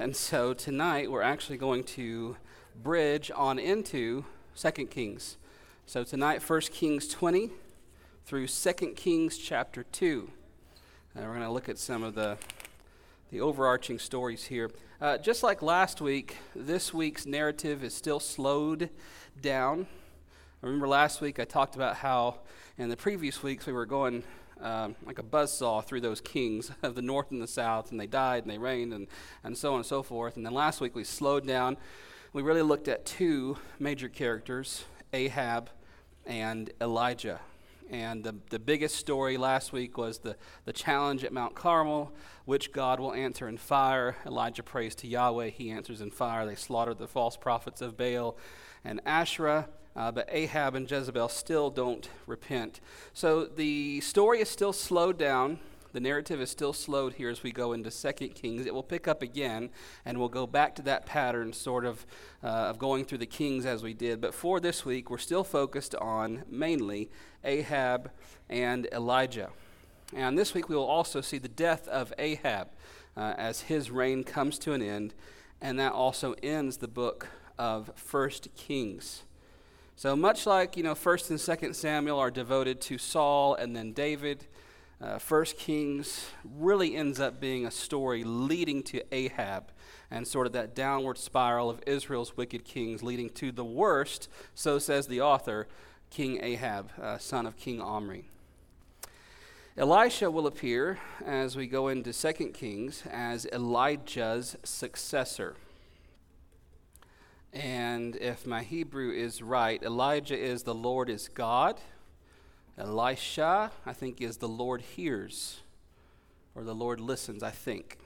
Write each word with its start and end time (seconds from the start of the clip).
And 0.00 0.16
so 0.16 0.54
tonight 0.54 1.10
we're 1.10 1.20
actually 1.20 1.58
going 1.58 1.84
to 1.84 2.38
bridge 2.82 3.30
on 3.36 3.58
into 3.58 4.24
2 4.56 4.70
Kings. 4.86 5.36
So 5.84 6.04
tonight, 6.04 6.40
1 6.40 6.60
Kings 6.72 7.06
20 7.06 7.50
through 8.24 8.46
2 8.46 8.72
Kings 8.96 9.36
chapter 9.36 9.82
2. 9.82 10.30
And 11.14 11.24
we're 11.26 11.34
going 11.34 11.44
to 11.44 11.52
look 11.52 11.68
at 11.68 11.76
some 11.76 12.02
of 12.02 12.14
the, 12.14 12.38
the 13.30 13.42
overarching 13.42 13.98
stories 13.98 14.44
here. 14.44 14.70
Uh, 15.02 15.18
just 15.18 15.42
like 15.42 15.60
last 15.60 16.00
week, 16.00 16.38
this 16.56 16.94
week's 16.94 17.26
narrative 17.26 17.84
is 17.84 17.92
still 17.92 18.20
slowed 18.20 18.88
down. 19.42 19.86
remember 20.62 20.88
last 20.88 21.20
week 21.20 21.38
I 21.38 21.44
talked 21.44 21.76
about 21.76 21.96
how 21.96 22.36
in 22.78 22.88
the 22.88 22.96
previous 22.96 23.42
weeks 23.42 23.66
we 23.66 23.74
were 23.74 23.84
going 23.84 24.22
um, 24.62 24.96
like 25.04 25.18
a 25.18 25.22
buzz 25.22 25.52
saw 25.52 25.80
through 25.80 26.00
those 26.00 26.20
kings 26.20 26.70
of 26.82 26.94
the 26.94 27.02
north 27.02 27.30
and 27.30 27.42
the 27.42 27.46
south, 27.46 27.90
and 27.90 28.00
they 28.00 28.06
died 28.06 28.44
and 28.44 28.52
they 28.52 28.58
reigned 28.58 28.92
and, 28.92 29.06
and 29.44 29.56
so 29.56 29.72
on 29.72 29.76
and 29.76 29.86
so 29.86 30.02
forth. 30.02 30.36
And 30.36 30.44
then 30.44 30.54
last 30.54 30.80
week 30.80 30.94
we 30.94 31.04
slowed 31.04 31.46
down. 31.46 31.76
We 32.32 32.42
really 32.42 32.62
looked 32.62 32.88
at 32.88 33.04
two 33.04 33.58
major 33.78 34.08
characters 34.08 34.84
Ahab 35.12 35.70
and 36.24 36.70
Elijah. 36.80 37.40
And 37.90 38.22
the, 38.22 38.36
the 38.50 38.60
biggest 38.60 38.94
story 38.94 39.36
last 39.36 39.72
week 39.72 39.98
was 39.98 40.18
the, 40.18 40.36
the 40.64 40.72
challenge 40.72 41.24
at 41.24 41.32
Mount 41.32 41.56
Carmel, 41.56 42.12
which 42.44 42.72
God 42.72 43.00
will 43.00 43.12
answer 43.12 43.48
in 43.48 43.56
fire. 43.56 44.16
Elijah 44.24 44.62
prays 44.62 44.94
to 44.96 45.08
Yahweh, 45.08 45.48
he 45.48 45.70
answers 45.70 46.00
in 46.00 46.12
fire. 46.12 46.46
They 46.46 46.54
slaughtered 46.54 46.98
the 46.98 47.08
false 47.08 47.36
prophets 47.36 47.80
of 47.80 47.96
Baal 47.96 48.36
and 48.84 49.00
Asherah. 49.04 49.68
Uh, 49.96 50.10
but 50.12 50.28
Ahab 50.30 50.74
and 50.74 50.90
Jezebel 50.90 51.28
still 51.28 51.70
don't 51.70 52.08
repent. 52.26 52.80
So 53.12 53.44
the 53.44 54.00
story 54.00 54.40
is 54.40 54.48
still 54.48 54.72
slowed 54.72 55.18
down. 55.18 55.58
The 55.92 56.00
narrative 56.00 56.40
is 56.40 56.50
still 56.50 56.72
slowed 56.72 57.14
here 57.14 57.28
as 57.30 57.42
we 57.42 57.50
go 57.50 57.72
into 57.72 57.90
2 57.90 58.28
Kings. 58.28 58.64
It 58.64 58.72
will 58.72 58.84
pick 58.84 59.08
up 59.08 59.22
again, 59.22 59.70
and 60.04 60.18
we'll 60.18 60.28
go 60.28 60.46
back 60.46 60.76
to 60.76 60.82
that 60.82 61.04
pattern, 61.04 61.52
sort 61.52 61.84
of, 61.84 62.06
uh, 62.44 62.46
of 62.46 62.78
going 62.78 63.04
through 63.04 63.18
the 63.18 63.26
kings 63.26 63.66
as 63.66 63.82
we 63.82 63.92
did. 63.92 64.20
But 64.20 64.32
for 64.32 64.60
this 64.60 64.84
week, 64.84 65.10
we're 65.10 65.18
still 65.18 65.42
focused 65.42 65.96
on 65.96 66.44
mainly 66.48 67.10
Ahab 67.42 68.12
and 68.48 68.86
Elijah. 68.92 69.50
And 70.14 70.38
this 70.38 70.54
week, 70.54 70.68
we 70.68 70.76
will 70.76 70.86
also 70.86 71.20
see 71.20 71.38
the 71.38 71.48
death 71.48 71.88
of 71.88 72.12
Ahab 72.18 72.68
uh, 73.16 73.34
as 73.36 73.62
his 73.62 73.90
reign 73.90 74.22
comes 74.22 74.58
to 74.60 74.72
an 74.72 74.82
end, 74.82 75.14
and 75.60 75.78
that 75.80 75.92
also 75.92 76.34
ends 76.40 76.76
the 76.76 76.88
book 76.88 77.26
of 77.58 77.90
1 78.10 78.30
Kings. 78.56 79.24
So 80.00 80.16
much 80.16 80.46
like, 80.46 80.78
you 80.78 80.82
know, 80.82 80.94
1st 80.94 81.28
and 81.28 81.38
2nd 81.38 81.74
Samuel 81.74 82.18
are 82.18 82.30
devoted 82.30 82.80
to 82.80 82.96
Saul 82.96 83.54
and 83.54 83.76
then 83.76 83.92
David, 83.92 84.46
uh, 84.98 85.18
1 85.18 85.44
Kings 85.58 86.30
really 86.56 86.96
ends 86.96 87.20
up 87.20 87.38
being 87.38 87.66
a 87.66 87.70
story 87.70 88.24
leading 88.24 88.82
to 88.84 89.02
Ahab 89.14 89.64
and 90.10 90.26
sort 90.26 90.46
of 90.46 90.54
that 90.54 90.74
downward 90.74 91.18
spiral 91.18 91.68
of 91.68 91.82
Israel's 91.86 92.34
wicked 92.34 92.64
kings 92.64 93.02
leading 93.02 93.28
to 93.28 93.52
the 93.52 93.62
worst, 93.62 94.30
so 94.54 94.78
says 94.78 95.06
the 95.06 95.20
author, 95.20 95.68
King 96.08 96.42
Ahab, 96.42 96.92
uh, 96.98 97.18
son 97.18 97.44
of 97.44 97.58
King 97.58 97.78
Omri. 97.82 98.24
Elisha 99.76 100.30
will 100.30 100.46
appear 100.46 100.98
as 101.26 101.56
we 101.56 101.66
go 101.66 101.88
into 101.88 102.14
2 102.14 102.32
Kings 102.54 103.02
as 103.10 103.44
Elijah's 103.52 104.56
successor. 104.64 105.56
And 107.52 108.14
if 108.16 108.46
my 108.46 108.62
Hebrew 108.62 109.10
is 109.10 109.42
right, 109.42 109.82
Elijah 109.82 110.38
is 110.38 110.62
the 110.62 110.74
Lord 110.74 111.10
is 111.10 111.28
God. 111.28 111.80
Elisha, 112.78 113.72
I 113.84 113.92
think, 113.92 114.20
is 114.20 114.36
the 114.36 114.48
Lord 114.48 114.80
hears 114.82 115.60
or 116.54 116.62
the 116.62 116.74
Lord 116.74 117.00
listens, 117.00 117.42
I 117.42 117.50
think. 117.50 117.98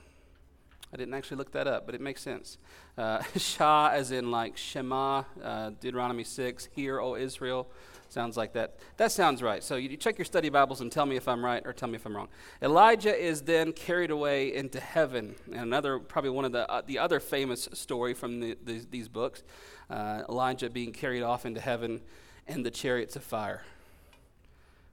I 0.93 0.97
didn't 0.97 1.15
actually 1.15 1.39
look 1.39 1.53
that 1.53 1.67
up, 1.67 1.87
but 1.87 1.95
it 1.95 2.01
makes 2.01 2.23
sense. 2.23 2.57
Uh, 2.97 3.23
Shah, 3.37 3.91
as 3.93 4.13
in 4.13 4.31
like 4.31 4.57
Shema, 4.57 5.25
uh, 5.43 5.71
Deuteronomy 5.81 6.25
6, 6.25 6.69
Hear, 6.73 7.01
O 7.01 7.15
Israel. 7.17 7.69
Sounds 8.15 8.37
like 8.37 8.53
that. 8.53 8.77
That 8.97 9.11
sounds 9.11 9.43
right. 9.43 9.61
So 9.61 9.75
you, 9.75 9.97
check 9.97 10.19
your 10.19 10.25
study 10.25 10.49
Bibles 10.49 10.81
and 10.81 10.93
tell 10.93 11.05
me 11.05 11.17
if 11.17 11.27
I'm 11.27 11.45
right 11.45 11.61
or 11.67 11.73
tell 11.73 11.89
me 11.89 11.97
if 11.97 12.07
I'm 12.07 12.15
wrong. 12.15 12.29
Elijah 12.63 13.13
is 13.13 13.43
then 13.43 13.73
carried 13.73 14.13
away 14.13 14.55
into 14.55 14.79
heaven. 14.79 15.35
And 15.51 15.63
another, 15.63 15.99
probably 15.99 16.31
one 16.31 16.45
of 16.45 16.53
the, 16.53 16.71
uh, 16.71 16.83
the 16.87 17.01
other 17.01 17.19
famous 17.19 17.69
story 17.73 18.15
from 18.15 18.39
the, 18.39 18.57
the, 18.63 18.87
these 18.89 19.09
books, 19.09 19.43
uh, 19.91 20.23
Elijah 20.29 20.71
being 20.71 20.93
carried 20.93 21.25
off 21.25 21.45
into 21.45 21.61
heaven 21.61 22.03
and 22.47 22.65
the 22.65 22.71
chariots 22.71 23.17
of 23.17 23.25
fire. 23.25 23.65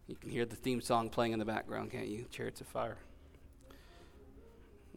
You 0.08 0.16
can 0.16 0.32
hear 0.32 0.46
the 0.48 0.56
theme 0.56 0.82
song 0.82 1.12
playing 1.12 1.34
in 1.34 1.38
the 1.38 1.46
background, 1.46 1.92
can't 1.92 2.08
you? 2.08 2.26
Chariots 2.32 2.60
of 2.60 2.66
fire. 2.66 2.98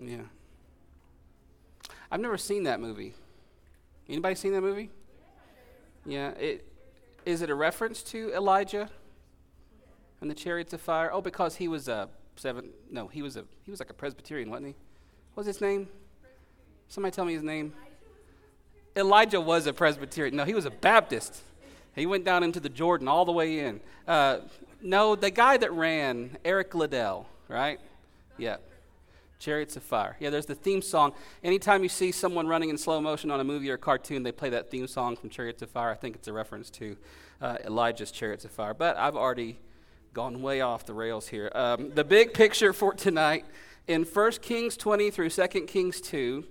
Yeah. 0.00 0.22
I've 2.10 2.20
never 2.20 2.38
seen 2.38 2.62
that 2.62 2.80
movie. 2.80 3.12
Anybody 4.08 4.34
seen 4.34 4.54
that 4.54 4.62
movie? 4.62 4.88
Yeah, 6.06 6.30
it 6.30 6.66
is 7.26 7.42
it 7.42 7.50
a 7.50 7.54
reference 7.54 8.02
to 8.04 8.32
Elijah 8.32 8.88
and 10.20 10.30
the 10.30 10.34
chariots 10.34 10.72
of 10.72 10.80
fire? 10.80 11.10
Oh, 11.12 11.20
because 11.20 11.56
he 11.56 11.68
was 11.68 11.88
a 11.88 12.08
seven. 12.36 12.70
No, 12.90 13.08
he 13.08 13.22
was 13.22 13.36
a 13.36 13.44
he 13.62 13.70
was 13.70 13.80
like 13.80 13.90
a 13.90 13.94
Presbyterian, 13.94 14.50
wasn't 14.50 14.68
he? 14.68 14.74
What 15.34 15.46
was 15.46 15.46
his 15.46 15.60
name? 15.60 15.88
Somebody 16.88 17.14
tell 17.14 17.24
me 17.24 17.34
his 17.34 17.42
name. 17.42 17.72
Elijah 18.96 19.40
was 19.40 19.66
a 19.66 19.72
Presbyterian. 19.72 20.36
No, 20.36 20.44
he 20.44 20.54
was 20.54 20.66
a 20.66 20.70
Baptist. 20.70 21.42
He 21.94 22.06
went 22.06 22.24
down 22.24 22.42
into 22.42 22.60
the 22.60 22.68
Jordan 22.68 23.08
all 23.08 23.24
the 23.24 23.32
way 23.32 23.60
in. 23.60 23.80
Uh, 24.06 24.40
no, 24.80 25.16
the 25.16 25.30
guy 25.30 25.56
that 25.56 25.72
ran, 25.72 26.36
Eric 26.44 26.74
Liddell, 26.74 27.26
right? 27.48 27.80
Yeah. 28.36 28.56
Chariots 29.38 29.76
of 29.76 29.82
Fire. 29.82 30.16
Yeah, 30.20 30.30
there's 30.30 30.46
the 30.46 30.54
theme 30.54 30.82
song. 30.82 31.12
Anytime 31.42 31.82
you 31.82 31.88
see 31.88 32.12
someone 32.12 32.46
running 32.46 32.70
in 32.70 32.78
slow 32.78 33.00
motion 33.00 33.30
on 33.30 33.40
a 33.40 33.44
movie 33.44 33.70
or 33.70 33.74
a 33.74 33.78
cartoon, 33.78 34.22
they 34.22 34.32
play 34.32 34.50
that 34.50 34.70
theme 34.70 34.86
song 34.86 35.16
from 35.16 35.30
Chariots 35.30 35.62
of 35.62 35.70
Fire. 35.70 35.90
I 35.90 35.94
think 35.94 36.16
it's 36.16 36.28
a 36.28 36.32
reference 36.32 36.70
to 36.70 36.96
uh, 37.40 37.56
Elijah's 37.64 38.10
Chariots 38.10 38.44
of 38.44 38.50
Fire. 38.50 38.74
But 38.74 38.96
I've 38.96 39.16
already 39.16 39.58
gone 40.12 40.42
way 40.42 40.60
off 40.60 40.86
the 40.86 40.94
rails 40.94 41.28
here. 41.28 41.50
Um, 41.54 41.90
the 41.90 42.04
big 42.04 42.32
picture 42.32 42.72
for 42.72 42.94
tonight 42.94 43.44
in 43.86 44.04
1 44.04 44.32
Kings 44.42 44.76
20 44.76 45.10
through 45.10 45.30
2 45.30 45.46
Kings 45.66 46.00
2, 46.00 46.44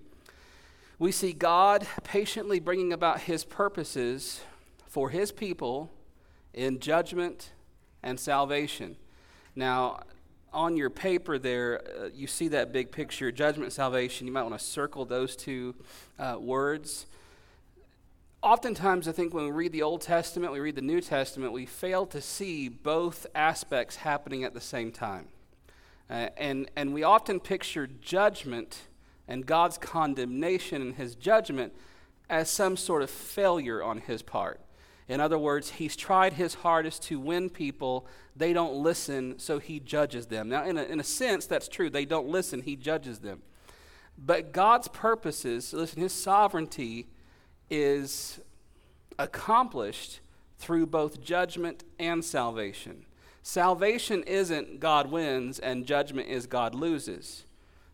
we 0.99 1.11
see 1.11 1.33
God 1.33 1.87
patiently 2.03 2.59
bringing 2.59 2.93
about 2.93 3.21
his 3.21 3.43
purposes 3.43 4.41
for 4.85 5.09
his 5.09 5.31
people 5.31 5.89
in 6.53 6.79
judgment 6.79 7.51
and 8.03 8.19
salvation. 8.19 8.97
Now, 9.55 10.01
on 10.53 10.77
your 10.77 10.89
paper 10.89 11.37
there, 11.37 11.81
uh, 11.81 12.09
you 12.13 12.27
see 12.27 12.47
that 12.49 12.71
big 12.71 12.91
picture, 12.91 13.31
judgment, 13.31 13.73
salvation. 13.73 14.27
You 14.27 14.33
might 14.33 14.43
want 14.43 14.57
to 14.57 14.63
circle 14.63 15.05
those 15.05 15.35
two 15.35 15.75
uh, 16.19 16.37
words. 16.39 17.07
Oftentimes, 18.41 19.07
I 19.07 19.13
think 19.13 19.33
when 19.33 19.45
we 19.45 19.51
read 19.51 19.71
the 19.71 19.83
Old 19.83 20.01
Testament, 20.01 20.51
we 20.51 20.59
read 20.59 20.75
the 20.75 20.81
New 20.81 21.01
Testament, 21.01 21.53
we 21.53 21.65
fail 21.65 22.05
to 22.07 22.21
see 22.21 22.67
both 22.67 23.25
aspects 23.33 23.97
happening 23.97 24.43
at 24.43 24.53
the 24.53 24.61
same 24.61 24.91
time. 24.91 25.27
Uh, 26.09 26.27
and, 26.37 26.69
and 26.75 26.93
we 26.93 27.03
often 27.03 27.39
picture 27.39 27.87
judgment 27.87 28.81
and 29.27 29.45
God's 29.45 29.77
condemnation 29.77 30.81
and 30.81 30.95
his 30.95 31.15
judgment 31.15 31.73
as 32.29 32.49
some 32.49 32.75
sort 32.75 33.01
of 33.01 33.09
failure 33.09 33.81
on 33.81 33.99
his 33.99 34.21
part. 34.21 34.59
In 35.07 35.19
other 35.19 35.37
words, 35.37 35.71
he's 35.71 35.95
tried 35.95 36.33
his 36.33 36.53
hardest 36.55 37.03
to 37.03 37.19
win 37.19 37.49
people. 37.49 38.07
They 38.35 38.53
don't 38.53 38.75
listen, 38.75 39.37
so 39.37 39.59
he 39.59 39.79
judges 39.79 40.27
them. 40.27 40.49
Now, 40.49 40.63
in 40.63 40.77
a, 40.77 40.83
in 40.83 40.99
a 40.99 41.03
sense, 41.03 41.45
that's 41.45 41.67
true. 41.67 41.89
They 41.89 42.05
don't 42.05 42.27
listen, 42.27 42.61
he 42.61 42.75
judges 42.75 43.19
them. 43.19 43.41
But 44.17 44.51
God's 44.51 44.87
purposes, 44.87 45.73
listen, 45.73 46.01
his 46.01 46.13
sovereignty 46.13 47.07
is 47.69 48.39
accomplished 49.19 50.19
through 50.57 50.85
both 50.85 51.21
judgment 51.21 51.83
and 51.99 52.23
salvation. 52.23 53.05
Salvation 53.41 54.23
isn't 54.23 54.79
God 54.79 55.11
wins 55.11 55.59
and 55.59 55.85
judgment 55.85 56.29
is 56.29 56.47
God 56.47 56.73
loses. 56.73 57.43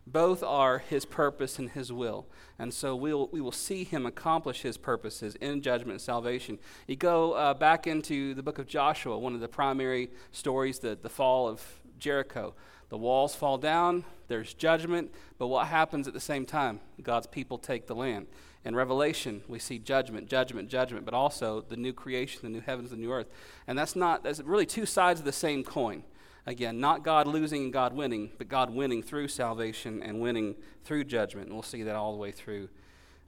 Both 0.06 0.42
are 0.42 0.78
his 0.78 1.04
purpose 1.04 1.58
and 1.58 1.70
his 1.70 1.92
will. 1.92 2.26
And 2.58 2.74
so 2.74 2.96
we'll, 2.96 3.28
we 3.28 3.40
will 3.40 3.52
see 3.52 3.84
him 3.84 4.06
accomplish 4.06 4.62
his 4.62 4.76
purposes 4.76 5.36
in 5.36 5.62
judgment 5.62 5.92
and 5.92 6.00
salvation. 6.00 6.58
You 6.86 6.96
go 6.96 7.32
uh, 7.32 7.54
back 7.54 7.86
into 7.86 8.34
the 8.34 8.42
book 8.42 8.58
of 8.58 8.66
Joshua, 8.66 9.18
one 9.18 9.34
of 9.34 9.40
the 9.40 9.48
primary 9.48 10.10
stories, 10.32 10.78
the, 10.80 10.98
the 11.00 11.08
fall 11.08 11.48
of 11.48 11.62
Jericho. 11.98 12.54
The 12.88 12.98
walls 12.98 13.36
fall 13.36 13.56
down, 13.56 14.04
there's 14.26 14.52
judgment, 14.52 15.14
but 15.38 15.46
what 15.46 15.68
happens 15.68 16.08
at 16.08 16.14
the 16.14 16.20
same 16.20 16.44
time? 16.44 16.80
God's 17.00 17.28
people 17.28 17.56
take 17.56 17.86
the 17.86 17.94
land. 17.94 18.26
In 18.64 18.74
Revelation, 18.74 19.42
we 19.48 19.60
see 19.60 19.78
judgment, 19.78 20.28
judgment, 20.28 20.68
judgment, 20.68 21.04
but 21.04 21.14
also 21.14 21.60
the 21.60 21.76
new 21.76 21.92
creation, 21.92 22.40
the 22.42 22.48
new 22.48 22.60
heavens, 22.60 22.90
the 22.90 22.96
new 22.96 23.12
earth. 23.12 23.28
And 23.66 23.78
that's 23.78 23.94
not, 23.94 24.24
that's 24.24 24.40
really 24.40 24.66
two 24.66 24.86
sides 24.86 25.20
of 25.20 25.24
the 25.24 25.32
same 25.32 25.62
coin. 25.62 26.02
Again, 26.46 26.80
not 26.80 27.04
God 27.04 27.26
losing 27.26 27.64
and 27.64 27.72
God 27.72 27.92
winning, 27.94 28.30
but 28.38 28.48
God 28.48 28.70
winning 28.70 29.02
through 29.02 29.28
salvation 29.28 30.02
and 30.02 30.20
winning 30.20 30.56
through 30.84 31.04
judgment. 31.04 31.46
And 31.48 31.54
we'll 31.54 31.62
see 31.62 31.82
that 31.82 31.94
all 31.94 32.12
the 32.12 32.18
way 32.18 32.32
through 32.32 32.68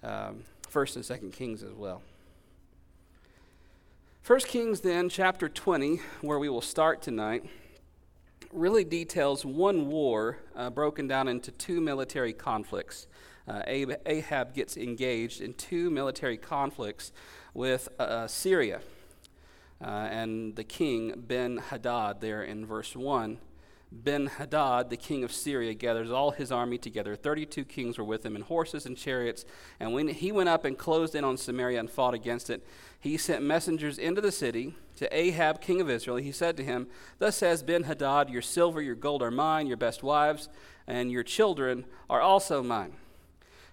um, 0.02 0.44
1st 0.70 0.96
and 0.96 1.04
2nd 1.04 1.32
Kings 1.32 1.62
as 1.62 1.72
well. 1.74 2.02
1 4.26 4.40
Kings, 4.40 4.80
then, 4.80 5.08
chapter 5.08 5.48
20, 5.48 6.00
where 6.20 6.38
we 6.38 6.48
will 6.48 6.60
start 6.60 7.02
tonight, 7.02 7.44
really 8.52 8.84
details 8.84 9.44
one 9.44 9.88
war 9.88 10.38
uh, 10.54 10.70
broken 10.70 11.06
down 11.06 11.28
into 11.28 11.50
two 11.50 11.80
military 11.80 12.32
conflicts. 12.32 13.06
Uh, 13.48 13.62
Ahab 13.66 14.54
gets 14.54 14.76
engaged 14.76 15.40
in 15.40 15.54
two 15.54 15.90
military 15.90 16.36
conflicts 16.36 17.12
with 17.52 17.88
uh, 17.98 18.26
Syria 18.26 18.80
uh, 19.82 20.08
and 20.10 20.56
the 20.56 20.64
king 20.64 21.14
Ben 21.16 21.58
Hadad 21.58 22.20
there 22.20 22.42
in 22.42 22.64
verse 22.64 22.94
1. 22.94 23.38
Ben 23.94 24.26
Hadad, 24.26 24.88
the 24.88 24.96
king 24.96 25.22
of 25.22 25.30
Syria, 25.30 25.74
gathers 25.74 26.10
all 26.10 26.30
his 26.30 26.50
army 26.50 26.78
together. 26.78 27.14
Thirty-two 27.14 27.66
kings 27.66 27.98
were 27.98 28.04
with 28.04 28.24
him, 28.24 28.34
in 28.34 28.42
horses 28.42 28.86
and 28.86 28.96
chariots. 28.96 29.44
And 29.78 29.92
when 29.92 30.08
he 30.08 30.32
went 30.32 30.48
up 30.48 30.64
and 30.64 30.78
closed 30.78 31.14
in 31.14 31.24
on 31.24 31.36
Samaria 31.36 31.78
and 31.78 31.90
fought 31.90 32.14
against 32.14 32.48
it, 32.48 32.66
he 32.98 33.18
sent 33.18 33.44
messengers 33.44 33.98
into 33.98 34.22
the 34.22 34.32
city 34.32 34.74
to 34.96 35.14
Ahab, 35.14 35.60
king 35.60 35.80
of 35.80 35.90
Israel. 35.90 36.16
He 36.16 36.32
said 36.32 36.56
to 36.56 36.64
him, 36.64 36.86
Thus 37.18 37.36
says 37.36 37.62
Ben 37.62 37.82
Hadad, 37.82 38.30
Your 38.30 38.40
silver, 38.40 38.80
your 38.80 38.94
gold 38.94 39.22
are 39.22 39.30
mine, 39.30 39.66
your 39.66 39.76
best 39.76 40.02
wives, 40.02 40.48
and 40.86 41.12
your 41.12 41.22
children 41.22 41.84
are 42.08 42.22
also 42.22 42.62
mine. 42.62 42.94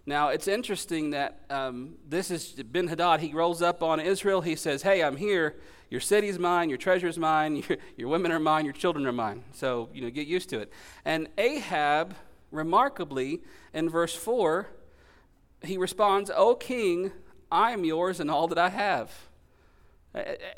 Now, 0.09 0.29
it's 0.29 0.47
interesting 0.47 1.11
that 1.11 1.41
um, 1.51 1.93
this 2.07 2.31
is 2.31 2.53
Ben 2.53 2.87
Hadad. 2.87 3.19
He 3.19 3.31
rolls 3.31 3.61
up 3.61 3.83
on 3.83 3.99
Israel. 3.99 4.41
He 4.41 4.55
says, 4.55 4.81
Hey, 4.81 5.03
I'm 5.03 5.17
here. 5.17 5.57
Your 5.91 6.01
city's 6.01 6.39
mine. 6.39 6.67
Your 6.67 6.79
treasure's 6.79 7.19
mine. 7.19 7.57
Your, 7.69 7.77
your 7.95 8.09
women 8.09 8.31
are 8.31 8.39
mine. 8.39 8.65
Your 8.65 8.73
children 8.73 9.05
are 9.05 9.11
mine. 9.11 9.43
So, 9.53 9.87
you 9.93 10.01
know, 10.01 10.09
get 10.09 10.25
used 10.25 10.49
to 10.49 10.61
it. 10.61 10.73
And 11.05 11.27
Ahab, 11.37 12.15
remarkably, 12.49 13.41
in 13.71 13.87
verse 13.87 14.15
4, 14.15 14.71
he 15.61 15.77
responds, 15.77 16.31
O 16.35 16.55
king, 16.55 17.11
I 17.51 17.69
am 17.69 17.85
yours 17.85 18.19
and 18.19 18.31
all 18.31 18.47
that 18.47 18.57
I 18.57 18.69
have. 18.69 19.28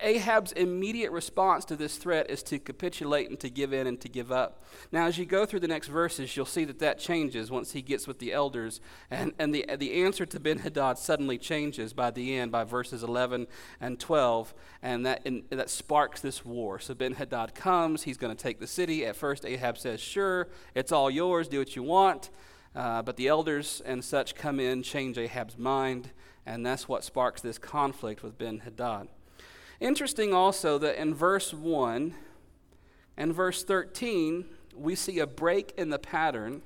Ahab's 0.01 0.53
immediate 0.53 1.12
response 1.12 1.65
to 1.65 1.75
this 1.75 1.98
threat 1.98 2.30
is 2.30 2.42
to 2.44 2.57
capitulate 2.57 3.30
and 3.30 3.38
to 3.42 3.50
give 3.50 3.74
in 3.74 3.86
and 3.86 4.00
to 4.00 4.07
give 4.07 4.31
up. 4.31 4.63
Now, 4.94 5.07
as 5.07 5.18
you 5.18 5.25
go 5.25 5.45
through 5.45 5.59
the 5.59 5.68
next 5.68 5.88
verses, 5.88 6.38
you'll 6.38 6.45
see 6.45 6.63
that 6.63 6.80
that 6.80 7.00
changes 7.00 7.51
once 7.51 7.74
he 7.74 7.81
gets 7.81 8.07
with 8.07 8.19
the 8.19 8.31
elders. 8.31 8.80
And, 9.09 9.33
and 9.38 9.53
the, 9.53 9.65
the 9.77 10.03
answer 10.03 10.25
to 10.25 10.39
Ben 10.39 10.59
Hadad 10.59 10.98
suddenly 10.98 11.38
changes 11.38 11.92
by 11.92 12.12
the 12.12 12.38
end, 12.38 12.53
by 12.53 12.63
verses 12.63 13.03
11 13.03 13.48
and 13.81 14.00
12. 14.00 14.53
And 14.81 15.06
that, 15.06 15.27
that 15.50 15.69
sparks 15.69 16.21
this 16.21 16.45
war. 16.45 16.80
So 16.80 16.94
Ben 16.94 17.15
Hadad 17.15 17.54
comes, 17.54 18.04
he's 18.04 18.18
going 18.18 18.33
to 18.33 18.42
take 18.42 18.62
the 18.62 18.68
city. 18.68 19.06
At 19.06 19.18
first, 19.18 19.45
Ahab 19.45 19.77
says, 19.77 20.00
Sure, 20.00 20.47
it's 20.75 20.94
all 20.94 21.12
yours, 21.12 21.50
do 21.50 21.59
what 21.59 21.75
you 21.75 21.83
want. 21.83 22.30
Uh, 22.74 23.01
but 23.01 23.18
the 23.18 23.27
elders 23.27 23.81
and 23.86 24.01
such 24.01 24.33
come 24.33 24.62
in, 24.62 24.81
change 24.81 25.18
Ahab's 25.18 25.57
mind, 25.57 26.12
and 26.45 26.65
that's 26.65 26.88
what 26.88 27.04
sparks 27.04 27.42
this 27.42 27.57
conflict 27.57 28.24
with 28.24 28.38
Ben 28.38 28.59
Hadad. 28.59 29.09
Interesting 29.81 30.31
also 30.31 30.78
that 30.78 31.01
in 31.01 31.16
verse 31.16 31.56
1 31.56 32.13
and 33.18 33.33
verse 33.33 33.63
13, 33.63 34.45
we 34.75 34.94
see 34.94 35.18
a 35.18 35.25
break 35.25 35.74
in 35.75 35.89
the 35.89 35.98
pattern 35.98 36.62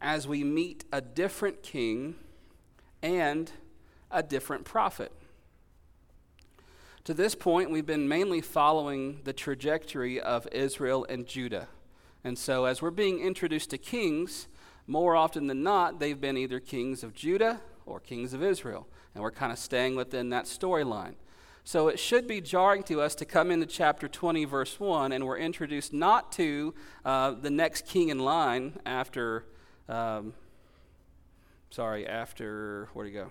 as 0.00 0.26
we 0.26 0.42
meet 0.42 0.82
a 0.90 1.02
different 1.02 1.62
king 1.62 2.14
and 3.02 3.52
a 4.10 4.22
different 4.22 4.64
prophet. 4.64 5.12
To 7.04 7.12
this 7.12 7.34
point, 7.34 7.70
we've 7.70 7.84
been 7.84 8.08
mainly 8.08 8.40
following 8.40 9.20
the 9.24 9.34
trajectory 9.34 10.18
of 10.18 10.48
Israel 10.50 11.04
and 11.06 11.26
Judah. 11.26 11.68
And 12.24 12.38
so, 12.38 12.64
as 12.64 12.80
we're 12.80 12.90
being 12.90 13.20
introduced 13.20 13.68
to 13.70 13.78
kings, 13.78 14.48
more 14.86 15.14
often 15.14 15.48
than 15.48 15.62
not, 15.62 16.00
they've 16.00 16.20
been 16.20 16.38
either 16.38 16.60
kings 16.60 17.04
of 17.04 17.14
Judah 17.14 17.60
or 17.84 18.00
kings 18.00 18.32
of 18.32 18.42
Israel. 18.42 18.88
And 19.14 19.22
we're 19.22 19.32
kind 19.32 19.52
of 19.52 19.58
staying 19.58 19.96
within 19.96 20.30
that 20.30 20.46
storyline. 20.46 21.14
So 21.68 21.88
it 21.88 21.98
should 21.98 22.26
be 22.26 22.40
jarring 22.40 22.82
to 22.84 23.02
us 23.02 23.14
to 23.16 23.26
come 23.26 23.50
into 23.50 23.66
chapter 23.66 24.08
20, 24.08 24.46
verse 24.46 24.80
1, 24.80 25.12
and 25.12 25.26
we're 25.26 25.36
introduced 25.36 25.92
not 25.92 26.32
to 26.32 26.72
uh, 27.04 27.32
the 27.32 27.50
next 27.50 27.84
king 27.84 28.08
in 28.08 28.20
line 28.20 28.78
after, 28.86 29.44
um, 29.86 30.32
sorry, 31.68 32.06
after, 32.06 32.88
where 32.94 33.04
do 33.04 33.12
you 33.12 33.18
go? 33.18 33.30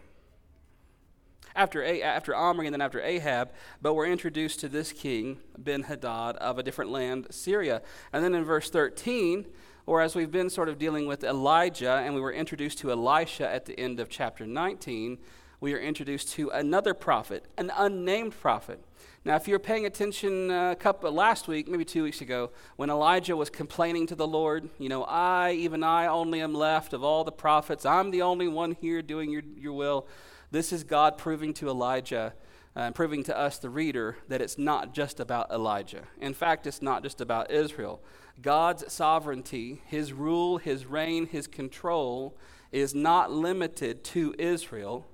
After, 1.56 1.81
A- 1.81 2.04
after 2.04 2.36
Omri 2.36 2.68
and 2.68 2.75
then 2.75 2.81
after 2.81 3.01
Ahab, 3.01 3.54
but 3.81 3.95
we're 3.95 4.06
introduced 4.06 4.60
to 4.60 4.69
this 4.69 4.92
king, 4.92 5.40
Ben 5.57 5.81
Hadad, 5.81 6.36
of 6.36 6.60
a 6.60 6.62
different 6.62 6.92
land, 6.92 7.25
Syria. 7.31 7.81
And 8.13 8.24
then 8.24 8.36
in 8.36 8.44
verse 8.44 8.69
13, 8.69 9.48
or 9.88 10.00
as 10.00 10.13
we've 10.16 10.30
been 10.30 10.51
sort 10.51 10.69
of 10.69 10.78
dealing 10.78 11.07
with 11.07 11.24
Elijah, 11.24 12.04
and 12.06 12.13
we 12.13 12.22
were 12.22 12.33
introduced 12.33 12.78
to 12.78 12.92
Elisha 12.92 13.51
at 13.51 13.66
the 13.66 13.80
end 13.80 14.00
of 14.00 14.10
chapter 14.10 14.45
19, 14.45 15.18
we 15.59 15.74
are 15.74 15.80
introduced 15.80 16.30
to 16.33 16.50
another 16.50 16.94
prophet, 16.94 17.45
an 17.57 17.71
unnamed 17.75 18.39
prophet. 18.39 18.80
Now, 19.25 19.36
if 19.36 19.48
you're 19.48 19.59
paying 19.59 19.86
attention 19.86 20.51
uh, 20.51 20.71
a 20.71 20.75
couple 20.75 21.12
last 21.12 21.48
week, 21.48 21.68
maybe 21.68 21.83
two 21.83 22.04
weeks 22.04 22.21
ago, 22.21 22.51
when 22.75 22.89
Elijah 22.89 23.36
was 23.36 23.50
complaining 23.50 24.06
to 24.07 24.15
the 24.15 24.27
Lord, 24.27 24.69
you 24.77 24.88
know, 24.88 25.04
I, 25.04 25.51
even 25.54 25.83
I, 25.83 26.07
only 26.07 26.42
am 26.42 26.54
left 26.54 26.94
of 26.94 27.04
all 27.04 27.24
the 27.24 27.31
prophets. 27.31 27.86
I'm 27.86 28.12
the 28.12 28.21
only 28.21 28.48
one 28.48 28.77
here 28.80 29.01
doing 29.01 29.31
your, 29.31 29.42
your 29.57 29.74
will. 29.74 30.07
This 30.51 30.71
is 30.71 30.83
God 30.83 31.18
proving 31.18 31.54
to 31.56 31.68
Elijah 31.68 32.33
uh, 32.75 32.80
and 32.80 32.95
proving 32.95 33.24
to 33.24 33.38
us, 33.38 33.57
the 33.57 33.69
reader, 33.69 34.18
that 34.27 34.39
it's 34.39 34.57
not 34.57 34.94
just 34.94 35.19
about 35.19 35.50
Elijah. 35.51 36.04
In 36.21 36.33
fact, 36.33 36.68
it's 36.68 36.81
not 36.81 37.01
just 37.01 37.19
about 37.19 37.50
Israel. 37.51 38.02
God's 38.42 38.94
sovereignty, 38.94 39.81
his 39.87 40.14
rule, 40.14 40.57
his 40.57 40.85
reign, 40.85 41.26
his 41.26 41.47
control 41.47 42.37
is 42.71 42.94
not 42.94 43.31
limited 43.31 44.04
to 44.04 44.35
Israel 44.37 45.07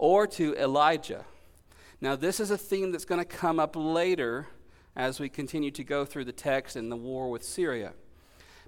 or 0.00 0.26
to 0.26 0.56
Elijah. 0.56 1.26
Now, 2.00 2.16
this 2.16 2.40
is 2.40 2.50
a 2.50 2.56
theme 2.56 2.90
that's 2.90 3.04
going 3.04 3.20
to 3.20 3.24
come 3.26 3.60
up 3.60 3.76
later 3.76 4.46
as 4.96 5.20
we 5.20 5.28
continue 5.28 5.70
to 5.72 5.84
go 5.84 6.06
through 6.06 6.24
the 6.24 6.32
text 6.32 6.74
and 6.74 6.90
the 6.90 6.96
war 6.96 7.30
with 7.30 7.44
Syria. 7.44 7.92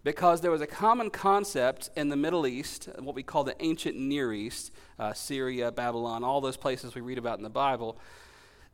Because 0.05 0.43
there 0.43 0.51
was 0.51 0.61
a 0.61 0.67
common 0.67 1.09
concept 1.09 1.89
in 1.97 2.11
the 2.11 2.17
Middle 2.17 2.47
East, 2.47 2.91
what 2.99 3.15
we 3.15 3.23
call 3.23 3.45
the 3.45 3.57
ancient 3.65 3.97
Near 3.97 4.35
East, 4.35 4.73
uh, 4.99 5.15
Syria, 5.15 5.73
Babylon, 5.73 6.23
all 6.23 6.43
those 6.43 6.59
places 6.59 6.95
we 6.95 7.01
read 7.01 7.17
about 7.17 7.39
in 7.39 7.45
the 7.45 7.49
Bible, 7.49 7.97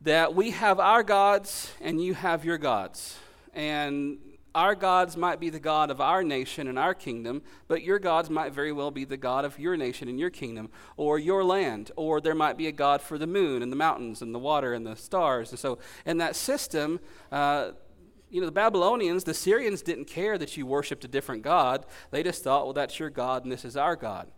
that 0.01 0.35
we 0.35 0.51
have 0.51 0.81
our 0.81 1.01
gods 1.01 1.71
and 1.79 2.03
you 2.03 2.13
have 2.13 2.43
your 2.43 2.57
gods. 2.57 3.17
And 3.53 4.17
our 4.55 4.75
gods 4.75 5.15
might 5.15 5.39
be 5.39 5.49
the 5.49 5.59
God 5.59 5.91
of 5.91 6.01
our 6.01 6.23
nation 6.23 6.67
and 6.67 6.79
our 6.79 6.93
kingdom, 6.93 7.41
but 7.67 7.83
your 7.83 7.99
gods 7.99 8.29
might 8.29 8.53
very 8.53 8.71
well 8.71 8.91
be 8.91 9.05
the 9.05 9.17
God 9.17 9.45
of 9.45 9.59
your 9.59 9.77
nation 9.77 10.07
and 10.07 10.19
your 10.19 10.29
kingdom, 10.29 10.69
or 10.97 11.19
your 11.19 11.43
land, 11.43 11.91
or 11.95 12.19
there 12.19 12.35
might 12.35 12.57
be 12.57 12.67
a 12.67 12.71
God 12.71 13.01
for 13.01 13.17
the 13.17 13.27
moon 13.27 13.61
and 13.61 13.71
the 13.71 13.75
mountains 13.75 14.21
and 14.21 14.33
the 14.33 14.39
water 14.39 14.73
and 14.73 14.85
the 14.85 14.95
stars. 14.95 15.51
And 15.51 15.59
so, 15.59 15.77
in 16.05 16.17
that 16.17 16.35
system, 16.35 16.99
uh, 17.31 17.71
you 18.29 18.39
know, 18.39 18.45
the 18.45 18.51
Babylonians, 18.51 19.23
the 19.23 19.33
Syrians 19.33 19.81
didn't 19.81 20.05
care 20.05 20.37
that 20.37 20.55
you 20.55 20.65
worshiped 20.65 21.03
a 21.03 21.07
different 21.07 21.41
God. 21.41 21.85
They 22.11 22.23
just 22.23 22.43
thought, 22.43 22.65
well, 22.65 22.73
that's 22.73 22.99
your 22.99 23.09
God 23.09 23.43
and 23.43 23.51
this 23.51 23.65
is 23.65 23.75
our 23.75 23.95
God. 23.95 24.31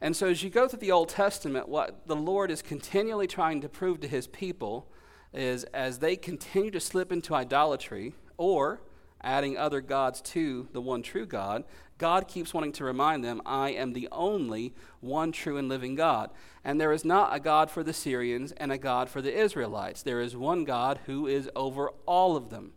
And 0.00 0.16
so, 0.16 0.28
as 0.28 0.42
you 0.42 0.48
go 0.48 0.68
through 0.68 0.80
the 0.80 0.92
Old 0.92 1.10
Testament, 1.10 1.68
what 1.68 2.06
the 2.06 2.16
Lord 2.16 2.50
is 2.50 2.62
continually 2.62 3.26
trying 3.26 3.60
to 3.60 3.68
prove 3.68 4.00
to 4.00 4.08
his 4.08 4.26
people 4.26 4.90
is 5.32 5.64
as 5.64 5.98
they 5.98 6.16
continue 6.16 6.70
to 6.70 6.80
slip 6.80 7.12
into 7.12 7.34
idolatry, 7.34 8.14
or 8.36 8.80
adding 9.22 9.56
other 9.56 9.80
gods 9.80 10.20
to 10.20 10.68
the 10.72 10.80
one 10.80 11.02
true 11.02 11.26
God, 11.26 11.64
God 11.98 12.28
keeps 12.28 12.54
wanting 12.54 12.72
to 12.72 12.84
remind 12.84 13.22
them, 13.22 13.42
I 13.44 13.70
am 13.70 13.92
the 13.92 14.08
only 14.10 14.74
one 15.00 15.32
true 15.32 15.58
and 15.58 15.68
living 15.68 15.94
God. 15.94 16.30
And 16.64 16.80
there 16.80 16.92
is 16.92 17.04
not 17.04 17.34
a 17.34 17.40
God 17.40 17.70
for 17.70 17.82
the 17.82 17.92
Syrians 17.92 18.52
and 18.52 18.72
a 18.72 18.78
God 18.78 19.10
for 19.10 19.20
the 19.20 19.38
Israelites. 19.38 20.02
There 20.02 20.20
is 20.20 20.34
one 20.34 20.64
God 20.64 21.00
who 21.04 21.26
is 21.26 21.50
over 21.54 21.90
all 22.06 22.36
of 22.36 22.48
them. 22.48 22.72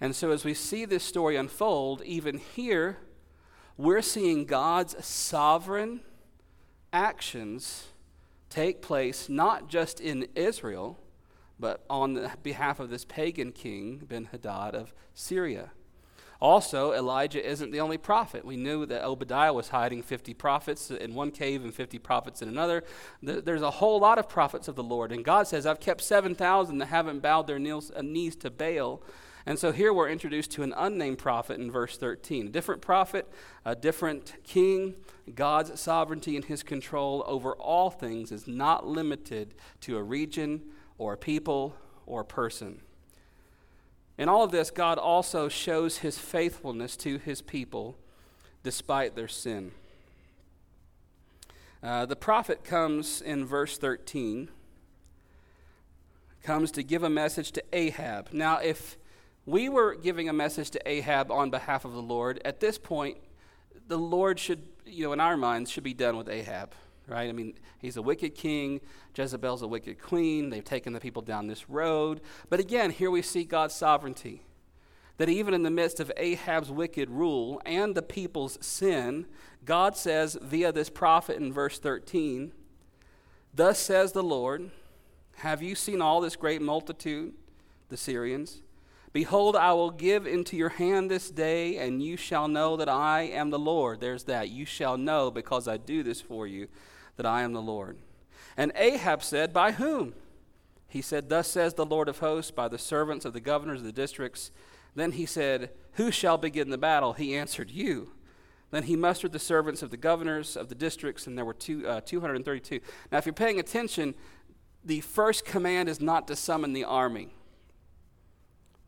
And 0.00 0.14
so, 0.14 0.30
as 0.30 0.44
we 0.44 0.54
see 0.54 0.84
this 0.84 1.04
story 1.04 1.36
unfold, 1.36 2.02
even 2.02 2.38
here, 2.38 2.98
we're 3.76 4.02
seeing 4.02 4.44
God's 4.46 5.04
sovereign 5.04 6.00
actions 6.92 7.88
take 8.50 8.82
place 8.82 9.28
not 9.28 9.68
just 9.68 10.00
in 10.00 10.26
Israel, 10.34 10.98
but 11.58 11.84
on 11.90 12.30
behalf 12.42 12.80
of 12.80 12.90
this 12.90 13.04
pagan 13.04 13.52
king, 13.52 13.98
Ben 14.08 14.28
Hadad 14.32 14.74
of 14.74 14.94
Syria. 15.12 15.72
Also, 16.40 16.92
Elijah 16.92 17.46
isn't 17.46 17.70
the 17.70 17.80
only 17.80 17.98
prophet. 17.98 18.44
We 18.44 18.56
knew 18.56 18.86
that 18.86 19.04
Obadiah 19.04 19.52
was 19.52 19.68
hiding 19.68 20.02
50 20.02 20.32
prophets 20.32 20.90
in 20.90 21.14
one 21.14 21.30
cave 21.30 21.62
and 21.62 21.74
50 21.74 21.98
prophets 21.98 22.40
in 22.40 22.48
another. 22.48 22.82
There's 23.22 23.60
a 23.60 23.70
whole 23.70 24.00
lot 24.00 24.18
of 24.18 24.26
prophets 24.26 24.66
of 24.66 24.74
the 24.74 24.82
Lord. 24.82 25.12
And 25.12 25.22
God 25.22 25.46
says, 25.46 25.66
I've 25.66 25.80
kept 25.80 26.00
7,000 26.00 26.78
that 26.78 26.86
haven't 26.86 27.20
bowed 27.20 27.46
their 27.46 27.56
uh, 27.56 28.02
knees 28.02 28.36
to 28.36 28.50
Baal. 28.50 29.02
And 29.44 29.58
so 29.58 29.70
here 29.70 29.92
we're 29.92 30.08
introduced 30.08 30.50
to 30.52 30.62
an 30.62 30.72
unnamed 30.76 31.18
prophet 31.18 31.60
in 31.60 31.70
verse 31.70 31.98
13. 31.98 32.46
A 32.46 32.50
different 32.50 32.80
prophet, 32.80 33.28
a 33.66 33.74
different 33.74 34.34
king. 34.42 34.94
God's 35.34 35.78
sovereignty 35.78 36.36
and 36.36 36.44
his 36.44 36.62
control 36.62 37.22
over 37.26 37.52
all 37.52 37.90
things 37.90 38.32
is 38.32 38.46
not 38.46 38.86
limited 38.86 39.54
to 39.82 39.98
a 39.98 40.02
region 40.02 40.62
or 40.96 41.14
a 41.14 41.18
people 41.18 41.76
or 42.06 42.22
a 42.22 42.24
person. 42.24 42.80
In 44.20 44.28
all 44.28 44.44
of 44.44 44.50
this, 44.50 44.70
God 44.70 44.98
also 44.98 45.48
shows 45.48 45.96
his 45.96 46.18
faithfulness 46.18 46.94
to 46.98 47.16
his 47.16 47.40
people 47.40 47.96
despite 48.62 49.16
their 49.16 49.28
sin. 49.28 49.72
Uh, 51.82 52.04
the 52.04 52.16
prophet 52.16 52.62
comes 52.62 53.22
in 53.22 53.46
verse 53.46 53.78
13, 53.78 54.50
comes 56.42 56.70
to 56.72 56.82
give 56.82 57.02
a 57.02 57.08
message 57.08 57.50
to 57.52 57.64
Ahab. 57.72 58.28
Now, 58.30 58.58
if 58.58 58.98
we 59.46 59.70
were 59.70 59.94
giving 59.94 60.28
a 60.28 60.34
message 60.34 60.68
to 60.72 60.80
Ahab 60.86 61.30
on 61.30 61.48
behalf 61.48 61.86
of 61.86 61.94
the 61.94 62.02
Lord, 62.02 62.42
at 62.44 62.60
this 62.60 62.76
point, 62.76 63.16
the 63.88 63.96
Lord 63.96 64.38
should, 64.38 64.60
you 64.84 65.06
know, 65.06 65.14
in 65.14 65.20
our 65.20 65.38
minds, 65.38 65.70
should 65.70 65.82
be 65.82 65.94
done 65.94 66.18
with 66.18 66.28
Ahab 66.28 66.74
right? 67.10 67.28
I 67.28 67.32
mean, 67.32 67.54
he's 67.78 67.96
a 67.96 68.02
wicked 68.02 68.34
king. 68.34 68.80
Jezebel's 69.14 69.62
a 69.62 69.68
wicked 69.68 70.00
queen. 70.00 70.48
They've 70.48 70.64
taken 70.64 70.92
the 70.92 71.00
people 71.00 71.22
down 71.22 71.48
this 71.48 71.68
road. 71.68 72.20
But 72.48 72.60
again, 72.60 72.90
here 72.90 73.10
we 73.10 73.22
see 73.22 73.44
God's 73.44 73.74
sovereignty. 73.74 74.42
That 75.18 75.28
even 75.28 75.52
in 75.52 75.64
the 75.64 75.70
midst 75.70 76.00
of 76.00 76.10
Ahab's 76.16 76.70
wicked 76.70 77.10
rule 77.10 77.60
and 77.66 77.94
the 77.94 78.02
people's 78.02 78.58
sin, 78.64 79.26
God 79.64 79.96
says 79.96 80.38
via 80.40 80.72
this 80.72 80.88
prophet 80.88 81.36
in 81.36 81.52
verse 81.52 81.78
13, 81.78 82.52
Thus 83.52 83.78
says 83.78 84.12
the 84.12 84.22
Lord, 84.22 84.70
Have 85.38 85.62
you 85.62 85.74
seen 85.74 86.00
all 86.00 86.20
this 86.20 86.36
great 86.36 86.62
multitude, 86.62 87.34
the 87.90 87.98
Syrians? 87.98 88.62
Behold, 89.12 89.56
I 89.56 89.72
will 89.72 89.90
give 89.90 90.26
into 90.26 90.56
your 90.56 90.68
hand 90.68 91.10
this 91.10 91.30
day, 91.30 91.76
and 91.76 92.00
you 92.00 92.16
shall 92.16 92.46
know 92.46 92.76
that 92.76 92.88
I 92.88 93.22
am 93.22 93.50
the 93.50 93.58
Lord. 93.58 94.00
There's 94.00 94.24
that. 94.24 94.50
You 94.50 94.64
shall 94.64 94.96
know 94.96 95.32
because 95.32 95.66
I 95.66 95.76
do 95.76 96.04
this 96.04 96.20
for 96.20 96.46
you 96.46 96.68
that 97.20 97.26
I 97.26 97.42
am 97.42 97.52
the 97.52 97.60
Lord. 97.60 97.98
And 98.56 98.72
Ahab 98.74 99.22
said, 99.22 99.52
By 99.52 99.72
whom? 99.72 100.14
He 100.88 101.02
said, 101.02 101.28
Thus 101.28 101.48
says 101.48 101.74
the 101.74 101.84
Lord 101.84 102.08
of 102.08 102.20
hosts, 102.20 102.50
by 102.50 102.66
the 102.66 102.78
servants 102.78 103.26
of 103.26 103.34
the 103.34 103.40
governors 103.40 103.80
of 103.80 103.84
the 103.84 103.92
districts. 103.92 104.50
Then 104.94 105.12
he 105.12 105.26
said, 105.26 105.68
Who 105.96 106.10
shall 106.10 106.38
begin 106.38 106.70
the 106.70 106.78
battle? 106.78 107.12
He 107.12 107.36
answered, 107.36 107.70
You. 107.70 108.12
Then 108.70 108.84
he 108.84 108.96
mustered 108.96 109.32
the 109.32 109.38
servants 109.38 109.82
of 109.82 109.90
the 109.90 109.98
governors 109.98 110.56
of 110.56 110.70
the 110.70 110.74
districts, 110.74 111.26
and 111.26 111.36
there 111.36 111.44
were 111.44 111.52
two, 111.52 111.86
uh, 111.86 112.00
232. 112.00 112.80
Now, 113.12 113.18
if 113.18 113.26
you're 113.26 113.34
paying 113.34 113.60
attention, 113.60 114.14
the 114.82 115.02
first 115.02 115.44
command 115.44 115.90
is 115.90 116.00
not 116.00 116.26
to 116.28 116.36
summon 116.36 116.72
the 116.72 116.84
army. 116.84 117.34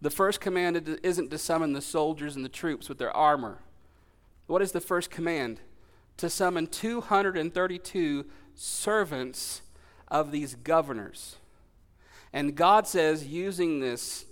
The 0.00 0.08
first 0.08 0.40
command 0.40 0.98
isn't 1.02 1.30
to 1.30 1.36
summon 1.36 1.74
the 1.74 1.82
soldiers 1.82 2.34
and 2.34 2.46
the 2.46 2.48
troops 2.48 2.88
with 2.88 2.96
their 2.96 3.14
armor. 3.14 3.58
What 4.46 4.62
is 4.62 4.72
the 4.72 4.80
first 4.80 5.10
command? 5.10 5.60
To 6.18 6.30
summon 6.30 6.66
232 6.66 8.24
servants 8.54 9.62
of 10.08 10.30
these 10.30 10.54
governors. 10.54 11.36
And 12.32 12.54
God 12.54 12.86
says, 12.86 13.26
using 13.26 13.80
this 13.80 14.24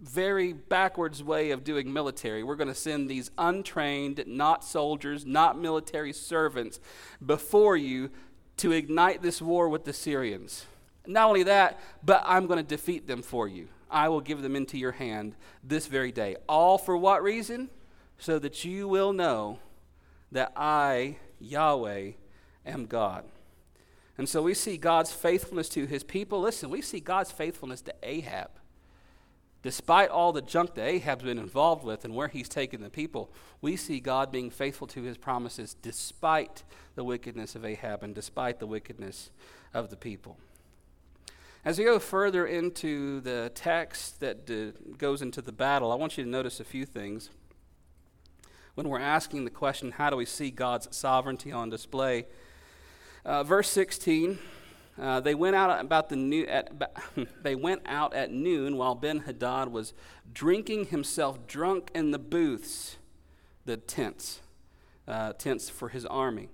very 0.00 0.52
backwards 0.52 1.22
way 1.22 1.50
of 1.50 1.64
doing 1.64 1.92
military, 1.92 2.42
we're 2.42 2.56
going 2.56 2.68
to 2.68 2.74
send 2.74 3.08
these 3.08 3.30
untrained, 3.38 4.24
not 4.26 4.64
soldiers, 4.64 5.24
not 5.24 5.58
military 5.58 6.12
servants 6.12 6.80
before 7.24 7.76
you 7.76 8.10
to 8.58 8.72
ignite 8.72 9.22
this 9.22 9.40
war 9.42 9.68
with 9.68 9.84
the 9.84 9.92
Syrians. 9.92 10.66
Not 11.06 11.28
only 11.28 11.42
that, 11.44 11.80
but 12.04 12.22
I'm 12.24 12.46
going 12.46 12.58
to 12.58 12.62
defeat 12.62 13.06
them 13.06 13.22
for 13.22 13.48
you. 13.48 13.68
I 13.90 14.08
will 14.08 14.20
give 14.20 14.42
them 14.42 14.56
into 14.56 14.78
your 14.78 14.92
hand 14.92 15.34
this 15.62 15.86
very 15.86 16.12
day. 16.12 16.36
All 16.48 16.78
for 16.78 16.96
what 16.96 17.22
reason? 17.22 17.70
So 18.18 18.38
that 18.38 18.64
you 18.64 18.88
will 18.88 19.12
know 19.12 19.58
that 20.34 20.52
I, 20.56 21.16
Yahweh, 21.40 22.12
am 22.66 22.86
God. 22.86 23.24
And 24.18 24.28
so 24.28 24.42
we 24.42 24.54
see 24.54 24.76
God's 24.76 25.12
faithfulness 25.12 25.68
to 25.70 25.86
his 25.86 26.04
people. 26.04 26.40
Listen, 26.40 26.70
we 26.70 26.82
see 26.82 27.00
God's 27.00 27.32
faithfulness 27.32 27.80
to 27.82 27.94
Ahab. 28.02 28.50
Despite 29.62 30.10
all 30.10 30.32
the 30.32 30.42
junk 30.42 30.74
that 30.74 30.86
Ahab's 30.86 31.24
been 31.24 31.38
involved 31.38 31.84
with 31.84 32.04
and 32.04 32.14
where 32.14 32.28
he's 32.28 32.48
taken 32.48 32.82
the 32.82 32.90
people, 32.90 33.32
we 33.62 33.76
see 33.76 33.98
God 33.98 34.30
being 34.30 34.50
faithful 34.50 34.86
to 34.88 35.02
his 35.02 35.16
promises 35.16 35.74
despite 35.80 36.64
the 36.96 37.04
wickedness 37.04 37.54
of 37.54 37.64
Ahab 37.64 38.02
and 38.02 38.14
despite 38.14 38.58
the 38.58 38.66
wickedness 38.66 39.30
of 39.72 39.88
the 39.88 39.96
people. 39.96 40.36
As 41.64 41.78
we 41.78 41.84
go 41.84 41.98
further 41.98 42.46
into 42.46 43.20
the 43.20 43.50
text 43.54 44.20
that 44.20 44.98
goes 44.98 45.22
into 45.22 45.40
the 45.40 45.52
battle, 45.52 45.90
I 45.90 45.94
want 45.94 46.18
you 46.18 46.24
to 46.24 46.30
notice 46.30 46.60
a 46.60 46.64
few 46.64 46.84
things 46.84 47.30
when 48.74 48.88
we're 48.88 49.00
asking 49.00 49.44
the 49.44 49.50
question, 49.50 49.92
how 49.92 50.10
do 50.10 50.16
we 50.16 50.24
see 50.24 50.50
God's 50.50 50.94
sovereignty 50.94 51.52
on 51.52 51.70
display? 51.70 52.26
Uh, 53.24 53.44
verse 53.44 53.68
16. 53.70 54.38
Uh, 55.00 55.20
they 55.20 55.34
went 55.34 55.56
out 55.56 55.80
about 55.80 56.08
the 56.08 56.16
new 56.16 56.44
at, 56.46 56.70
they 57.42 57.54
went 57.54 57.82
out 57.86 58.14
at 58.14 58.30
noon 58.30 58.76
while 58.76 58.94
Ben 58.94 59.20
Hadad 59.20 59.68
was 59.68 59.92
drinking 60.32 60.86
himself 60.86 61.46
drunk 61.46 61.90
in 61.94 62.10
the 62.10 62.18
booths, 62.18 62.96
the 63.64 63.76
tents, 63.76 64.40
uh, 65.08 65.32
tents 65.32 65.68
for 65.68 65.88
his 65.88 66.06
army. 66.06 66.48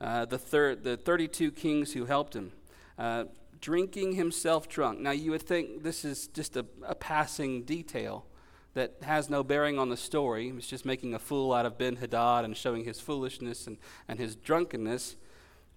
Uh, 0.00 0.24
the 0.24 0.38
third, 0.38 0.82
the 0.82 0.96
32 0.96 1.52
kings 1.52 1.92
who 1.92 2.06
helped 2.06 2.34
him, 2.34 2.52
uh, 2.98 3.24
drinking 3.60 4.14
himself 4.14 4.68
drunk. 4.68 4.98
Now 4.98 5.10
you 5.10 5.30
would 5.30 5.42
think 5.42 5.82
this 5.82 6.04
is 6.04 6.28
just 6.28 6.56
a, 6.56 6.64
a 6.84 6.94
passing 6.94 7.62
detail, 7.62 8.24
that 8.74 8.94
has 9.02 9.28
no 9.28 9.42
bearing 9.42 9.78
on 9.78 9.88
the 9.88 9.96
story. 9.96 10.48
It's 10.56 10.66
just 10.66 10.84
making 10.84 11.14
a 11.14 11.18
fool 11.18 11.52
out 11.52 11.66
of 11.66 11.76
Ben 11.76 11.96
Hadad 11.96 12.44
and 12.44 12.56
showing 12.56 12.84
his 12.84 13.00
foolishness 13.00 13.66
and, 13.66 13.78
and 14.06 14.18
his 14.18 14.36
drunkenness. 14.36 15.16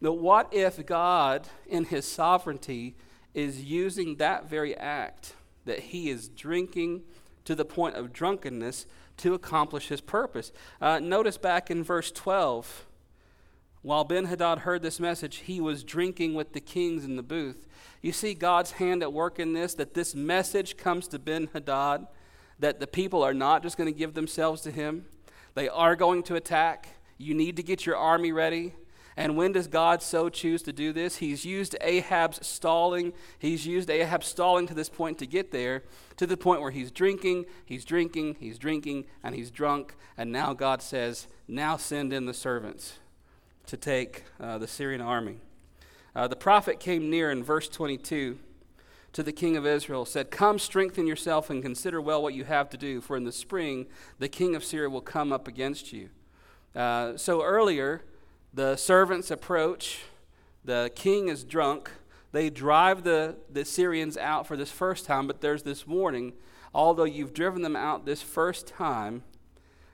But 0.01 0.13
what 0.13 0.53
if 0.53 0.85
God, 0.85 1.47
in 1.65 1.85
his 1.85 2.05
sovereignty, 2.05 2.95
is 3.33 3.63
using 3.63 4.17
that 4.17 4.47
very 4.47 4.75
act 4.77 5.33
that 5.65 5.79
he 5.79 6.09
is 6.09 6.27
drinking 6.29 7.03
to 7.45 7.55
the 7.55 7.65
point 7.65 7.95
of 7.95 8.13
drunkenness 8.13 8.85
to 9.17 9.33
accomplish 9.33 9.87
his 9.87 10.01
purpose? 10.01 10.51
Uh, 10.79 10.99
notice 10.99 11.37
back 11.37 11.71
in 11.71 11.83
verse 11.83 12.11
12. 12.11 12.85
While 13.81 14.03
Ben 14.05 14.25
Hadad 14.25 14.59
heard 14.59 14.81
this 14.81 14.99
message, 14.99 15.37
he 15.37 15.59
was 15.59 15.83
drinking 15.83 16.35
with 16.35 16.53
the 16.53 16.61
kings 16.61 17.03
in 17.03 17.15
the 17.15 17.23
booth. 17.23 17.67
You 18.01 18.11
see 18.11 18.33
God's 18.33 18.71
hand 18.71 19.01
at 19.01 19.11
work 19.11 19.39
in 19.39 19.53
this, 19.53 19.73
that 19.75 19.93
this 19.93 20.13
message 20.15 20.77
comes 20.77 21.07
to 21.09 21.19
Ben 21.19 21.49
Hadad 21.53 22.07
that 22.59 22.79
the 22.79 22.87
people 22.87 23.23
are 23.23 23.33
not 23.33 23.63
just 23.63 23.77
going 23.77 23.91
to 23.91 23.97
give 23.97 24.13
themselves 24.13 24.61
to 24.61 24.71
him, 24.71 25.05
they 25.55 25.69
are 25.69 25.95
going 25.95 26.23
to 26.23 26.35
attack. 26.35 26.87
You 27.17 27.33
need 27.33 27.57
to 27.57 27.63
get 27.63 27.85
your 27.85 27.95
army 27.95 28.31
ready. 28.31 28.73
And 29.15 29.37
when 29.37 29.51
does 29.51 29.67
God 29.67 30.01
so 30.01 30.27
choose 30.27 30.63
to 30.63 30.73
do 30.73 30.91
this? 30.91 31.17
He's 31.17 31.45
used 31.45 31.75
Ahab's 31.81 32.45
stalling. 32.45 33.13
He's 33.37 33.67
used 33.67 33.89
Ahab's 33.89 34.25
stalling 34.25 34.65
to 34.67 34.73
this 34.73 34.89
point 34.89 35.19
to 35.19 35.27
get 35.27 35.51
there, 35.51 35.83
to 36.17 36.25
the 36.25 36.37
point 36.37 36.61
where 36.61 36.71
he's 36.71 36.89
drinking, 36.89 37.45
he's 37.63 37.85
drinking, 37.85 38.37
he's 38.39 38.57
drinking, 38.57 39.05
and 39.23 39.35
he's 39.35 39.51
drunk. 39.51 39.93
And 40.17 40.31
now 40.31 40.53
God 40.53 40.81
says, 40.81 41.27
Now 41.47 41.77
send 41.77 42.11
in 42.11 42.25
the 42.25 42.33
servants 42.33 42.97
to 43.67 43.77
take 43.77 44.23
uh, 44.39 44.57
the 44.57 44.67
Syrian 44.67 45.01
army. 45.01 45.37
Uh, 46.15 46.27
the 46.27 46.35
prophet 46.35 46.79
came 46.79 47.09
near 47.09 47.31
in 47.31 47.43
verse 47.43 47.67
22 47.69 48.39
to 49.13 49.23
the 49.23 49.31
king 49.31 49.55
of 49.55 49.65
Israel, 49.65 50.05
said, 50.05 50.31
Come, 50.31 50.59
strengthen 50.59 51.07
yourself 51.07 51.49
and 51.49 51.61
consider 51.61 52.01
well 52.01 52.21
what 52.21 52.33
you 52.33 52.43
have 52.43 52.69
to 52.71 52.77
do, 52.77 52.99
for 53.01 53.15
in 53.15 53.23
the 53.23 53.31
spring 53.31 53.87
the 54.19 54.29
king 54.29 54.55
of 54.55 54.63
Syria 54.63 54.89
will 54.89 55.01
come 55.01 55.31
up 55.31 55.47
against 55.47 55.93
you. 55.93 56.09
Uh, 56.75 57.15
so 57.17 57.43
earlier, 57.43 58.03
the 58.53 58.75
servants 58.75 59.31
approach, 59.31 60.01
the 60.65 60.91
king 60.95 61.29
is 61.29 61.43
drunk. 61.43 61.91
They 62.31 62.49
drive 62.49 63.03
the, 63.03 63.35
the 63.51 63.63
Syrians 63.63 64.17
out 64.17 64.47
for 64.47 64.57
this 64.57 64.71
first 64.71 65.05
time, 65.05 65.27
but 65.27 65.41
there's 65.41 65.63
this 65.63 65.87
warning 65.87 66.33
although 66.73 67.03
you've 67.03 67.33
driven 67.33 67.61
them 67.61 67.75
out 67.75 68.05
this 68.05 68.21
first 68.21 68.67
time, 68.67 69.23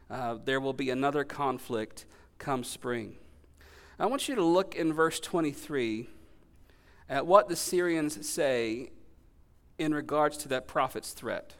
uh, 0.09 0.37
there 0.43 0.59
will 0.59 0.73
be 0.73 0.89
another 0.89 1.23
conflict 1.23 2.05
come 2.37 2.63
spring. 2.63 3.15
I 3.99 4.05
want 4.05 4.29
you 4.29 4.35
to 4.35 4.43
look 4.43 4.75
in 4.75 4.93
verse 4.93 5.19
23 5.19 6.07
at 7.09 7.27
what 7.27 7.49
the 7.49 7.55
Syrians 7.55 8.27
say 8.27 8.91
in 9.79 9.93
regards 9.93 10.37
to 10.37 10.47
that 10.49 10.67
prophet's 10.67 11.13
threat. 11.13 11.55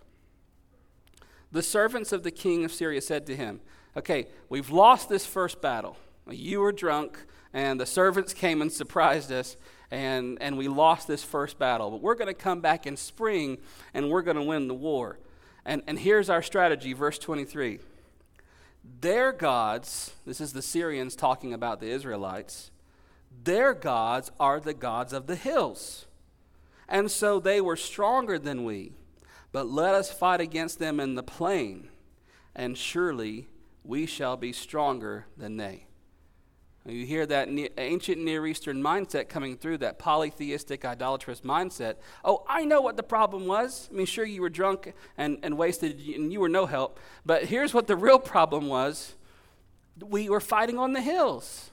The 1.52 1.64
servants 1.64 2.12
of 2.12 2.24
the 2.24 2.32
king 2.32 2.64
of 2.64 2.72
Syria 2.72 3.02
said 3.02 3.26
to 3.28 3.36
him, 3.36 3.62
Okay, 3.98 4.28
we've 4.50 4.70
lost 4.70 5.10
this 5.10 5.26
first 5.26 5.62
battle. 5.62 5.98
You 6.30 6.60
were 6.60 6.72
drunk, 6.72 7.18
and 7.54 7.80
the 7.80 7.86
servants 7.86 8.34
came 8.34 8.62
and 8.62 8.72
surprised 8.72 9.32
us, 9.32 9.58
and, 9.92 10.38
and 10.42 10.58
we 10.58 10.68
lost 10.68 11.08
this 11.08 11.24
first 11.24 11.58
battle. 11.58 11.90
But 11.90 12.02
we're 12.02 12.16
going 12.16 12.28
to 12.28 12.34
come 12.34 12.62
back 12.62 12.86
in 12.86 12.96
spring 12.96 13.58
and 13.94 14.10
we're 14.10 14.22
going 14.22 14.38
to 14.38 14.44
win 14.44 14.68
the 14.68 14.76
war. 14.76 15.18
And, 15.66 15.82
and 15.88 15.98
here's 16.00 16.30
our 16.30 16.42
strategy, 16.42 16.94
verse 16.94 17.18
23. 17.18 17.80
Their 19.02 19.32
gods, 19.32 20.14
this 20.26 20.40
is 20.40 20.54
the 20.54 20.62
Syrians 20.62 21.16
talking 21.16 21.54
about 21.54 21.80
the 21.80 21.90
Israelites, 21.90 22.72
their 23.44 23.74
gods 23.74 24.32
are 24.40 24.60
the 24.60 24.74
gods 24.74 25.14
of 25.14 25.28
the 25.28 25.36
hills. 25.36 26.06
And 26.90 27.10
so 27.10 27.40
they 27.40 27.62
were 27.62 27.78
stronger 27.78 28.38
than 28.38 28.66
we. 28.66 28.94
But 29.52 29.68
let 29.68 29.96
us 29.96 30.12
fight 30.12 30.42
against 30.42 30.80
them 30.80 31.00
in 31.00 31.16
the 31.16 31.24
plain, 31.24 31.90
and 32.56 32.78
surely 32.78 33.48
we 33.84 34.06
shall 34.06 34.38
be 34.38 34.54
stronger 34.54 35.26
than 35.38 35.58
they. 35.58 35.86
You 36.86 37.06
hear 37.06 37.26
that 37.26 37.50
ancient 37.78 38.22
Near 38.22 38.48
Eastern 38.48 38.82
mindset 38.82 39.30
coming 39.30 39.58
through, 39.58 39.80
that 39.80 40.00
polytheistic, 40.00 40.86
idolatrous 40.86 41.42
mindset. 41.42 41.96
Oh, 42.24 42.44
I 42.48 42.66
know 42.66 42.82
what 42.82 42.98
the 42.98 43.04
problem 43.04 43.46
was. 43.48 43.90
I 43.92 43.96
mean, 43.96 44.06
sure, 44.06 44.26
you 44.26 44.42
were 44.42 44.50
drunk 44.50 44.94
and, 45.18 45.38
and 45.44 45.58
wasted 45.58 46.00
and 46.00 46.32
you 46.32 46.40
were 46.40 46.50
no 46.50 46.66
help. 46.66 47.00
But 47.26 47.46
here's 47.46 47.74
what 47.74 47.88
the 47.88 47.96
real 47.96 48.18
problem 48.18 48.68
was 48.68 49.16
we 50.00 50.30
were 50.30 50.40
fighting 50.40 50.80
on 50.80 50.94
the 50.94 51.02
hills. 51.02 51.72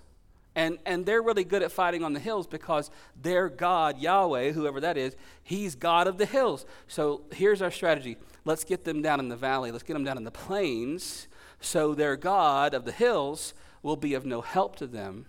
And, 0.57 0.79
and 0.87 1.05
they're 1.05 1.21
really 1.21 1.45
good 1.45 1.63
at 1.63 1.71
fighting 1.71 2.03
on 2.03 2.15
the 2.15 2.19
hills 2.19 2.47
because 2.47 2.91
their 3.21 3.51
God, 3.51 3.99
Yahweh, 3.99 4.53
whoever 4.53 4.81
that 4.81 4.97
is, 4.97 5.15
he's 5.43 5.75
God 5.75 6.07
of 6.07 6.17
the 6.17 6.25
hills. 6.25 6.65
So 6.89 7.21
here's 7.31 7.61
our 7.61 7.71
strategy 7.71 8.17
let's 8.47 8.65
get 8.65 8.85
them 8.85 9.03
down 9.03 9.21
in 9.21 9.29
the 9.29 9.37
valley, 9.37 9.71
let's 9.71 9.85
get 9.85 9.93
them 9.93 10.05
down 10.05 10.17
in 10.17 10.25
the 10.25 10.31
plains, 10.31 11.29
so 11.61 11.95
their 11.95 12.17
God 12.17 12.73
of 12.73 12.87
the 12.87 12.93
hills 12.93 13.53
will 13.83 13.97
be 13.97 14.15
of 14.15 14.25
no 14.25 14.41
help 14.41 14.77
to 14.77 14.87
them 14.87 15.27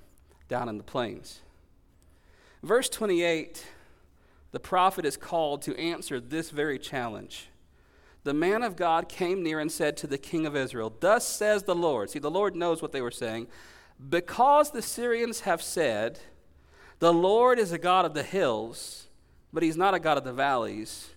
down 0.47 0.69
in 0.69 0.77
the 0.77 0.83
plains. 0.83 1.41
Verse 2.63 2.87
28, 2.87 3.65
the 4.51 4.59
prophet 4.59 5.05
is 5.05 5.17
called 5.17 5.61
to 5.63 5.77
answer 5.77 6.21
this 6.21 6.51
very 6.51 6.79
challenge. 6.79 7.49
The 8.23 8.33
man 8.33 8.63
of 8.63 8.77
God 8.77 9.09
came 9.09 9.43
near 9.43 9.59
and 9.59 9.71
said 9.71 9.97
to 9.97 10.07
the 10.07 10.17
king 10.17 10.45
of 10.45 10.55
Israel, 10.55 10.93
Thus 10.99 11.27
says 11.27 11.63
the 11.63 11.75
Lord. 11.75 12.09
See, 12.09 12.19
the 12.19 12.31
Lord 12.31 12.55
knows 12.55 12.81
what 12.81 12.93
they 12.93 13.01
were 13.01 13.11
saying. 13.11 13.47
Because 14.09 14.71
the 14.71 14.81
Syrians 14.81 15.41
have 15.41 15.61
said, 15.61 16.19
The 16.99 17.13
Lord 17.13 17.59
is 17.59 17.71
a 17.71 17.77
God 17.77 18.05
of 18.05 18.13
the 18.13 18.23
hills, 18.23 19.07
but 19.51 19.63
he's 19.63 19.77
not 19.77 19.93
a 19.93 19.99
God 19.99 20.17
of 20.17 20.23
the 20.23 20.33
valleys, 20.33 21.09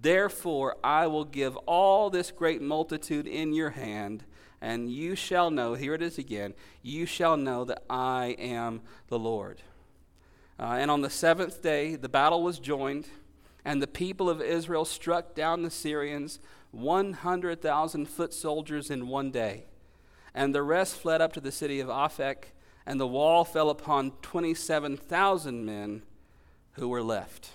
therefore 0.00 0.76
I 0.82 1.06
will 1.08 1.24
give 1.24 1.56
all 1.58 2.08
this 2.08 2.30
great 2.30 2.62
multitude 2.62 3.26
in 3.26 3.52
your 3.52 3.70
hand 3.70 4.24
and 4.62 4.88
you 4.88 5.16
shall 5.16 5.50
know, 5.50 5.74
here 5.74 5.92
it 5.92 6.00
is 6.00 6.18
again, 6.18 6.54
you 6.82 7.04
shall 7.04 7.36
know 7.36 7.64
that 7.64 7.82
I 7.90 8.36
am 8.38 8.80
the 9.08 9.18
Lord. 9.18 9.60
Uh, 10.58 10.76
and 10.78 10.88
on 10.88 11.00
the 11.00 11.10
seventh 11.10 11.60
day, 11.62 11.96
the 11.96 12.08
battle 12.08 12.44
was 12.44 12.60
joined, 12.60 13.08
and 13.64 13.82
the 13.82 13.88
people 13.88 14.30
of 14.30 14.40
Israel 14.40 14.84
struck 14.84 15.34
down 15.34 15.62
the 15.62 15.70
Syrians, 15.70 16.38
100,000 16.70 18.06
foot 18.06 18.32
soldiers 18.32 18.88
in 18.88 19.08
one 19.08 19.32
day. 19.32 19.64
And 20.34 20.54
the 20.54 20.62
rest 20.62 20.96
fled 20.96 21.20
up 21.20 21.32
to 21.34 21.40
the 21.40 21.52
city 21.52 21.80
of 21.80 21.88
Aphek, 21.88 22.44
and 22.86 22.98
the 22.98 23.06
wall 23.06 23.44
fell 23.44 23.70
upon 23.70 24.12
27,000 24.22 25.64
men 25.64 26.02
who 26.72 26.88
were 26.88 27.02
left. 27.02 27.50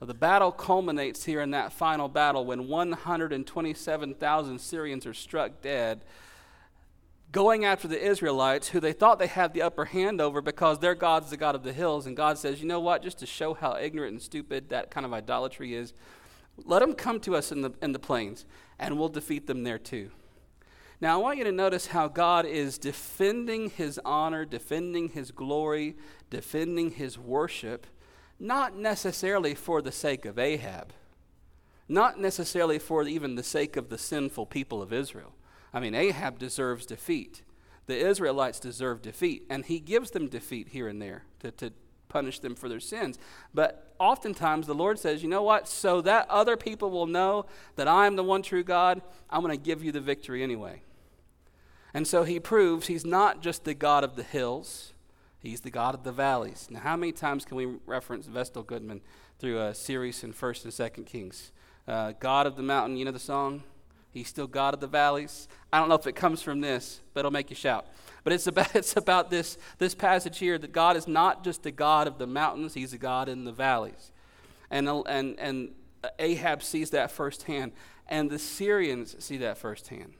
The 0.00 0.12
battle 0.14 0.52
culminates 0.52 1.24
here 1.24 1.40
in 1.40 1.52
that 1.52 1.72
final 1.72 2.08
battle 2.08 2.44
when 2.44 2.68
127,000 2.68 4.60
Syrians 4.60 5.06
are 5.06 5.14
struck 5.14 5.62
dead, 5.62 6.04
going 7.32 7.64
after 7.64 7.88
the 7.88 8.00
Israelites, 8.00 8.68
who 8.68 8.80
they 8.80 8.92
thought 8.92 9.18
they 9.18 9.26
had 9.26 9.54
the 9.54 9.62
upper 9.62 9.86
hand 9.86 10.20
over 10.20 10.42
because 10.42 10.78
their 10.78 10.94
God's 10.94 11.30
the 11.30 11.38
God 11.38 11.54
of 11.54 11.62
the 11.62 11.72
hills. 11.72 12.06
And 12.06 12.14
God 12.14 12.36
says, 12.36 12.60
you 12.60 12.68
know 12.68 12.80
what, 12.80 13.02
just 13.02 13.18
to 13.20 13.26
show 13.26 13.54
how 13.54 13.76
ignorant 13.76 14.12
and 14.12 14.22
stupid 14.22 14.68
that 14.68 14.90
kind 14.90 15.06
of 15.06 15.14
idolatry 15.14 15.74
is, 15.74 15.94
let 16.64 16.80
them 16.80 16.92
come 16.92 17.18
to 17.20 17.34
us 17.34 17.50
in 17.50 17.62
the, 17.62 17.72
in 17.80 17.92
the 17.92 17.98
plains, 17.98 18.44
and 18.78 18.98
we'll 18.98 19.08
defeat 19.08 19.46
them 19.46 19.64
there 19.64 19.78
too. 19.78 20.10
Now, 21.00 21.14
I 21.14 21.22
want 21.22 21.38
you 21.38 21.44
to 21.44 21.52
notice 21.52 21.88
how 21.88 22.08
God 22.08 22.46
is 22.46 22.78
defending 22.78 23.70
his 23.70 24.00
honor, 24.04 24.44
defending 24.44 25.10
his 25.10 25.30
glory, 25.30 25.96
defending 26.30 26.92
his 26.92 27.18
worship 27.18 27.86
not 28.38 28.76
necessarily 28.76 29.54
for 29.54 29.80
the 29.80 29.92
sake 29.92 30.24
of 30.24 30.38
Ahab, 30.38 30.92
not 31.88 32.18
necessarily 32.18 32.78
for 32.78 33.02
even 33.04 33.34
the 33.34 33.42
sake 33.42 33.76
of 33.76 33.88
the 33.88 33.98
sinful 33.98 34.46
people 34.46 34.82
of 34.82 34.92
Israel. 34.92 35.34
I 35.72 35.80
mean, 35.80 35.94
Ahab 35.94 36.38
deserves 36.38 36.86
defeat. 36.86 37.42
The 37.86 37.96
Israelites 37.96 38.58
deserve 38.58 39.02
defeat, 39.02 39.44
and 39.48 39.64
he 39.64 39.78
gives 39.80 40.10
them 40.10 40.28
defeat 40.28 40.68
here 40.68 40.88
and 40.88 41.00
there 41.00 41.24
to, 41.40 41.50
to 41.52 41.72
punish 42.08 42.40
them 42.40 42.54
for 42.54 42.68
their 42.68 42.80
sins. 42.80 43.18
But 43.54 43.94
oftentimes 43.98 44.66
the 44.66 44.74
Lord 44.74 44.98
says, 44.98 45.22
you 45.22 45.28
know 45.28 45.42
what? 45.42 45.68
So 45.68 46.00
that 46.02 46.28
other 46.28 46.56
people 46.56 46.90
will 46.90 47.06
know 47.06 47.46
that 47.76 47.88
I 47.88 48.06
am 48.06 48.16
the 48.16 48.24
one 48.24 48.42
true 48.42 48.64
God, 48.64 49.02
I'm 49.30 49.42
going 49.42 49.56
to 49.56 49.62
give 49.62 49.84
you 49.84 49.92
the 49.92 50.00
victory 50.00 50.42
anyway. 50.42 50.82
And 51.96 52.06
so 52.06 52.24
he 52.24 52.38
proves 52.38 52.88
he's 52.88 53.06
not 53.06 53.40
just 53.40 53.64
the 53.64 53.72
God 53.72 54.04
of 54.04 54.16
the 54.16 54.22
hills, 54.22 54.92
He's 55.38 55.62
the 55.62 55.70
God 55.70 55.94
of 55.94 56.04
the 56.04 56.12
valleys. 56.12 56.68
Now, 56.70 56.80
how 56.80 56.94
many 56.94 57.10
times 57.10 57.46
can 57.46 57.56
we 57.56 57.78
reference 57.86 58.26
Vestal 58.26 58.62
Goodman 58.62 59.00
through 59.38 59.62
a 59.62 59.74
series 59.74 60.22
in 60.22 60.34
First 60.34 60.64
and 60.64 60.74
Second 60.74 61.06
Kings? 61.06 61.52
Uh, 61.88 62.12
God 62.20 62.46
of 62.46 62.54
the 62.54 62.62
mountain, 62.62 62.98
you 62.98 63.06
know 63.06 63.12
the 63.12 63.18
song? 63.18 63.62
He's 64.10 64.28
still 64.28 64.46
God 64.46 64.74
of 64.74 64.80
the 64.80 64.86
valleys. 64.86 65.48
I 65.72 65.78
don't 65.78 65.88
know 65.88 65.94
if 65.94 66.06
it 66.06 66.16
comes 66.16 66.42
from 66.42 66.60
this, 66.60 67.00
but 67.14 67.20
it'll 67.20 67.30
make 67.30 67.48
you 67.48 67.56
shout. 67.56 67.86
But 68.24 68.34
it's 68.34 68.46
about, 68.46 68.74
it's 68.76 68.94
about 68.94 69.30
this, 69.30 69.56
this 69.78 69.94
passage 69.94 70.36
here 70.36 70.58
that 70.58 70.72
God 70.72 70.98
is 70.98 71.08
not 71.08 71.44
just 71.44 71.62
the 71.62 71.70
God 71.70 72.06
of 72.06 72.18
the 72.18 72.26
mountains, 72.26 72.74
He's 72.74 72.92
a 72.92 72.98
God 72.98 73.30
in 73.30 73.44
the 73.44 73.52
valleys. 73.52 74.12
And, 74.70 74.86
and, 74.86 75.40
and 75.40 75.70
Ahab 76.18 76.62
sees 76.62 76.90
that 76.90 77.10
firsthand, 77.10 77.72
and 78.06 78.28
the 78.28 78.38
Syrians 78.38 79.16
see 79.24 79.38
that 79.38 79.56
firsthand. 79.56 80.12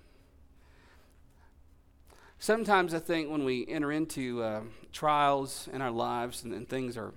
Sometimes 2.38 2.92
I 2.92 2.98
think 2.98 3.30
when 3.30 3.44
we 3.44 3.66
enter 3.66 3.90
into 3.90 4.42
uh, 4.42 4.60
trials 4.92 5.68
in 5.72 5.80
our 5.80 5.90
lives 5.90 6.44
and, 6.44 6.52
and, 6.52 6.68
things 6.68 6.96
are 6.96 7.14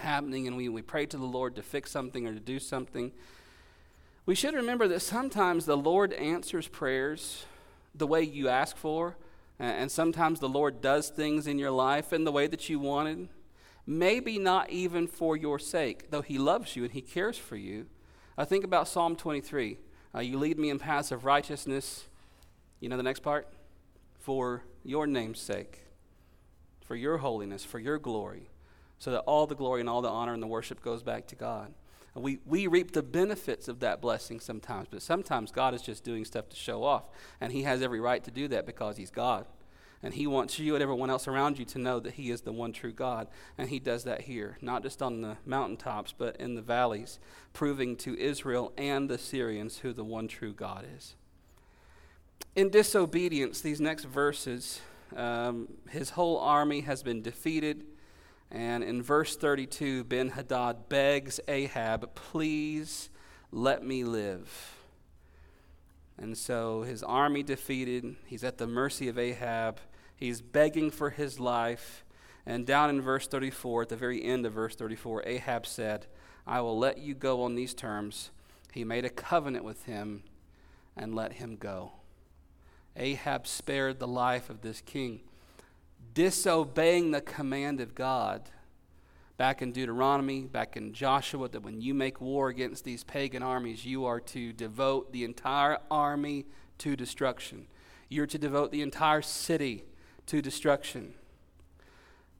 happening 0.00 0.46
and 0.46 0.56
we, 0.56 0.68
we 0.68 0.82
pray 0.82 1.04
to 1.06 1.16
the 1.16 1.24
Lord 1.24 1.56
to 1.56 1.62
fix 1.62 1.90
something 1.90 2.26
or 2.26 2.32
to 2.32 2.40
do 2.40 2.60
something, 2.60 3.10
we 4.24 4.34
should 4.36 4.54
remember 4.54 4.86
that 4.88 5.00
sometimes 5.00 5.66
the 5.66 5.76
Lord 5.76 6.12
answers 6.12 6.68
prayers 6.68 7.44
the 7.94 8.06
way 8.06 8.22
you 8.22 8.48
ask 8.48 8.76
for, 8.76 9.16
and 9.58 9.90
sometimes 9.90 10.40
the 10.40 10.48
Lord 10.48 10.80
does 10.80 11.10
things 11.10 11.46
in 11.46 11.58
your 11.58 11.70
life 11.70 12.12
in 12.12 12.24
the 12.24 12.32
way 12.32 12.46
that 12.46 12.68
you 12.68 12.78
wanted. 12.78 13.28
Maybe 13.86 14.38
not 14.38 14.70
even 14.70 15.06
for 15.06 15.36
your 15.36 15.58
sake, 15.58 16.10
though 16.10 16.22
He 16.22 16.38
loves 16.38 16.74
you 16.74 16.84
and 16.84 16.92
He 16.92 17.02
cares 17.02 17.36
for 17.36 17.56
you. 17.56 17.86
I 18.38 18.44
think 18.44 18.64
about 18.64 18.88
Psalm 18.88 19.14
23. 19.14 19.78
Uh, 20.14 20.20
you 20.20 20.38
lead 20.38 20.58
me 20.58 20.70
in 20.70 20.78
paths 20.78 21.12
of 21.12 21.24
righteousness. 21.24 22.04
You 22.80 22.88
know 22.88 22.96
the 22.96 23.02
next 23.02 23.20
part? 23.20 23.46
For 24.24 24.64
your 24.82 25.06
name's 25.06 25.38
sake, 25.38 25.82
for 26.82 26.96
your 26.96 27.18
holiness, 27.18 27.62
for 27.62 27.78
your 27.78 27.98
glory, 27.98 28.48
so 28.98 29.10
that 29.10 29.20
all 29.20 29.46
the 29.46 29.54
glory 29.54 29.80
and 29.80 29.88
all 29.88 30.00
the 30.00 30.08
honor 30.08 30.32
and 30.32 30.42
the 30.42 30.46
worship 30.46 30.80
goes 30.80 31.02
back 31.02 31.26
to 31.26 31.34
God. 31.34 31.74
And 32.14 32.24
we, 32.24 32.38
we 32.46 32.66
reap 32.66 32.92
the 32.92 33.02
benefits 33.02 33.68
of 33.68 33.80
that 33.80 34.00
blessing 34.00 34.40
sometimes, 34.40 34.88
but 34.90 35.02
sometimes 35.02 35.52
God 35.52 35.74
is 35.74 35.82
just 35.82 36.04
doing 36.04 36.24
stuff 36.24 36.48
to 36.48 36.56
show 36.56 36.84
off. 36.84 37.04
And 37.38 37.52
He 37.52 37.64
has 37.64 37.82
every 37.82 38.00
right 38.00 38.24
to 38.24 38.30
do 38.30 38.48
that 38.48 38.64
because 38.64 38.96
He's 38.96 39.10
God. 39.10 39.44
And 40.02 40.14
He 40.14 40.26
wants 40.26 40.58
you 40.58 40.74
and 40.74 40.82
everyone 40.82 41.10
else 41.10 41.28
around 41.28 41.58
you 41.58 41.66
to 41.66 41.78
know 41.78 42.00
that 42.00 42.14
He 42.14 42.30
is 42.30 42.40
the 42.40 42.52
one 42.52 42.72
true 42.72 42.92
God. 42.94 43.28
And 43.58 43.68
He 43.68 43.78
does 43.78 44.04
that 44.04 44.22
here, 44.22 44.56
not 44.62 44.82
just 44.82 45.02
on 45.02 45.20
the 45.20 45.36
mountaintops, 45.44 46.14
but 46.16 46.36
in 46.36 46.54
the 46.54 46.62
valleys, 46.62 47.18
proving 47.52 47.94
to 47.96 48.18
Israel 48.18 48.72
and 48.78 49.10
the 49.10 49.18
Syrians 49.18 49.78
who 49.78 49.92
the 49.92 50.02
one 50.02 50.28
true 50.28 50.54
God 50.54 50.86
is 50.96 51.14
in 52.56 52.70
disobedience, 52.70 53.60
these 53.60 53.80
next 53.80 54.04
verses, 54.04 54.80
um, 55.16 55.68
his 55.90 56.10
whole 56.10 56.38
army 56.38 56.82
has 56.82 57.02
been 57.02 57.22
defeated. 57.22 57.84
And 58.50 58.84
in 58.84 59.02
verse 59.02 59.36
32, 59.36 60.04
Ben 60.04 60.30
Hadad 60.30 60.88
begs 60.88 61.40
Ahab, 61.48 62.14
Please 62.14 63.10
let 63.50 63.84
me 63.84 64.04
live. 64.04 64.76
And 66.16 66.38
so 66.38 66.82
his 66.82 67.02
army 67.02 67.42
defeated. 67.42 68.14
He's 68.26 68.44
at 68.44 68.58
the 68.58 68.68
mercy 68.68 69.08
of 69.08 69.18
Ahab. 69.18 69.80
He's 70.16 70.40
begging 70.40 70.90
for 70.90 71.10
his 71.10 71.40
life. 71.40 72.04
And 72.46 72.66
down 72.66 72.90
in 72.90 73.00
verse 73.00 73.26
34, 73.26 73.82
at 73.82 73.88
the 73.88 73.96
very 73.96 74.22
end 74.22 74.46
of 74.46 74.52
verse 74.52 74.76
34, 74.76 75.24
Ahab 75.26 75.66
said, 75.66 76.06
I 76.46 76.60
will 76.60 76.78
let 76.78 76.98
you 76.98 77.14
go 77.14 77.42
on 77.42 77.56
these 77.56 77.74
terms. 77.74 78.30
He 78.72 78.84
made 78.84 79.04
a 79.04 79.10
covenant 79.10 79.64
with 79.64 79.86
him 79.86 80.22
and 80.96 81.14
let 81.14 81.34
him 81.34 81.56
go. 81.56 81.92
Ahab 82.96 83.46
spared 83.46 83.98
the 83.98 84.06
life 84.06 84.50
of 84.50 84.60
this 84.62 84.80
king, 84.80 85.20
disobeying 86.14 87.10
the 87.10 87.20
command 87.20 87.80
of 87.80 87.94
God. 87.94 88.50
Back 89.36 89.62
in 89.62 89.72
Deuteronomy, 89.72 90.42
back 90.42 90.76
in 90.76 90.92
Joshua, 90.92 91.48
that 91.48 91.62
when 91.64 91.80
you 91.80 91.92
make 91.92 92.20
war 92.20 92.48
against 92.48 92.84
these 92.84 93.02
pagan 93.02 93.42
armies, 93.42 93.84
you 93.84 94.04
are 94.04 94.20
to 94.20 94.52
devote 94.52 95.12
the 95.12 95.24
entire 95.24 95.78
army 95.90 96.46
to 96.78 96.94
destruction. 96.94 97.66
You're 98.08 98.28
to 98.28 98.38
devote 98.38 98.70
the 98.70 98.82
entire 98.82 99.22
city 99.22 99.84
to 100.26 100.40
destruction. 100.40 101.14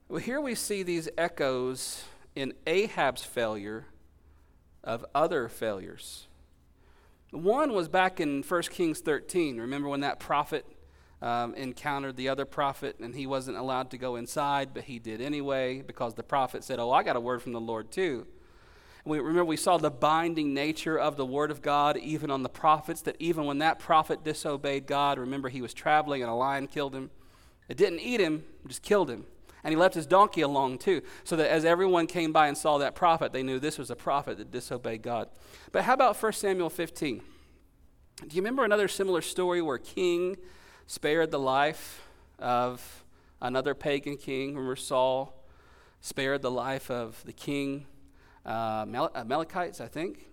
Well, 0.09 0.21
here 0.21 0.41
we 0.41 0.55
see 0.55 0.85
these 0.85 1.09
echoes 1.19 2.05
in 2.37 2.53
Ahab's 2.67 3.25
failure 3.25 3.87
of 4.85 5.05
other 5.15 5.49
failures. 5.49 6.29
One 7.35 7.73
was 7.73 7.89
back 7.89 8.21
in 8.21 8.45
1 8.45 8.63
Kings 8.63 9.01
13. 9.01 9.59
Remember 9.59 9.89
when 9.89 10.01
that 10.01 10.21
prophet 10.21 10.65
um, 11.21 11.53
encountered 11.55 12.17
the 12.17 12.29
other 12.29 12.45
prophet 12.45 13.01
and 13.01 13.13
he 13.13 13.27
wasn't 13.27 13.57
allowed 13.57 13.91
to 13.91 13.99
go 13.99 14.15
inside, 14.15 14.71
but 14.73 14.85
he 14.85 15.01
did 15.01 15.21
anyway 15.21 15.83
because 15.83 16.15
the 16.15 16.23
prophet 16.23 16.63
said, 16.63 16.79
Oh, 16.79 16.93
I 16.93 17.03
got 17.03 17.17
a 17.17 17.21
word 17.21 17.43
from 17.43 17.51
the 17.51 17.61
Lord 17.61 17.91
too. 17.91 18.29
We 19.05 19.19
remember 19.19 19.47
we 19.47 19.57
saw 19.57 19.79
the 19.79 19.91
binding 19.91 20.55
nature 20.55 20.97
of 20.97 21.17
the 21.17 21.27
word 21.27 21.51
of 21.51 21.61
God 21.61 21.97
even 21.97 22.31
on 22.31 22.45
the 22.45 22.49
prophets, 22.49 23.03
that 23.03 23.17
even 23.19 23.47
when 23.47 23.59
that 23.59 23.81
prophet 23.81 24.23
disobeyed 24.23 24.87
God, 24.87 25.19
remember 25.19 25.49
he 25.49 25.61
was 25.61 25.75
traveling 25.75 26.23
and 26.23 26.31
a 26.31 26.35
lion 26.35 26.69
killed 26.69 26.95
him. 26.95 27.11
It 27.69 27.77
didn't 27.77 27.99
eat 27.99 28.21
him, 28.21 28.45
just 28.69 28.83
killed 28.83 29.11
him. 29.11 29.27
And 29.65 29.73
he 29.73 29.77
left 29.77 29.95
his 29.95 30.07
donkey 30.07 30.43
along 30.43 30.79
too, 30.79 31.01
so 31.25 31.37
that 31.37 31.51
as 31.51 31.65
everyone 31.65 32.07
came 32.07 32.33
by 32.33 32.49
and 32.49 32.57
saw 32.57 32.77
that 32.79 32.95
prophet, 32.95 33.33
they 33.33 33.43
knew 33.43 33.59
this 33.59 33.79
was 33.79 33.91
a 33.91 33.97
prophet 33.97 34.37
that 34.37 34.51
disobeyed 34.51 35.03
God. 35.03 35.29
But 35.73 35.85
how 35.85 35.95
about 35.95 36.23
1 36.23 36.33
Samuel 36.35 36.69
15? 36.69 37.23
Do 38.21 38.37
you 38.37 38.43
remember 38.43 38.65
another 38.65 38.89
similar 38.89 39.23
story 39.23 39.63
where 39.63 39.79
king 39.79 40.37
spared 40.87 41.31
the 41.31 41.39
life 41.39 42.07
of 42.39 43.05
another 43.41 43.75
pagan 43.75 44.19
king? 44.19 44.55
Remember 44.55 44.77
Saul 44.77 45.35
spared 46.03 46.43
the 46.43 46.51
life 46.51 46.91
of 46.91 47.23
the 47.25 47.33
king, 47.33 47.87
uh, 48.45 48.85
Amalekites, 49.15 49.81
I 49.81 49.89
think. 49.89 50.27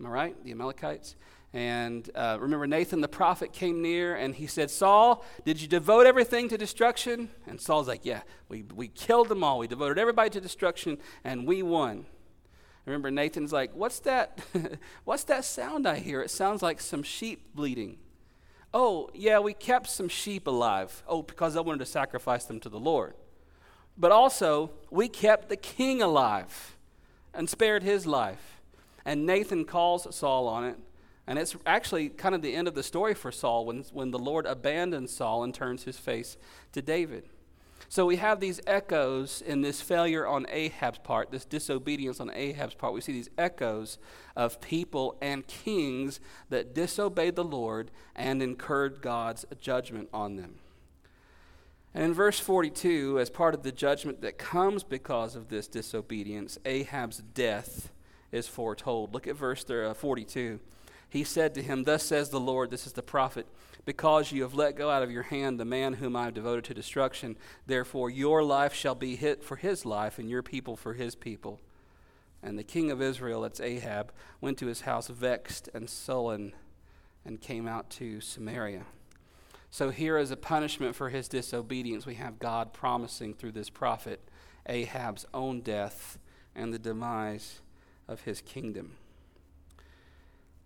Am 0.00 0.06
I 0.06 0.08
right? 0.08 0.44
The 0.44 0.52
Amalekites. 0.52 1.14
And 1.54 2.08
uh, 2.14 2.38
remember, 2.40 2.66
Nathan 2.66 3.02
the 3.02 3.08
prophet 3.08 3.52
came 3.52 3.82
near 3.82 4.14
and 4.14 4.34
he 4.34 4.46
said, 4.46 4.70
Saul, 4.70 5.22
did 5.44 5.60
you 5.60 5.68
devote 5.68 6.06
everything 6.06 6.48
to 6.48 6.56
destruction? 6.56 7.28
And 7.46 7.60
Saul's 7.60 7.88
like, 7.88 8.06
Yeah, 8.06 8.22
we, 8.48 8.64
we 8.74 8.88
killed 8.88 9.28
them 9.28 9.44
all. 9.44 9.58
We 9.58 9.66
devoted 9.66 9.98
everybody 9.98 10.30
to 10.30 10.40
destruction 10.40 10.98
and 11.24 11.46
we 11.46 11.62
won. 11.62 12.06
Remember, 12.86 13.10
Nathan's 13.10 13.52
like, 13.52 13.74
What's 13.74 14.00
that? 14.00 14.40
What's 15.04 15.24
that 15.24 15.44
sound 15.44 15.86
I 15.86 15.98
hear? 15.98 16.22
It 16.22 16.30
sounds 16.30 16.62
like 16.62 16.80
some 16.80 17.02
sheep 17.02 17.54
bleating. 17.54 17.98
Oh, 18.72 19.10
yeah, 19.12 19.38
we 19.38 19.52
kept 19.52 19.90
some 19.90 20.08
sheep 20.08 20.46
alive. 20.46 21.02
Oh, 21.06 21.20
because 21.20 21.54
I 21.56 21.60
wanted 21.60 21.80
to 21.80 21.86
sacrifice 21.86 22.46
them 22.46 22.60
to 22.60 22.70
the 22.70 22.80
Lord. 22.80 23.12
But 23.98 24.10
also, 24.10 24.70
we 24.90 25.08
kept 25.08 25.50
the 25.50 25.56
king 25.56 26.00
alive 26.00 26.78
and 27.34 27.50
spared 27.50 27.82
his 27.82 28.06
life. 28.06 28.62
And 29.04 29.26
Nathan 29.26 29.66
calls 29.66 30.06
Saul 30.16 30.48
on 30.48 30.64
it 30.64 30.78
and 31.32 31.38
it's 31.38 31.56
actually 31.64 32.10
kind 32.10 32.34
of 32.34 32.42
the 32.42 32.54
end 32.54 32.68
of 32.68 32.74
the 32.74 32.82
story 32.82 33.14
for 33.14 33.32
Saul 33.32 33.64
when, 33.64 33.86
when 33.90 34.10
the 34.10 34.18
Lord 34.18 34.44
abandons 34.44 35.16
Saul 35.16 35.44
and 35.44 35.54
turns 35.54 35.84
his 35.84 35.96
face 35.96 36.36
to 36.72 36.82
David. 36.82 37.24
So 37.88 38.04
we 38.04 38.16
have 38.16 38.38
these 38.38 38.60
echoes 38.66 39.40
in 39.40 39.62
this 39.62 39.80
failure 39.80 40.26
on 40.26 40.44
Ahab's 40.50 40.98
part, 40.98 41.30
this 41.30 41.46
disobedience 41.46 42.20
on 42.20 42.30
Ahab's 42.34 42.74
part. 42.74 42.92
We 42.92 43.00
see 43.00 43.14
these 43.14 43.30
echoes 43.38 43.96
of 44.36 44.60
people 44.60 45.16
and 45.22 45.46
kings 45.46 46.20
that 46.50 46.74
disobeyed 46.74 47.36
the 47.36 47.44
Lord 47.44 47.90
and 48.14 48.42
incurred 48.42 49.00
God's 49.00 49.46
judgment 49.58 50.10
on 50.12 50.36
them. 50.36 50.56
And 51.94 52.04
in 52.04 52.12
verse 52.12 52.40
42, 52.40 53.18
as 53.18 53.30
part 53.30 53.54
of 53.54 53.62
the 53.62 53.72
judgment 53.72 54.20
that 54.20 54.36
comes 54.36 54.84
because 54.84 55.34
of 55.34 55.48
this 55.48 55.66
disobedience, 55.66 56.58
Ahab's 56.66 57.22
death 57.32 57.90
is 58.30 58.46
foretold. 58.46 59.14
Look 59.14 59.26
at 59.26 59.34
verse 59.34 59.64
uh, 59.70 59.94
42 59.94 60.60
he 61.12 61.24
said 61.24 61.52
to 61.54 61.62
him, 61.62 61.84
Thus 61.84 62.02
says 62.02 62.30
the 62.30 62.40
Lord, 62.40 62.70
this 62.70 62.86
is 62.86 62.94
the 62.94 63.02
prophet, 63.02 63.46
because 63.84 64.32
you 64.32 64.40
have 64.44 64.54
let 64.54 64.76
go 64.76 64.88
out 64.88 65.02
of 65.02 65.10
your 65.10 65.24
hand 65.24 65.60
the 65.60 65.64
man 65.66 65.92
whom 65.92 66.16
I 66.16 66.24
have 66.24 66.32
devoted 66.32 66.64
to 66.64 66.74
destruction, 66.74 67.36
therefore 67.66 68.08
your 68.08 68.42
life 68.42 68.72
shall 68.72 68.94
be 68.94 69.16
hit 69.16 69.44
for 69.44 69.56
his 69.56 69.84
life, 69.84 70.18
and 70.18 70.30
your 70.30 70.42
people 70.42 70.74
for 70.74 70.94
his 70.94 71.14
people. 71.14 71.60
And 72.42 72.58
the 72.58 72.64
king 72.64 72.90
of 72.90 73.02
Israel, 73.02 73.42
that's 73.42 73.60
Ahab, 73.60 74.10
went 74.40 74.56
to 74.60 74.68
his 74.68 74.80
house 74.80 75.08
vexed 75.08 75.68
and 75.74 75.90
sullen 75.90 76.54
and 77.26 77.42
came 77.42 77.68
out 77.68 77.90
to 77.90 78.22
Samaria. 78.22 78.86
So, 79.70 79.90
here 79.90 80.16
is 80.16 80.30
a 80.30 80.36
punishment 80.38 80.96
for 80.96 81.10
his 81.10 81.28
disobedience, 81.28 82.06
we 82.06 82.14
have 82.14 82.38
God 82.38 82.72
promising 82.72 83.34
through 83.34 83.52
this 83.52 83.68
prophet 83.68 84.26
Ahab's 84.66 85.26
own 85.34 85.60
death 85.60 86.18
and 86.54 86.72
the 86.72 86.78
demise 86.78 87.60
of 88.08 88.22
his 88.22 88.40
kingdom. 88.40 88.92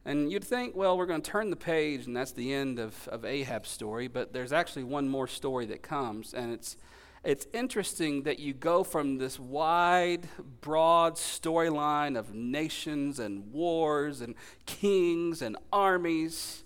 And 0.07 0.31
you'd 0.31 0.45
think, 0.45 0.77
well, 0.77 0.97
we're 0.97 1.07
going 1.07 1.21
to 1.21 1.31
turn 1.31 1.51
the 1.51 1.57
page 1.57 2.07
and 2.07 2.17
that's 2.17 2.31
the 2.31 2.55
end 2.55 2.79
of, 2.79 3.09
of 3.09 3.25
Ahab's 3.25 3.69
story, 3.69 4.07
but 4.07 4.33
there's 4.33 4.53
actually 4.53 4.85
one 4.85 5.09
more 5.09 5.27
story 5.27 5.67
that 5.67 5.83
comes. 5.83 6.33
And 6.33 6.53
it's, 6.53 6.77
it's 7.25 7.49
interesting 7.53 8.23
that 8.23 8.39
you 8.39 8.55
go 8.55 8.85
from 8.85 9.19
this 9.19 9.41
wide, 9.41 10.29
broad 10.61 11.17
storyline 11.17 12.17
of 12.17 12.33
nations 12.33 13.19
and 13.19 13.53
wars 13.53 14.21
and 14.21 14.37
kings 14.65 15.43
and 15.43 15.57
armies, 15.73 16.63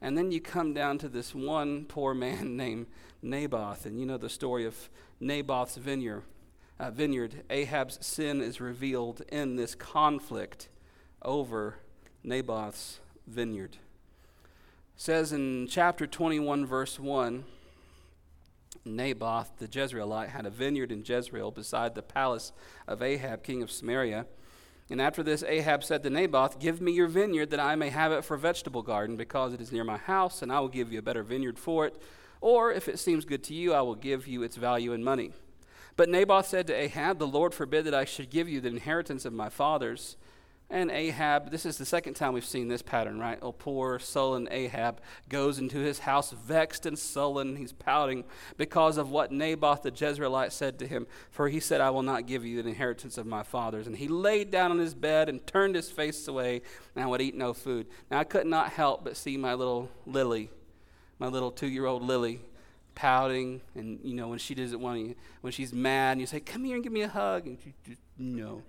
and 0.00 0.16
then 0.16 0.32
you 0.32 0.40
come 0.40 0.72
down 0.72 0.96
to 0.98 1.08
this 1.10 1.34
one 1.34 1.84
poor 1.84 2.14
man 2.14 2.56
named 2.56 2.86
Naboth. 3.20 3.84
And 3.84 4.00
you 4.00 4.06
know 4.06 4.16
the 4.16 4.30
story 4.30 4.64
of 4.64 4.88
Naboth's 5.20 5.76
vineyard. 5.76 6.22
Uh, 6.78 6.90
vineyard. 6.90 7.44
Ahab's 7.50 7.98
sin 8.00 8.40
is 8.40 8.58
revealed 8.58 9.20
in 9.30 9.56
this 9.56 9.74
conflict 9.74 10.70
over 11.20 11.76
Naboth's 12.22 13.00
vineyard. 13.26 13.74
It 13.74 15.00
says 15.00 15.32
in 15.32 15.66
chapter 15.68 16.06
21, 16.06 16.66
verse 16.66 16.98
1 17.00 17.44
Naboth 18.84 19.50
the 19.58 19.68
Jezreelite 19.68 20.28
had 20.28 20.46
a 20.46 20.50
vineyard 20.50 20.92
in 20.92 21.04
Jezreel 21.04 21.50
beside 21.50 21.94
the 21.94 22.02
palace 22.02 22.52
of 22.86 23.02
Ahab, 23.02 23.42
king 23.42 23.62
of 23.62 23.70
Samaria. 23.70 24.26
And 24.90 25.00
after 25.00 25.22
this, 25.22 25.42
Ahab 25.44 25.84
said 25.84 26.02
to 26.02 26.10
Naboth, 26.10 26.58
Give 26.58 26.80
me 26.80 26.92
your 26.92 27.06
vineyard 27.06 27.50
that 27.50 27.60
I 27.60 27.74
may 27.76 27.90
have 27.90 28.10
it 28.12 28.24
for 28.24 28.34
a 28.34 28.38
vegetable 28.38 28.82
garden, 28.82 29.16
because 29.16 29.54
it 29.54 29.60
is 29.60 29.70
near 29.70 29.84
my 29.84 29.98
house, 29.98 30.42
and 30.42 30.52
I 30.52 30.60
will 30.60 30.68
give 30.68 30.92
you 30.92 30.98
a 30.98 31.02
better 31.02 31.22
vineyard 31.22 31.58
for 31.58 31.86
it. 31.86 32.00
Or, 32.40 32.72
if 32.72 32.88
it 32.88 32.98
seems 32.98 33.24
good 33.24 33.44
to 33.44 33.54
you, 33.54 33.72
I 33.72 33.82
will 33.82 33.94
give 33.94 34.26
you 34.26 34.42
its 34.42 34.56
value 34.56 34.92
in 34.92 35.04
money. 35.04 35.32
But 35.96 36.08
Naboth 36.08 36.46
said 36.46 36.66
to 36.66 36.74
Ahab, 36.74 37.18
The 37.18 37.26
Lord 37.26 37.54
forbid 37.54 37.84
that 37.84 37.94
I 37.94 38.04
should 38.04 38.30
give 38.30 38.48
you 38.48 38.60
the 38.60 38.68
inheritance 38.68 39.24
of 39.24 39.32
my 39.32 39.48
fathers. 39.48 40.16
And 40.72 40.92
Ahab, 40.92 41.50
this 41.50 41.66
is 41.66 41.78
the 41.78 41.84
second 41.84 42.14
time 42.14 42.32
we've 42.32 42.44
seen 42.44 42.68
this 42.68 42.80
pattern, 42.80 43.18
right? 43.18 43.40
Oh, 43.42 43.50
poor, 43.50 43.98
sullen 43.98 44.46
Ahab 44.52 45.00
goes 45.28 45.58
into 45.58 45.78
his 45.78 45.98
house 45.98 46.30
vexed 46.30 46.86
and 46.86 46.96
sullen. 46.96 47.56
He's 47.56 47.72
pouting 47.72 48.22
because 48.56 48.96
of 48.96 49.10
what 49.10 49.32
Naboth 49.32 49.82
the 49.82 49.90
Jezreelite 49.90 50.52
said 50.52 50.78
to 50.78 50.86
him. 50.86 51.08
For 51.32 51.48
he 51.48 51.58
said, 51.58 51.80
I 51.80 51.90
will 51.90 52.04
not 52.04 52.26
give 52.26 52.44
you 52.44 52.62
the 52.62 52.68
inheritance 52.68 53.18
of 53.18 53.26
my 53.26 53.42
fathers. 53.42 53.88
And 53.88 53.96
he 53.96 54.06
laid 54.06 54.52
down 54.52 54.70
on 54.70 54.78
his 54.78 54.94
bed 54.94 55.28
and 55.28 55.44
turned 55.44 55.74
his 55.74 55.90
face 55.90 56.28
away 56.28 56.62
and 56.94 57.10
would 57.10 57.20
eat 57.20 57.34
no 57.34 57.52
food. 57.52 57.88
Now 58.08 58.20
I 58.20 58.24
could 58.24 58.46
not 58.46 58.70
help 58.70 59.02
but 59.02 59.16
see 59.16 59.36
my 59.36 59.54
little 59.54 59.90
Lily, 60.06 60.50
my 61.18 61.26
little 61.26 61.50
two 61.50 61.68
year 61.68 61.86
old 61.86 62.04
Lily, 62.04 62.42
pouting. 62.94 63.60
And, 63.74 63.98
you 64.04 64.14
know, 64.14 64.28
when 64.28 64.38
she 64.38 64.54
doesn't 64.54 64.80
want 64.80 65.04
to, 65.04 65.14
when 65.40 65.52
she's 65.52 65.72
mad, 65.72 66.12
and 66.12 66.20
you 66.20 66.28
say, 66.28 66.38
Come 66.38 66.62
here 66.62 66.76
and 66.76 66.84
give 66.84 66.92
me 66.92 67.02
a 67.02 67.08
hug. 67.08 67.46
And 67.46 67.58
she 67.60 67.74
just, 67.84 68.02
no 68.16 68.62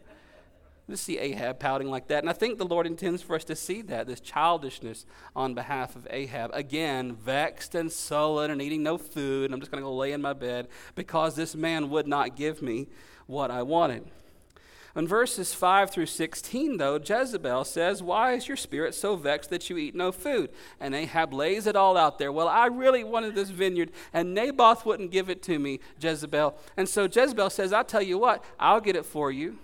to 0.92 0.98
see 0.98 1.18
Ahab 1.18 1.60
pouting 1.60 1.90
like 1.90 2.08
that. 2.08 2.24
And 2.24 2.30
I 2.30 2.34
think 2.34 2.58
the 2.58 2.66
Lord 2.66 2.86
intends 2.86 3.22
for 3.22 3.36
us 3.36 3.44
to 3.46 3.56
see 3.56 3.82
that, 3.84 4.08
this 4.08 4.20
childishness 4.20 5.06
on 5.36 5.54
behalf 5.54 5.96
of 5.96 6.08
Ahab. 6.10 6.52
Again, 6.54 7.14
vexed 7.14 7.76
and 7.76 7.92
sullen 7.92 8.52
and 8.52 8.62
eating 8.62 8.84
no 8.84 8.98
food. 8.98 9.46
And 9.46 9.54
I'm 9.54 9.60
just 9.60 9.72
going 9.72 9.82
to 9.82 9.88
go 9.88 9.96
lay 9.96 10.12
in 10.12 10.22
my 10.22 10.34
bed 10.34 10.68
because 10.96 11.36
this 11.36 11.56
man 11.56 11.90
would 11.90 12.08
not 12.08 12.36
give 12.36 12.62
me 12.62 12.88
what 13.26 13.50
I 13.52 13.64
wanted. 13.64 14.10
In 14.96 15.08
verses 15.08 15.54
5 15.54 15.90
through 15.90 16.08
16, 16.08 16.78
though, 16.78 16.98
Jezebel 16.98 17.64
says, 17.64 18.04
Why 18.04 18.34
is 18.34 18.48
your 18.48 18.58
spirit 18.58 18.94
so 18.94 19.16
vexed 19.16 19.50
that 19.50 19.70
you 19.70 19.78
eat 19.78 19.96
no 19.96 20.12
food? 20.12 20.50
And 20.82 20.94
Ahab 20.94 21.34
lays 21.34 21.66
it 21.66 21.78
all 21.78 21.96
out 21.96 22.20
there. 22.20 22.32
Well, 22.32 22.50
I 22.50 22.66
really 22.66 23.06
wanted 23.06 23.34
this 23.34 23.50
vineyard, 23.50 23.92
and 24.12 24.34
Naboth 24.34 24.86
wouldn't 24.86 25.12
give 25.12 25.30
it 25.30 25.42
to 25.44 25.60
me, 25.60 25.80
Jezebel. 26.02 26.58
And 26.76 26.90
so 26.90 27.04
Jezebel 27.04 27.50
says, 27.50 27.72
I'll 27.72 27.86
tell 27.86 28.02
you 28.02 28.18
what, 28.18 28.44
I'll 28.60 28.82
get 28.82 28.98
it 28.98 29.06
for 29.06 29.32
you. 29.32 29.60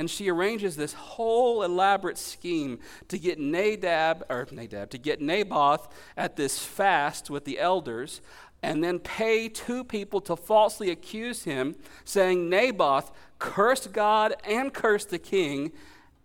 And 0.00 0.08
she 0.08 0.30
arranges 0.30 0.76
this 0.76 0.94
whole 0.94 1.62
elaborate 1.62 2.16
scheme 2.16 2.78
to 3.08 3.18
get 3.18 3.38
Nadab, 3.38 4.24
or 4.30 4.48
Nadab, 4.50 4.88
to 4.92 4.96
get 4.96 5.20
Naboth 5.20 5.88
at 6.16 6.36
this 6.36 6.58
fast 6.58 7.28
with 7.28 7.44
the 7.44 7.58
elders, 7.58 8.22
and 8.62 8.82
then 8.82 8.98
pay 8.98 9.50
two 9.50 9.84
people 9.84 10.22
to 10.22 10.36
falsely 10.36 10.90
accuse 10.90 11.44
him, 11.44 11.76
saying 12.02 12.48
Naboth 12.48 13.12
cursed 13.38 13.92
God 13.92 14.34
and 14.42 14.72
cursed 14.72 15.10
the 15.10 15.18
king, 15.18 15.70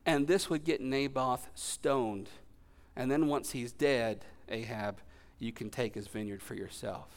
and 0.05 0.25
this 0.25 0.49
would 0.49 0.63
get 0.63 0.79
Naboth 0.79 1.49
stoned. 1.53 2.29
And 2.95 3.11
then 3.11 3.27
once 3.27 3.51
he's 3.51 3.73
dead, 3.73 4.23
Ahab, 4.47 5.01
you 5.37 5.51
can 5.51 5.69
take 5.69 5.95
his 5.95 6.07
vineyard 6.07 6.41
for 6.41 6.55
yourself. 6.55 7.09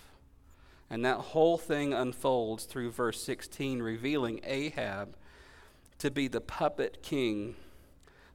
And 0.90 1.04
that 1.04 1.18
whole 1.18 1.56
thing 1.56 1.92
unfolds 1.92 2.64
through 2.64 2.90
verse 2.90 3.22
16, 3.22 3.80
revealing 3.80 4.40
Ahab 4.42 5.14
to 5.98 6.10
be 6.10 6.28
the 6.28 6.40
puppet 6.40 7.02
king 7.02 7.56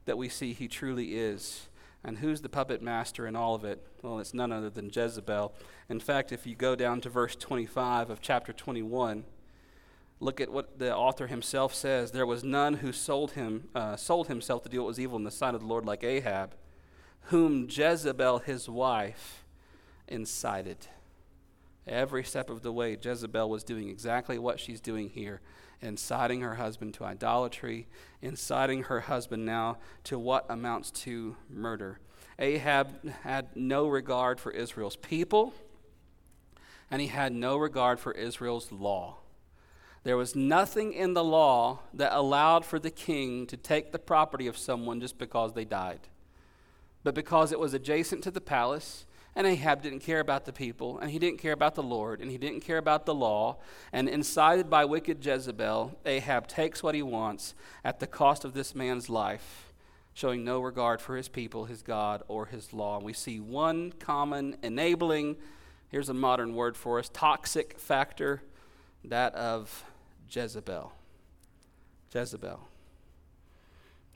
that 0.04 0.18
we 0.18 0.28
see 0.28 0.52
he 0.52 0.68
truly 0.68 1.16
is. 1.16 1.68
And 2.02 2.18
who's 2.18 2.42
the 2.42 2.50
puppet 2.50 2.82
master 2.82 3.26
in 3.26 3.34
all 3.34 3.54
of 3.54 3.64
it? 3.64 3.82
Well, 4.02 4.18
it's 4.18 4.34
none 4.34 4.52
other 4.52 4.68
than 4.68 4.90
Jezebel. 4.92 5.54
In 5.88 6.00
fact, 6.00 6.32
if 6.32 6.46
you 6.46 6.54
go 6.54 6.76
down 6.76 7.00
to 7.00 7.08
verse 7.08 7.34
25 7.34 8.10
of 8.10 8.20
chapter 8.20 8.52
21, 8.52 9.24
Look 10.20 10.40
at 10.40 10.50
what 10.50 10.78
the 10.78 10.96
author 10.96 11.26
himself 11.26 11.74
says. 11.74 12.12
There 12.12 12.26
was 12.26 12.44
none 12.44 12.74
who 12.74 12.92
sold 12.92 13.32
him, 13.32 13.68
uh, 13.74 13.96
sold 13.96 14.28
himself 14.28 14.62
to 14.62 14.68
do 14.68 14.78
what 14.78 14.86
was 14.86 15.00
evil 15.00 15.18
in 15.18 15.24
the 15.24 15.30
sight 15.30 15.54
of 15.54 15.60
the 15.60 15.66
Lord, 15.66 15.84
like 15.84 16.04
Ahab, 16.04 16.54
whom 17.24 17.68
Jezebel 17.68 18.38
his 18.38 18.68
wife 18.68 19.44
incited. 20.08 20.86
Every 21.86 22.24
step 22.24 22.48
of 22.48 22.62
the 22.62 22.72
way, 22.72 22.96
Jezebel 23.00 23.50
was 23.50 23.64
doing 23.64 23.88
exactly 23.88 24.38
what 24.38 24.60
she's 24.60 24.80
doing 24.80 25.10
here, 25.10 25.40
inciting 25.84 26.40
her 26.40 26.54
husband 26.54 26.94
to 26.94 27.04
idolatry, 27.04 27.86
inciting 28.22 28.84
her 28.84 29.00
husband 29.00 29.44
now 29.44 29.78
to 30.04 30.18
what 30.18 30.46
amounts 30.48 30.90
to 30.90 31.36
murder. 31.48 31.98
Ahab 32.38 33.08
had 33.22 33.54
no 33.54 33.86
regard 33.86 34.40
for 34.40 34.50
Israel's 34.50 34.96
people, 34.96 35.54
and 36.90 37.00
he 37.00 37.08
had 37.08 37.32
no 37.32 37.56
regard 37.56 38.00
for 38.00 38.12
Israel's 38.12 38.72
law. 38.72 39.18
There 40.02 40.16
was 40.16 40.36
nothing 40.36 40.92
in 40.92 41.14
the 41.14 41.24
law 41.24 41.80
that 41.94 42.12
allowed 42.12 42.64
for 42.64 42.78
the 42.78 42.90
king 42.90 43.46
to 43.46 43.56
take 43.56 43.90
the 43.90 43.98
property 43.98 44.46
of 44.46 44.58
someone 44.58 45.00
just 45.00 45.18
because 45.18 45.54
they 45.54 45.64
died. 45.64 46.00
But 47.02 47.14
because 47.14 47.52
it 47.52 47.58
was 47.58 47.72
adjacent 47.72 48.22
to 48.24 48.30
the 48.30 48.40
palace, 48.40 49.06
and 49.36 49.46
Ahab 49.46 49.82
didn't 49.82 50.00
care 50.00 50.20
about 50.20 50.44
the 50.44 50.52
people, 50.52 50.98
and 50.98 51.10
he 51.10 51.18
didn't 51.18 51.38
care 51.38 51.52
about 51.52 51.74
the 51.74 51.82
Lord, 51.82 52.20
and 52.20 52.30
he 52.30 52.38
didn't 52.38 52.60
care 52.60 52.78
about 52.78 53.04
the 53.04 53.14
law, 53.14 53.56
and 53.92 54.08
incited 54.08 54.70
by 54.70 54.84
wicked 54.84 55.24
Jezebel, 55.24 55.98
Ahab 56.06 56.46
takes 56.46 56.82
what 56.82 56.94
he 56.94 57.02
wants 57.02 57.54
at 57.84 57.98
the 57.98 58.06
cost 58.06 58.44
of 58.44 58.54
this 58.54 58.74
man's 58.74 59.08
life, 59.10 59.72
showing 60.12 60.44
no 60.44 60.60
regard 60.60 61.00
for 61.00 61.16
his 61.16 61.28
people, 61.28 61.64
his 61.64 61.82
God, 61.82 62.22
or 62.28 62.46
his 62.46 62.72
law. 62.72 62.96
And 62.96 63.04
we 63.04 63.12
see 63.12 63.40
one 63.40 63.92
common 63.98 64.56
enabling, 64.62 65.36
here's 65.88 66.08
a 66.08 66.14
modern 66.14 66.54
word 66.54 66.76
for 66.76 67.00
us, 67.00 67.10
toxic 67.12 67.78
factor, 67.78 68.42
that 69.04 69.34
of 69.34 69.84
Jezebel. 70.30 70.92
Jezebel. 72.14 72.60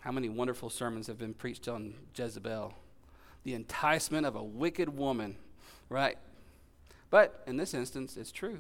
How 0.03 0.13
many 0.13 0.29
wonderful 0.29 0.71
sermons 0.71 1.09
have 1.09 1.19
been 1.19 1.35
preached 1.35 1.67
on 1.67 1.95
Jezebel? 2.17 2.73
The 3.49 3.55
enticement 3.55 4.27
of 4.27 4.37
a 4.37 4.43
wicked 4.43 4.91
woman, 4.91 5.37
right? 5.89 6.19
But 7.09 7.43
in 7.47 7.57
this 7.57 7.73
instance, 7.73 8.19
it's 8.19 8.31
true. 8.31 8.59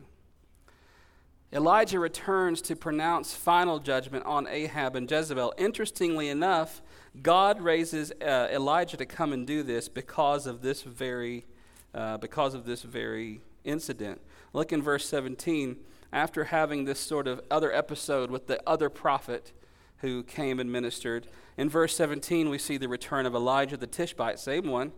Elijah 1.53 2.01
returns 2.01 2.63
to 2.63 2.75
pronounce 2.75 3.35
final 3.35 3.81
judgment 3.81 4.25
on 4.25 4.47
Ahab 4.47 4.97
and 4.97 5.11
Jezebel. 5.11 5.53
Interestingly 5.59 6.31
enough, 6.31 6.81
God 7.21 7.61
raises 7.61 8.13
uh, 8.13 8.49
Elijah 8.51 8.97
to 8.97 9.05
come 9.05 9.35
and 9.35 9.47
do 9.47 9.63
this 9.63 9.91
because 9.91 10.47
of 10.47 10.63
this 10.63 10.81
very, 10.85 11.45
uh, 11.93 12.17
because 12.17 12.55
of 12.55 12.65
this 12.65 12.81
very 12.81 13.43
incident. 13.65 14.23
Look 14.55 14.73
in 14.73 14.81
verse 14.81 15.07
17 15.07 15.77
after 16.15 16.45
having 16.45 16.87
this 16.87 16.99
sort 16.99 17.29
of 17.29 17.43
other 17.51 17.71
episode 17.75 18.31
with 18.31 18.47
the 18.47 18.59
other 18.67 18.89
prophet 18.89 19.53
who 19.99 20.23
came 20.23 20.61
and 20.61 20.71
ministered. 20.71 21.27
In 21.57 21.69
verse 21.69 21.97
17, 21.97 22.49
we 22.49 22.59
see 22.59 22.77
the 22.77 22.89
return 22.89 23.27
of 23.27 23.35
Elijah 23.35 23.77
the 23.77 23.87
Tishbite, 23.87 24.39
same 24.39 24.67
one. 24.67 24.93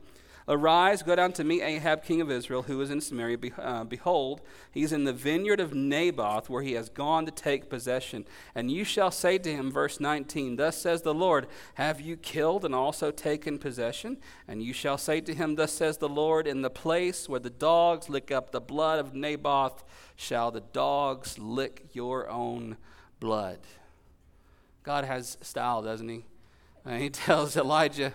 Arise, 0.49 1.05
go 1.05 1.15
down 1.15 1.33
to 1.35 1.45
meet 1.45 1.63
Ahab, 1.63 2.03
king 2.03 2.21
of 2.21 2.29
Israel, 2.29 2.63
who 2.63 2.81
is 2.81 2.91
in 2.91 3.01
Samaria. 3.01 3.39
Be, 3.39 3.53
uh, 3.57 3.85
behold, 3.85 4.41
he's 4.73 4.93
in 4.93 5.05
the 5.05 5.13
vineyard 5.13 5.61
of 5.61 5.75
Naboth, 5.75 6.51
where 6.51 6.63
he 6.63 6.73
has 6.73 6.89
gone 6.89 7.25
to 7.27 7.31
take 7.31 7.71
possession. 7.71 8.25
And 8.53 8.69
you 8.69 8.83
shall 8.83 9.13
say 9.13 9.39
to 9.39 9.55
him, 9.55 9.71
verse 9.71 10.01
19, 10.01 10.57
Thus 10.57 10.77
says 10.77 11.03
the 11.03 11.15
Lord, 11.15 11.47
Have 11.75 12.01
you 12.01 12.17
killed 12.17 12.65
and 12.65 12.75
also 12.75 13.13
taken 13.13 13.59
possession? 13.59 14.17
And 14.49 14.61
you 14.61 14.73
shall 14.73 14.99
say 14.99 15.21
to 15.21 15.35
him, 15.35 15.55
Thus 15.55 15.73
says 15.73 15.99
the 15.99 16.09
Lord, 16.09 16.49
In 16.49 16.63
the 16.63 16.71
place 16.71 17.29
where 17.29 17.39
the 17.39 17.49
dogs 17.49 18.09
lick 18.09 18.33
up 18.33 18.51
the 18.51 18.61
blood 18.61 18.99
of 18.99 19.15
Naboth, 19.15 19.85
shall 20.17 20.51
the 20.51 20.63
dogs 20.63 21.39
lick 21.39 21.87
your 21.93 22.29
own 22.29 22.77
blood. 23.21 23.61
God 24.83 25.05
has 25.05 25.37
style, 25.41 25.83
doesn't 25.83 26.09
he? 26.09 26.25
And 26.85 27.03
he 27.03 27.11
tells 27.11 27.57
Elijah, 27.57 28.13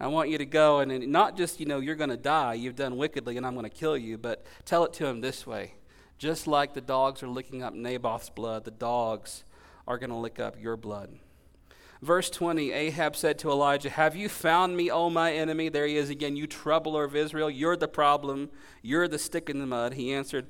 I 0.00 0.08
want 0.08 0.28
you 0.28 0.38
to 0.38 0.46
go 0.46 0.80
and 0.80 1.08
not 1.08 1.36
just, 1.36 1.60
you 1.60 1.66
know, 1.66 1.80
you're 1.80 1.94
going 1.94 2.10
to 2.10 2.16
die, 2.16 2.54
you've 2.54 2.76
done 2.76 2.96
wickedly, 2.96 3.36
and 3.36 3.46
I'm 3.46 3.54
going 3.54 3.64
to 3.64 3.70
kill 3.70 3.96
you, 3.96 4.18
but 4.18 4.44
tell 4.64 4.84
it 4.84 4.92
to 4.94 5.06
him 5.06 5.20
this 5.20 5.46
way. 5.46 5.74
Just 6.18 6.46
like 6.46 6.74
the 6.74 6.80
dogs 6.80 7.22
are 7.22 7.28
licking 7.28 7.62
up 7.62 7.74
Naboth's 7.74 8.30
blood, 8.30 8.64
the 8.64 8.70
dogs 8.70 9.44
are 9.86 9.98
going 9.98 10.10
to 10.10 10.16
lick 10.16 10.38
up 10.40 10.60
your 10.60 10.76
blood. 10.76 11.18
Verse 12.02 12.28
20 12.28 12.70
Ahab 12.72 13.16
said 13.16 13.38
to 13.38 13.50
Elijah, 13.50 13.88
Have 13.88 14.14
you 14.14 14.28
found 14.28 14.76
me, 14.76 14.90
O 14.90 15.08
my 15.08 15.32
enemy? 15.32 15.70
There 15.70 15.86
he 15.86 15.96
is 15.96 16.10
again, 16.10 16.36
you 16.36 16.46
troubler 16.46 17.04
of 17.04 17.16
Israel. 17.16 17.48
You're 17.48 17.76
the 17.76 17.88
problem. 17.88 18.50
You're 18.82 19.08
the 19.08 19.18
stick 19.18 19.48
in 19.48 19.58
the 19.58 19.66
mud. 19.66 19.94
He 19.94 20.12
answered, 20.12 20.46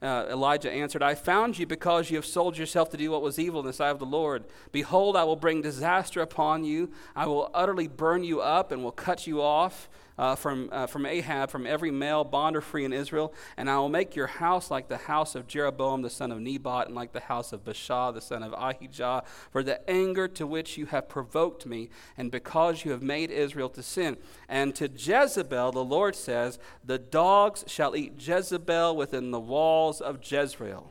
uh, 0.00 0.26
Elijah 0.30 0.70
answered, 0.70 1.02
I 1.02 1.14
found 1.14 1.58
you 1.58 1.66
because 1.66 2.10
you 2.10 2.16
have 2.16 2.26
sold 2.26 2.56
yourself 2.56 2.90
to 2.90 2.96
do 2.96 3.10
what 3.10 3.22
was 3.22 3.38
evil 3.38 3.60
in 3.60 3.66
the 3.66 3.72
sight 3.72 3.90
of 3.90 3.98
the 3.98 4.06
Lord. 4.06 4.44
Behold, 4.70 5.16
I 5.16 5.24
will 5.24 5.36
bring 5.36 5.60
disaster 5.60 6.20
upon 6.20 6.64
you. 6.64 6.90
I 7.16 7.26
will 7.26 7.50
utterly 7.52 7.88
burn 7.88 8.22
you 8.22 8.40
up 8.40 8.70
and 8.70 8.84
will 8.84 8.92
cut 8.92 9.26
you 9.26 9.42
off 9.42 9.88
uh, 10.18 10.34
from, 10.34 10.68
uh, 10.72 10.86
from 10.86 11.06
Ahab, 11.06 11.50
from 11.50 11.66
every 11.66 11.90
male, 11.90 12.24
bond 12.24 12.56
or 12.56 12.60
free 12.60 12.84
in 12.84 12.92
Israel. 12.92 13.32
And 13.56 13.70
I 13.70 13.78
will 13.78 13.88
make 13.88 14.16
your 14.16 14.26
house 14.26 14.70
like 14.70 14.88
the 14.88 14.96
house 14.96 15.34
of 15.34 15.46
Jeroboam 15.46 16.02
the 16.02 16.10
son 16.10 16.32
of 16.32 16.40
Nebat, 16.40 16.86
and 16.86 16.96
like 16.96 17.12
the 17.12 17.20
house 17.20 17.52
of 17.52 17.64
Baasha 17.64 18.12
the 18.12 18.20
son 18.20 18.42
of 18.42 18.52
Ahijah, 18.52 19.22
for 19.50 19.62
the 19.62 19.88
anger 19.88 20.26
to 20.28 20.46
which 20.46 20.76
you 20.76 20.86
have 20.86 21.08
provoked 21.08 21.66
me, 21.66 21.90
and 22.16 22.30
because 22.30 22.84
you 22.84 22.90
have 22.90 23.02
made 23.02 23.30
Israel 23.30 23.68
to 23.70 23.82
sin. 23.82 24.16
And 24.48 24.74
to 24.76 24.88
Jezebel, 24.88 25.72
the 25.72 25.84
Lord 25.84 26.16
says, 26.16 26.58
The 26.84 26.98
dogs 26.98 27.64
shall 27.66 27.94
eat 27.94 28.14
Jezebel 28.18 28.96
within 28.96 29.30
the 29.30 29.40
walls 29.40 30.00
of 30.00 30.20
Jezreel. 30.22 30.90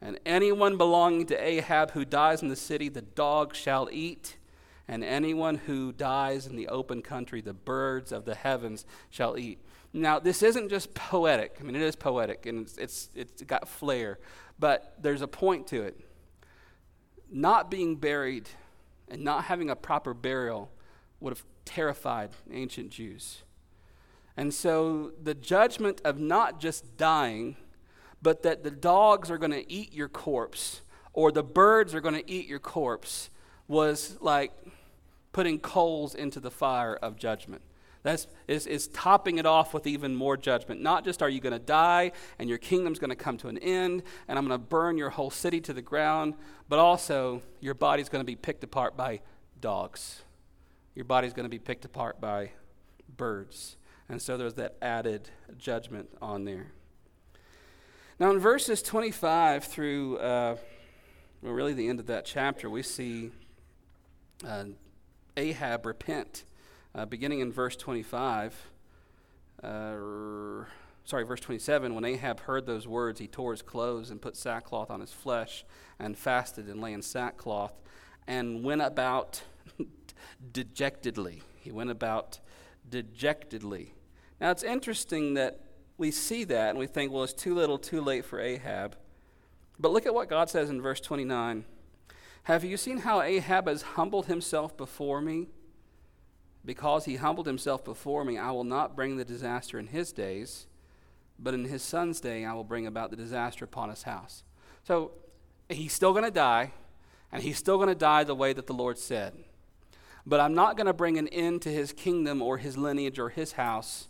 And 0.00 0.20
anyone 0.26 0.76
belonging 0.76 1.26
to 1.26 1.42
Ahab 1.42 1.92
who 1.92 2.04
dies 2.04 2.42
in 2.42 2.48
the 2.48 2.56
city, 2.56 2.88
the 2.88 3.02
dogs 3.02 3.56
shall 3.56 3.88
eat 3.90 4.36
and 4.86 5.02
anyone 5.02 5.56
who 5.56 5.92
dies 5.92 6.46
in 6.46 6.56
the 6.56 6.68
open 6.68 7.02
country, 7.02 7.40
the 7.40 7.54
birds 7.54 8.12
of 8.12 8.24
the 8.24 8.34
heavens 8.34 8.84
shall 9.10 9.38
eat. 9.38 9.58
Now, 9.92 10.18
this 10.18 10.42
isn't 10.42 10.68
just 10.68 10.92
poetic. 10.94 11.56
I 11.60 11.62
mean, 11.62 11.76
it 11.76 11.82
is 11.82 11.96
poetic 11.96 12.46
and 12.46 12.66
it's, 12.66 12.76
it's, 12.76 13.08
it's 13.14 13.42
got 13.42 13.68
flair, 13.68 14.18
but 14.58 14.94
there's 15.00 15.22
a 15.22 15.28
point 15.28 15.66
to 15.68 15.82
it. 15.82 15.98
Not 17.30 17.70
being 17.70 17.96
buried 17.96 18.48
and 19.08 19.22
not 19.22 19.44
having 19.44 19.70
a 19.70 19.76
proper 19.76 20.12
burial 20.12 20.70
would 21.20 21.32
have 21.32 21.44
terrified 21.64 22.30
ancient 22.50 22.90
Jews. 22.90 23.42
And 24.36 24.52
so 24.52 25.12
the 25.22 25.34
judgment 25.34 26.00
of 26.04 26.18
not 26.18 26.60
just 26.60 26.96
dying, 26.96 27.56
but 28.20 28.42
that 28.42 28.64
the 28.64 28.70
dogs 28.70 29.30
are 29.30 29.38
going 29.38 29.52
to 29.52 29.70
eat 29.70 29.92
your 29.92 30.08
corpse 30.08 30.82
or 31.12 31.30
the 31.30 31.44
birds 31.44 31.94
are 31.94 32.00
going 32.00 32.14
to 32.14 32.30
eat 32.30 32.48
your 32.48 32.58
corpse 32.58 33.30
was 33.68 34.16
like 34.20 34.50
putting 35.34 35.58
coals 35.58 36.14
into 36.14 36.40
the 36.40 36.50
fire 36.50 36.94
of 36.94 37.16
judgment. 37.16 37.60
That's 38.04 38.26
is, 38.46 38.66
is 38.66 38.86
topping 38.88 39.38
it 39.38 39.46
off 39.46 39.74
with 39.74 39.86
even 39.86 40.14
more 40.14 40.36
judgment. 40.36 40.80
Not 40.80 41.04
just 41.04 41.22
are 41.22 41.28
you 41.28 41.40
going 41.40 41.54
to 41.54 41.58
die 41.58 42.12
and 42.38 42.48
your 42.48 42.58
kingdom's 42.58 42.98
going 42.98 43.10
to 43.10 43.16
come 43.16 43.36
to 43.38 43.48
an 43.48 43.58
end 43.58 44.04
and 44.28 44.38
I'm 44.38 44.46
going 44.46 44.58
to 44.58 44.64
burn 44.64 44.96
your 44.96 45.10
whole 45.10 45.30
city 45.30 45.60
to 45.62 45.72
the 45.72 45.82
ground, 45.82 46.34
but 46.68 46.78
also 46.78 47.42
your 47.60 47.74
body's 47.74 48.08
going 48.08 48.20
to 48.20 48.26
be 48.26 48.36
picked 48.36 48.62
apart 48.62 48.96
by 48.96 49.20
dogs. 49.60 50.22
Your 50.94 51.04
body's 51.06 51.32
going 51.32 51.44
to 51.44 51.50
be 51.50 51.58
picked 51.58 51.84
apart 51.84 52.20
by 52.20 52.50
birds. 53.16 53.76
And 54.08 54.22
so 54.22 54.36
there's 54.36 54.54
that 54.54 54.76
added 54.80 55.30
judgment 55.58 56.10
on 56.22 56.44
there. 56.44 56.72
Now, 58.20 58.30
in 58.30 58.38
verses 58.38 58.82
25 58.82 59.64
through, 59.64 60.18
uh, 60.18 60.56
well, 61.42 61.52
really 61.52 61.72
the 61.72 61.88
end 61.88 61.98
of 61.98 62.06
that 62.06 62.24
chapter, 62.24 62.70
we 62.70 62.82
see 62.82 63.32
uh, 64.46 64.64
Ahab 65.36 65.86
repent. 65.86 66.44
Uh, 66.94 67.04
beginning 67.04 67.40
in 67.40 67.50
verse 67.50 67.74
25, 67.76 68.70
uh, 69.62 69.66
sorry, 71.04 71.24
verse 71.24 71.40
27, 71.40 71.94
when 71.94 72.04
Ahab 72.04 72.40
heard 72.40 72.66
those 72.66 72.86
words, 72.86 73.18
he 73.18 73.26
tore 73.26 73.50
his 73.50 73.62
clothes 73.62 74.10
and 74.10 74.22
put 74.22 74.36
sackcloth 74.36 74.90
on 74.90 75.00
his 75.00 75.12
flesh 75.12 75.64
and 75.98 76.16
fasted 76.16 76.68
and 76.68 76.80
lay 76.80 76.92
in 76.92 77.02
sackcloth 77.02 77.72
and 78.28 78.62
went 78.62 78.82
about 78.82 79.42
dejectedly. 80.52 81.42
He 81.60 81.72
went 81.72 81.90
about 81.90 82.38
dejectedly. 82.88 83.94
Now 84.40 84.50
it's 84.50 84.62
interesting 84.62 85.34
that 85.34 85.60
we 85.98 86.10
see 86.10 86.44
that 86.44 86.70
and 86.70 86.78
we 86.78 86.86
think, 86.86 87.12
well, 87.12 87.24
it's 87.24 87.32
too 87.32 87.54
little, 87.54 87.78
too 87.78 88.00
late 88.00 88.24
for 88.24 88.40
Ahab. 88.40 88.96
But 89.78 89.92
look 89.92 90.06
at 90.06 90.14
what 90.14 90.28
God 90.28 90.48
says 90.48 90.70
in 90.70 90.80
verse 90.80 91.00
29. 91.00 91.64
Have 92.44 92.62
you 92.62 92.76
seen 92.76 92.98
how 92.98 93.22
Ahab 93.22 93.68
has 93.68 93.80
humbled 93.82 94.26
himself 94.26 94.76
before 94.76 95.22
me? 95.22 95.48
Because 96.62 97.06
he 97.06 97.16
humbled 97.16 97.46
himself 97.46 97.82
before 97.84 98.22
me, 98.22 98.36
I 98.36 98.50
will 98.50 98.64
not 98.64 98.94
bring 98.94 99.16
the 99.16 99.24
disaster 99.24 99.78
in 99.78 99.86
his 99.86 100.12
days, 100.12 100.66
but 101.38 101.54
in 101.54 101.64
his 101.64 101.82
son's 101.82 102.20
day 102.20 102.44
I 102.44 102.52
will 102.52 102.64
bring 102.64 102.86
about 102.86 103.10
the 103.10 103.16
disaster 103.16 103.64
upon 103.64 103.88
his 103.88 104.02
house. 104.02 104.44
So 104.82 105.12
he's 105.70 105.94
still 105.94 106.12
going 106.12 106.24
to 106.24 106.30
die, 106.30 106.72
and 107.32 107.42
he's 107.42 107.56
still 107.56 107.76
going 107.76 107.88
to 107.88 107.94
die 107.94 108.24
the 108.24 108.34
way 108.34 108.52
that 108.52 108.66
the 108.66 108.74
Lord 108.74 108.98
said. 108.98 109.32
But 110.26 110.40
I'm 110.40 110.54
not 110.54 110.76
going 110.76 110.86
to 110.86 110.92
bring 110.92 111.16
an 111.16 111.28
end 111.28 111.62
to 111.62 111.70
his 111.70 111.92
kingdom 111.92 112.42
or 112.42 112.58
his 112.58 112.76
lineage 112.76 113.18
or 113.18 113.30
his 113.30 113.52
house 113.52 114.08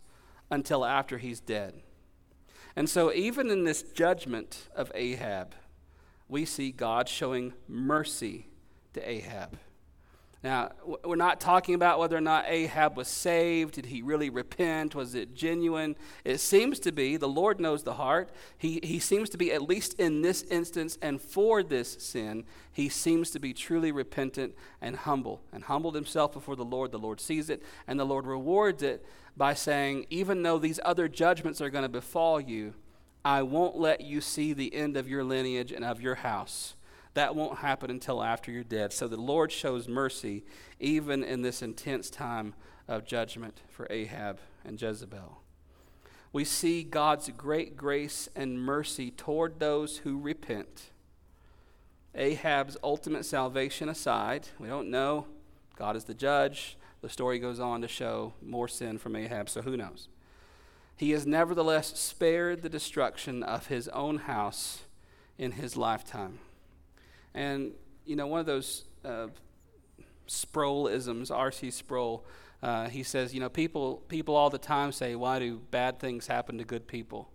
until 0.50 0.84
after 0.84 1.18
he's 1.18 1.40
dead. 1.40 1.82
And 2.74 2.90
so, 2.90 3.12
even 3.12 3.48
in 3.48 3.62
this 3.62 3.82
judgment 3.82 4.68
of 4.74 4.90
Ahab, 4.96 5.54
we 6.34 6.44
see 6.44 6.72
God 6.72 7.08
showing 7.08 7.52
mercy 7.68 8.48
to 8.92 9.08
Ahab. 9.08 9.56
Now, 10.42 10.72
we're 11.04 11.14
not 11.14 11.38
talking 11.38 11.76
about 11.76 12.00
whether 12.00 12.16
or 12.16 12.20
not 12.20 12.46
Ahab 12.48 12.96
was 12.96 13.06
saved. 13.06 13.74
Did 13.74 13.86
he 13.86 14.02
really 14.02 14.30
repent? 14.30 14.96
Was 14.96 15.14
it 15.14 15.36
genuine? 15.36 15.94
It 16.24 16.38
seems 16.38 16.80
to 16.80 16.90
be. 16.90 17.16
The 17.16 17.28
Lord 17.28 17.60
knows 17.60 17.84
the 17.84 17.94
heart. 17.94 18.30
He, 18.58 18.80
he 18.82 18.98
seems 18.98 19.30
to 19.30 19.38
be, 19.38 19.52
at 19.52 19.62
least 19.62 19.94
in 19.94 20.22
this 20.22 20.42
instance 20.50 20.98
and 21.00 21.20
for 21.20 21.62
this 21.62 21.96
sin, 22.00 22.44
he 22.72 22.88
seems 22.88 23.30
to 23.30 23.38
be 23.38 23.54
truly 23.54 23.92
repentant 23.92 24.56
and 24.80 24.96
humble 24.96 25.40
and 25.52 25.62
humbled 25.62 25.94
himself 25.94 26.32
before 26.32 26.56
the 26.56 26.64
Lord. 26.64 26.90
The 26.90 26.98
Lord 26.98 27.20
sees 27.20 27.48
it 27.48 27.62
and 27.86 27.98
the 27.98 28.04
Lord 28.04 28.26
rewards 28.26 28.82
it 28.82 29.06
by 29.36 29.54
saying, 29.54 30.06
even 30.10 30.42
though 30.42 30.58
these 30.58 30.80
other 30.84 31.06
judgments 31.06 31.60
are 31.60 31.70
going 31.70 31.84
to 31.84 31.88
befall 31.88 32.40
you, 32.40 32.74
I 33.24 33.42
won't 33.42 33.76
let 33.76 34.02
you 34.02 34.20
see 34.20 34.52
the 34.52 34.74
end 34.74 34.96
of 34.96 35.08
your 35.08 35.24
lineage 35.24 35.72
and 35.72 35.84
of 35.84 36.00
your 36.00 36.16
house 36.16 36.74
that 37.14 37.36
won't 37.36 37.58
happen 37.58 37.90
until 37.90 38.22
after 38.22 38.50
you're 38.50 38.64
dead. 38.64 38.92
So 38.92 39.08
the 39.08 39.16
Lord 39.16 39.50
shows 39.50 39.88
mercy 39.88 40.44
even 40.78 41.22
in 41.24 41.42
this 41.42 41.62
intense 41.62 42.10
time 42.10 42.54
of 42.88 43.06
judgment 43.06 43.62
for 43.68 43.86
Ahab 43.88 44.40
and 44.64 44.80
Jezebel. 44.80 45.40
We 46.32 46.44
see 46.44 46.82
God's 46.82 47.30
great 47.30 47.76
grace 47.76 48.28
and 48.34 48.60
mercy 48.60 49.12
toward 49.12 49.60
those 49.60 49.98
who 49.98 50.18
repent. 50.18 50.90
Ahab's 52.16 52.76
ultimate 52.82 53.24
salvation 53.24 53.88
aside, 53.88 54.48
we 54.58 54.68
don't 54.68 54.90
know. 54.90 55.26
God 55.76 55.96
is 55.96 56.04
the 56.04 56.14
judge. 56.14 56.76
The 57.00 57.08
story 57.08 57.38
goes 57.38 57.60
on 57.60 57.82
to 57.82 57.88
show 57.88 58.34
more 58.42 58.66
sin 58.66 58.98
from 58.98 59.14
Ahab, 59.14 59.48
so 59.48 59.62
who 59.62 59.76
knows? 59.76 60.08
He 60.96 61.10
has 61.10 61.26
nevertheless 61.26 61.98
spared 61.98 62.62
the 62.62 62.68
destruction 62.68 63.42
of 63.42 63.66
his 63.66 63.88
own 63.88 64.18
house 64.18 64.82
in 65.38 65.52
his 65.52 65.76
lifetime. 65.76 66.38
And, 67.34 67.72
you 68.04 68.14
know, 68.14 68.26
one 68.26 68.40
of 68.40 68.46
those 68.46 68.84
uh, 69.04 69.26
R.C. 71.30 71.70
Sproul, 71.70 72.24
uh, 72.62 72.88
he 72.88 73.02
says, 73.02 73.34
you 73.34 73.40
know, 73.40 73.48
people, 73.48 74.02
people 74.08 74.36
all 74.36 74.50
the 74.50 74.58
time 74.58 74.92
say, 74.92 75.16
why 75.16 75.38
do 75.38 75.60
bad 75.70 75.98
things 75.98 76.28
happen 76.28 76.58
to 76.58 76.64
good 76.64 76.86
people? 76.86 77.28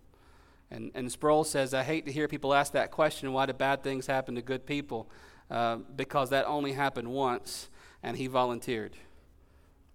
And, 0.71 0.91
and 0.95 1.11
Sproul 1.11 1.43
says, 1.43 1.73
I 1.73 1.83
hate 1.83 2.05
to 2.05 2.11
hear 2.11 2.27
people 2.27 2.53
ask 2.53 2.73
that 2.73 2.91
question, 2.91 3.33
why 3.33 3.45
do 3.45 3.53
bad 3.53 3.83
things 3.83 4.07
happen 4.07 4.35
to 4.35 4.41
good 4.41 4.65
people? 4.65 5.09
Uh, 5.49 5.77
because 5.95 6.29
that 6.29 6.45
only 6.45 6.73
happened 6.73 7.07
once, 7.09 7.69
and 8.03 8.15
he 8.15 8.27
volunteered. 8.27 8.95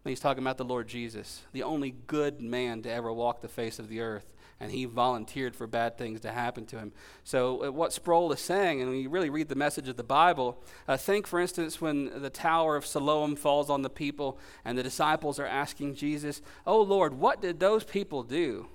And 0.05 0.11
he's 0.11 0.21
talking 0.21 0.43
about 0.43 0.59
the 0.59 0.65
Lord 0.65 0.87
Jesus, 0.87 1.43
the 1.53 1.63
only 1.63 1.95
good 2.07 2.41
man 2.41 2.83
to 2.83 2.91
ever 2.91 3.13
walk 3.13 3.41
the 3.41 3.49
face 3.49 3.79
of 3.79 3.89
the 3.89 4.01
earth 4.01 4.35
and 4.61 4.71
he 4.71 4.85
volunteered 4.85 5.55
for 5.55 5.67
bad 5.67 5.99
things 5.99 6.21
to 6.21 6.33
happen 6.33 6.65
to 6.67 6.79
him. 6.79 6.93
So, 7.25 7.65
uh, 7.65 7.73
what 7.73 7.93
Sproul 7.93 8.33
is 8.33 8.41
saying, 8.41 8.81
and 8.81 8.91
when 8.91 9.01
you 9.01 9.09
really 9.09 9.31
read 9.31 9.49
the 9.49 9.55
message 9.55 9.89
of 9.89 9.97
the 9.97 10.05
Bible, 10.05 10.63
uh, 10.87 10.97
think, 10.97 11.27
for 11.27 11.41
instance, 11.41 11.81
when 11.81 12.23
the 12.23 12.31
Tower 12.31 12.77
of 12.77 12.87
Siloam 12.87 13.37
falls 13.37 13.69
on 13.69 13.83
the 13.83 13.91
people 13.91 14.39
and 14.65 14.79
the 14.79 14.83
disciples 14.83 15.39
are 15.39 15.47
asking 15.47 15.97
Jesus, 15.97 16.41
Oh 16.67 16.81
Lord, 16.81 17.15
what 17.15 17.43
did 17.43 17.61
those 17.61 17.85
people 17.85 18.23
do 18.23 18.69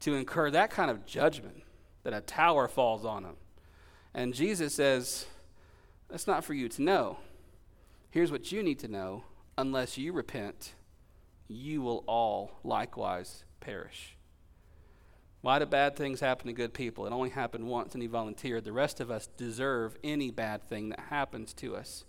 to 0.00 0.14
incur 0.14 0.50
that 0.50 0.70
kind 0.70 0.90
of 0.90 1.04
judgment 1.04 1.62
that 2.04 2.14
a 2.14 2.20
tower 2.20 2.68
falls 2.68 3.04
on 3.04 3.24
them? 3.24 3.36
And 4.14 4.34
Jesus 4.34 4.74
says, 4.74 5.26
That's 6.08 6.26
not 6.26 6.44
for 6.44 6.54
you 6.54 6.68
to 6.70 6.82
know. 6.82 7.18
Here's 8.10 8.30
what 8.30 8.52
you 8.52 8.62
need 8.62 8.78
to 8.78 8.88
know 8.88 9.24
unless 9.56 9.98
you 9.98 10.12
repent, 10.12 10.74
you 11.48 11.82
will 11.82 12.04
all 12.06 12.58
likewise 12.64 13.44
perish. 13.60 14.16
Why 15.40 15.58
do 15.58 15.66
bad 15.66 15.94
things 15.94 16.20
happen 16.20 16.46
to 16.46 16.54
good 16.54 16.72
people? 16.72 17.06
It 17.06 17.12
only 17.12 17.30
happened 17.30 17.66
once 17.66 17.92
and 17.92 18.02
he 18.02 18.08
volunteered. 18.08 18.64
The 18.64 18.72
rest 18.72 18.98
of 18.98 19.10
us 19.10 19.28
deserve 19.36 19.96
any 20.02 20.30
bad 20.30 20.62
thing 20.62 20.88
that 20.88 21.00
happens 21.10 21.52
to 21.54 21.76
us. 21.76 22.04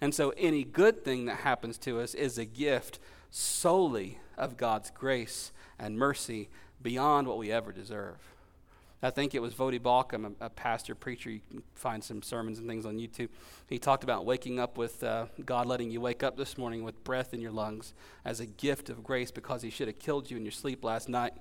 And 0.00 0.14
so 0.14 0.32
any 0.38 0.64
good 0.64 1.04
thing 1.04 1.26
that 1.26 1.40
happens 1.40 1.76
to 1.78 2.00
us 2.00 2.14
is 2.14 2.38
a 2.38 2.46
gift 2.46 2.98
solely 3.30 4.18
of 4.38 4.56
God's 4.56 4.90
grace 4.90 5.52
and 5.78 5.98
mercy 5.98 6.48
beyond 6.80 7.26
what 7.26 7.36
we 7.36 7.52
ever 7.52 7.70
deserve. 7.70 8.29
I 9.02 9.08
think 9.08 9.34
it 9.34 9.40
was 9.40 9.54
Voddie 9.54 9.80
Baucham, 9.80 10.34
a, 10.40 10.46
a, 10.46 10.50
pastor, 10.50 10.94
preacher. 10.94 11.30
You 11.30 11.40
can 11.50 11.62
find 11.74 12.04
some 12.04 12.20
sermons 12.20 12.58
and 12.58 12.68
things 12.68 12.84
on 12.84 12.98
YouTube. 12.98 13.28
He 13.66 13.78
talked 13.78 14.04
about 14.04 14.26
waking 14.26 14.60
up 14.60 14.76
with 14.76 15.02
uh, 15.02 15.26
God 15.46 15.66
letting 15.66 15.90
you 15.90 16.02
wake 16.02 16.22
up 16.22 16.36
this 16.36 16.58
morning 16.58 16.84
with 16.84 17.02
breath 17.02 17.32
in 17.32 17.40
your 17.40 17.50
lungs 17.50 17.94
as 18.26 18.40
a 18.40 18.46
gift 18.46 18.90
of 18.90 19.02
grace 19.02 19.30
because 19.30 19.62
He 19.62 19.70
should 19.70 19.88
have 19.88 19.98
killed 19.98 20.30
you 20.30 20.36
in 20.36 20.44
your 20.44 20.52
sleep 20.52 20.84
last 20.84 21.08
night. 21.08 21.32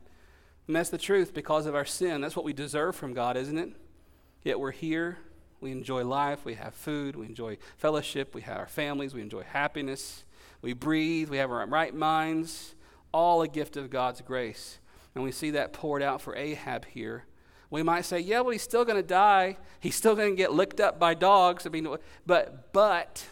And 0.68 0.76
that's 0.76 0.90
the 0.90 0.98
truth 0.98 1.34
because 1.34 1.66
of 1.66 1.76
our 1.76 1.84
sin. 1.84 2.22
That's 2.22 2.36
what 2.36 2.46
we 2.46 2.54
deserve 2.54 2.96
from 2.96 3.14
God, 3.14 3.36
isn't 3.36 3.58
it? 3.58 3.72
Yet 4.44 4.60
we're 4.60 4.72
here. 4.72 5.18
We 5.60 5.72
enjoy 5.74 6.06
life. 6.06 6.46
We 6.46 6.54
have 6.54 6.74
food. 6.74 7.18
We 7.18 7.26
enjoy 7.26 7.58
fellowship. 7.76 8.34
We 8.34 8.42
have 8.44 8.58
our 8.58 8.68
families. 8.68 9.14
We 9.14 9.22
enjoy 9.22 9.44
happiness. 9.44 10.24
We 10.62 10.72
breathe. 10.72 11.30
We 11.30 11.38
have 11.38 11.52
our 11.52 11.66
right 11.68 11.94
minds. 11.94 12.76
All 13.12 13.42
a 13.42 13.50
gift 13.50 13.76
of 13.76 13.90
God's 13.90 14.22
grace. 14.22 14.80
And 15.14 15.24
we 15.26 15.34
see 15.34 15.50
that 15.52 15.74
poured 15.74 16.02
out 16.02 16.22
for 16.22 16.36
Ahab 16.38 16.86
here. 16.86 17.26
We 17.70 17.84
might 17.84 18.06
say, 18.06 18.20
yeah, 18.20 18.42
well, 18.42 18.52
he's 18.52 18.64
still 18.64 18.84
going 18.84 18.98
to 18.98 19.08
die. 19.08 19.58
He's 19.80 19.96
still 19.96 20.16
going 20.16 20.32
to 20.32 20.36
get 20.36 20.54
licked 20.54 20.80
up 20.80 21.00
by 21.00 21.14
dogs. 21.14 21.68
I 21.68 21.70
mean, 21.70 21.88
but, 22.26 22.74
but 22.74 23.28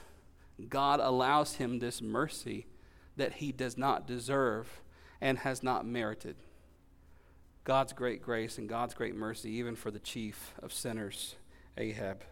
God 0.70 1.00
allows 1.00 1.56
him 1.56 1.80
this 1.80 2.02
mercy 2.02 2.68
that 3.16 3.34
he 3.34 3.52
does 3.52 3.78
not 3.78 4.06
deserve 4.06 4.82
and 5.20 5.40
has 5.40 5.64
not 5.64 5.86
merited. 5.86 6.36
God's 7.64 7.94
great 7.94 8.22
grace 8.22 8.58
and 8.58 8.70
God's 8.70 8.94
great 8.94 9.16
mercy, 9.16 9.50
even 9.52 9.76
for 9.76 9.92
the 9.92 10.00
chief 10.00 10.54
of 10.62 10.72
sinners, 10.72 11.36
Ahab. 11.78 12.24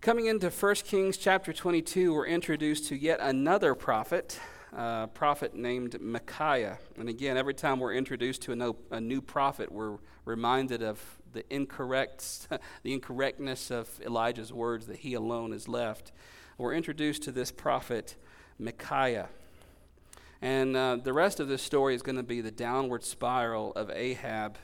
Coming 0.00 0.26
into 0.26 0.50
1 0.50 0.74
Kings 0.76 1.16
chapter 1.16 1.52
22, 1.52 2.14
we're 2.14 2.26
introduced 2.26 2.86
to 2.88 2.96
yet 2.96 3.20
another 3.20 3.74
prophet, 3.74 4.40
a 4.72 5.08
prophet 5.12 5.54
named 5.54 6.00
Micaiah. 6.00 6.78
And 6.98 7.08
again, 7.08 7.36
every 7.36 7.54
time 7.54 7.78
we're 7.80 7.94
introduced 7.94 8.42
to 8.42 8.52
a, 8.52 8.56
no, 8.56 8.76
a 8.90 9.00
new 9.00 9.20
prophet, 9.20 9.70
we're 9.70 9.98
reminded 10.24 10.82
of 10.82 11.00
the 11.32 11.44
incorrect, 11.54 12.48
the 12.82 12.92
incorrectness 12.92 13.70
of 13.70 14.00
Elijah's 14.00 14.52
words 14.52 14.86
that 14.86 14.98
he 14.98 15.14
alone 15.14 15.52
is 15.52 15.68
left. 15.68 16.12
We're 16.58 16.74
introduced 16.74 17.22
to 17.24 17.32
this 17.32 17.50
prophet 17.50 18.16
Micaiah. 18.58 19.28
And 20.40 20.76
uh, 20.76 20.96
the 20.96 21.12
rest 21.12 21.38
of 21.38 21.48
this 21.48 21.62
story 21.62 21.94
is 21.94 22.02
going 22.02 22.16
to 22.16 22.22
be 22.22 22.40
the 22.40 22.50
downward 22.50 23.04
spiral 23.04 23.72
of 23.74 23.90
Ahab 23.90 24.58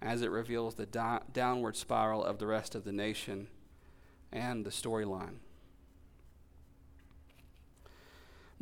as 0.00 0.22
it 0.22 0.30
reveals 0.30 0.74
the 0.74 0.86
do- 0.86 1.20
downward 1.32 1.76
spiral 1.76 2.24
of 2.24 2.38
the 2.38 2.46
rest 2.46 2.74
of 2.74 2.84
the 2.84 2.92
nation 2.92 3.48
and 4.32 4.64
the 4.64 4.70
storyline. 4.70 5.36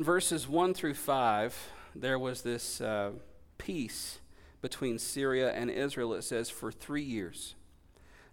Verses 0.01 0.47
1 0.47 0.73
through 0.73 0.95
5, 0.95 1.71
there 1.93 2.17
was 2.17 2.41
this 2.41 2.81
uh, 2.81 3.11
peace 3.59 4.19
between 4.59 4.97
Syria 4.97 5.51
and 5.51 5.69
Israel, 5.69 6.15
it 6.15 6.23
says, 6.23 6.49
for 6.49 6.71
three 6.71 7.03
years. 7.03 7.53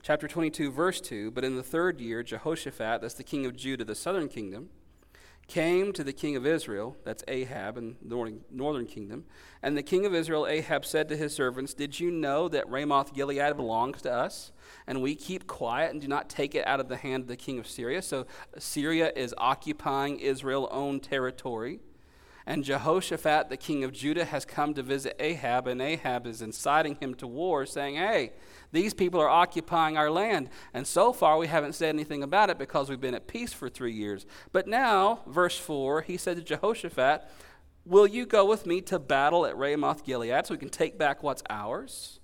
Chapter 0.01 0.27
22, 0.27 0.71
verse 0.71 0.99
2 1.03 1.31
But 1.31 1.45
in 1.45 1.57
the 1.57 1.63
third 1.63 2.01
year, 2.01 2.23
Jehoshaphat, 2.23 3.03
that's 3.03 3.13
the 3.13 3.23
king 3.23 3.45
of 3.45 3.55
Judah, 3.55 3.85
the 3.85 3.95
southern 3.95 4.29
kingdom, 4.29 4.71
came 5.49 5.95
to 5.95 6.05
the 6.05 6.13
king 6.13 6.37
of 6.37 6.47
Israel, 6.47 6.97
that's 7.05 7.25
Ahab 7.27 7.79
in 7.79 7.97
the 8.03 8.15
northern, 8.15 8.41
northern 8.51 8.87
kingdom, 8.87 9.25
and 9.63 9.77
the 9.77 9.83
king 9.83 10.05
of 10.05 10.15
Israel, 10.15 10.47
Ahab, 10.47 10.85
said 10.85 11.09
to 11.09 11.17
his 11.17 11.35
servants, 11.35 11.73
Did 11.73 11.99
you 11.99 12.11
know 12.11 12.49
that 12.49 12.69
Ramoth 12.71 13.15
Gilead 13.15 13.57
belongs 13.57 14.03
to 14.03 14.13
us? 14.13 14.53
And 14.87 15.03
we 15.03 15.15
keep 15.15 15.47
quiet 15.47 15.91
and 15.91 16.01
do 16.01 16.07
not 16.07 16.29
take 16.29 16.55
it 16.55 16.67
out 16.67 16.81
of 16.81 16.89
the 16.89 16.99
hand 16.99 17.23
of 17.23 17.29
the 17.29 17.37
king 17.37 17.59
of 17.59 17.67
Syria. 17.67 18.03
So 18.03 18.27
Syria 18.59 19.11
is 19.17 19.35
occupying 19.39 20.21
Israel 20.21 20.69
own 20.71 21.01
territory. 21.01 21.81
And 22.47 22.65
Jehoshaphat, 22.65 23.49
the 23.49 23.57
king 23.57 23.85
of 23.85 23.93
Judah, 23.93 24.25
has 24.25 24.45
come 24.45 24.73
to 24.75 24.83
visit 24.83 25.17
Ahab, 25.19 25.67
and 25.67 25.83
Ahab 25.83 26.27
is 26.27 26.41
inciting 26.41 26.97
him 26.97 27.15
to 27.17 27.27
war, 27.27 27.67
saying, 27.67 27.97
Hey, 27.97 28.33
these 28.73 28.95
people 28.95 29.21
are 29.21 29.29
occupying 29.29 29.97
our 29.97 30.11
land. 30.11 30.51
And 30.75 30.87
so 30.87 31.13
far, 31.13 31.39
we 31.39 31.47
haven't 31.47 31.75
said 31.75 31.89
anything 31.89 32.23
about 32.23 32.51
it 32.51 32.59
because 32.59 32.89
we've 32.89 33.01
been 33.01 33.15
at 33.15 33.27
peace 33.27 33.53
for 33.53 33.69
three 33.69 33.93
years. 33.93 34.27
But 34.53 34.67
now, 34.67 35.21
verse 35.27 35.59
4, 35.59 36.03
he 36.03 36.17
said 36.17 36.37
to 36.37 36.43
Jehoshaphat, 36.43 37.29
Will 37.85 38.07
you 38.07 38.27
go 38.27 38.45
with 38.45 38.67
me 38.67 38.83
to 38.83 38.99
battle 38.99 39.47
at 39.47 39.57
Ramoth 39.57 40.05
Gilead 40.05 40.47
so 40.47 40.55
we 40.55 40.59
can 40.59 40.69
take 40.69 40.99
back 40.99 41.23
what's 41.23 41.43
ours? 41.49 42.21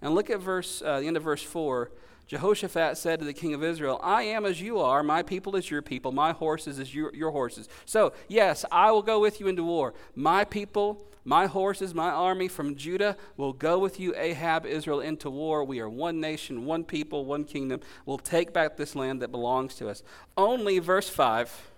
And 0.00 0.14
look 0.14 0.30
at 0.30 0.40
verse, 0.40 0.82
uh, 0.82 1.00
the 1.00 1.06
end 1.06 1.16
of 1.16 1.24
verse 1.24 1.42
4. 1.42 1.90
Jehoshaphat 2.28 2.96
said 2.96 3.18
to 3.18 3.24
the 3.24 3.32
king 3.32 3.52
of 3.52 3.62
Israel, 3.62 4.00
I 4.02 4.22
am 4.22 4.46
as 4.46 4.60
you 4.60 4.78
are, 4.78 5.02
my 5.02 5.22
people 5.22 5.56
is 5.56 5.70
your 5.70 5.82
people, 5.82 6.12
my 6.12 6.32
horses 6.32 6.78
is 6.78 6.94
your, 6.94 7.14
your 7.14 7.30
horses. 7.30 7.68
So, 7.84 8.12
yes, 8.28 8.64
I 8.70 8.90
will 8.90 9.02
go 9.02 9.20
with 9.20 9.40
you 9.40 9.48
into 9.48 9.64
war. 9.64 9.92
My 10.14 10.44
people, 10.44 11.04
my 11.24 11.46
horses, 11.46 11.94
my 11.94 12.10
army 12.10 12.48
from 12.48 12.74
Judah 12.74 13.16
will 13.36 13.52
go 13.52 13.78
with 13.78 14.00
you, 14.00 14.12
Ahab, 14.16 14.66
Israel, 14.66 15.00
into 15.00 15.30
war. 15.30 15.64
We 15.64 15.78
are 15.80 15.88
one 15.88 16.20
nation, 16.20 16.64
one 16.66 16.84
people, 16.84 17.24
one 17.24 17.44
kingdom. 17.44 17.80
We'll 18.06 18.18
take 18.18 18.52
back 18.52 18.76
this 18.76 18.96
land 18.96 19.22
that 19.22 19.30
belongs 19.30 19.76
to 19.76 19.88
us. 19.88 20.02
Only, 20.36 20.80
verse 20.80 21.08
5, 21.08 21.70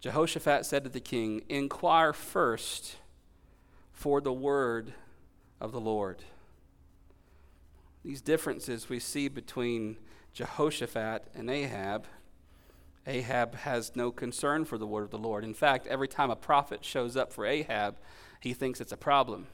Jehoshaphat 0.00 0.66
said 0.66 0.84
to 0.84 0.90
the 0.90 1.00
king, 1.00 1.42
Inquire 1.48 2.12
first 2.12 2.96
for 3.92 4.20
the 4.20 4.32
word 4.32 4.92
of 5.60 5.72
the 5.72 5.80
Lord. 5.80 6.22
these 8.04 8.20
differences 8.20 8.90
we 8.90 8.98
see 8.98 9.28
between 9.28 9.96
Jehoshaphat 10.34 11.28
and 11.34 11.48
Ahab. 11.48 12.06
Ahab 13.06 13.54
has 13.54 13.96
no 13.96 14.10
concern 14.10 14.66
for 14.66 14.76
the 14.76 14.86
word 14.86 15.04
of 15.04 15.10
the 15.10 15.16
Lord. 15.16 15.44
In 15.44 15.54
fact, 15.54 15.86
every 15.86 16.08
time 16.08 16.30
a 16.30 16.36
prophet 16.36 16.84
shows 16.84 17.16
up 17.16 17.32
for 17.32 17.46
Ahab, 17.46 17.96
he 18.40 18.52
thinks 18.52 18.80
it's 18.80 18.92
a 18.92 18.96
problem. 18.96 19.46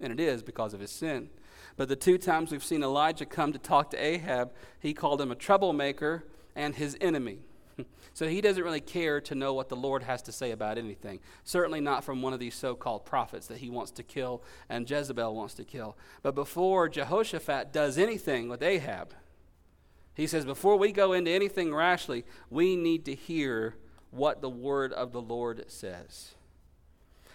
And 0.00 0.12
it 0.12 0.20
is 0.20 0.42
because 0.42 0.72
of 0.72 0.80
his 0.80 0.90
sin. 0.90 1.28
But 1.76 1.88
the 1.88 1.96
two 1.96 2.18
times 2.18 2.50
we've 2.50 2.64
seen 2.64 2.82
Elijah 2.82 3.26
come 3.26 3.52
to 3.52 3.58
talk 3.58 3.90
to 3.90 4.02
Ahab, 4.02 4.52
he 4.78 4.94
called 4.94 5.20
him 5.20 5.30
a 5.30 5.34
troublemaker 5.34 6.24
and 6.56 6.74
his 6.74 6.96
enemy. 7.00 7.38
so 8.14 8.28
he 8.28 8.40
doesn't 8.40 8.62
really 8.62 8.80
care 8.80 9.20
to 9.22 9.34
know 9.34 9.54
what 9.54 9.68
the 9.68 9.76
Lord 9.76 10.02
has 10.02 10.22
to 10.22 10.32
say 10.32 10.50
about 10.50 10.78
anything. 10.78 11.20
Certainly 11.44 11.80
not 11.80 12.04
from 12.04 12.22
one 12.22 12.32
of 12.32 12.40
these 12.40 12.54
so 12.54 12.74
called 12.74 13.04
prophets 13.04 13.46
that 13.48 13.58
he 13.58 13.70
wants 13.70 13.90
to 13.92 14.02
kill 14.02 14.42
and 14.68 14.88
Jezebel 14.88 15.34
wants 15.34 15.54
to 15.54 15.64
kill. 15.64 15.96
But 16.22 16.34
before 16.34 16.88
Jehoshaphat 16.88 17.72
does 17.72 17.98
anything 17.98 18.48
with 18.48 18.62
Ahab, 18.62 19.14
he 20.14 20.26
says, 20.26 20.44
before 20.44 20.76
we 20.76 20.92
go 20.92 21.12
into 21.12 21.30
anything 21.30 21.74
rashly, 21.74 22.24
we 22.50 22.76
need 22.76 23.04
to 23.06 23.14
hear 23.14 23.76
what 24.10 24.42
the 24.42 24.50
word 24.50 24.92
of 24.92 25.12
the 25.12 25.22
Lord 25.22 25.64
says. 25.68 26.34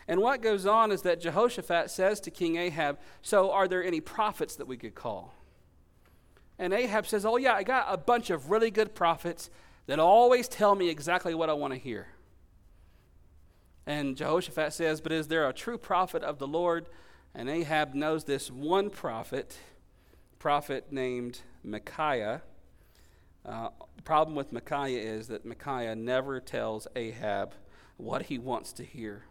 And 0.08 0.22
what 0.22 0.41
goes 0.41 0.66
on 0.66 0.91
is 0.91 1.01
that 1.01 1.20
Jehoshaphat 1.20 1.89
says 1.89 2.20
to 2.22 2.32
King 2.32 2.58
Ahab, 2.58 2.99
So 3.22 3.51
are 3.51 3.68
there 3.68 3.84
any 3.84 4.01
prophets 4.01 4.56
that 4.58 4.68
we 4.68 4.78
could 4.78 4.93
call? 4.93 5.34
And 6.60 6.74
Ahab 6.74 7.08
says, 7.08 7.26
Oh, 7.26 7.38
yeah, 7.38 7.53
I 7.53 7.64
got 7.64 7.88
a 7.89 7.97
bunch 7.97 8.30
of 8.30 8.51
really 8.51 8.72
good 8.72 8.93
prophets 8.93 9.49
that 9.88 9.99
always 9.99 10.47
tell 10.47 10.76
me 10.76 10.89
exactly 10.89 11.34
what 11.34 11.49
I 11.49 11.53
want 11.53 11.74
to 11.74 11.80
hear. 11.80 12.08
And 13.88 14.16
Jehoshaphat 14.16 14.74
says, 14.74 15.01
But 15.01 15.12
is 15.12 15.28
there 15.28 15.47
a 15.47 15.53
true 15.53 15.78
prophet 15.78 16.24
of 16.24 16.38
the 16.38 16.47
Lord? 16.47 16.88
And 17.34 17.49
Ahab 17.49 17.93
knows 17.93 18.24
this 18.24 18.49
one 18.49 18.89
prophet, 18.89 19.58
prophet 20.39 20.91
named 20.91 21.41
Micaiah. 21.64 22.43
Uh, 23.45 23.70
the 23.95 24.01
problem 24.01 24.36
with 24.36 24.51
Micaiah 24.51 25.01
is 25.01 25.28
that 25.28 25.45
Micaiah 25.45 25.95
never 25.95 26.39
tells 26.39 26.88
Ahab 26.95 27.53
what 27.97 28.24
he 28.24 28.38
wants 28.38 28.72
to 28.74 28.84
hear. 28.84 29.26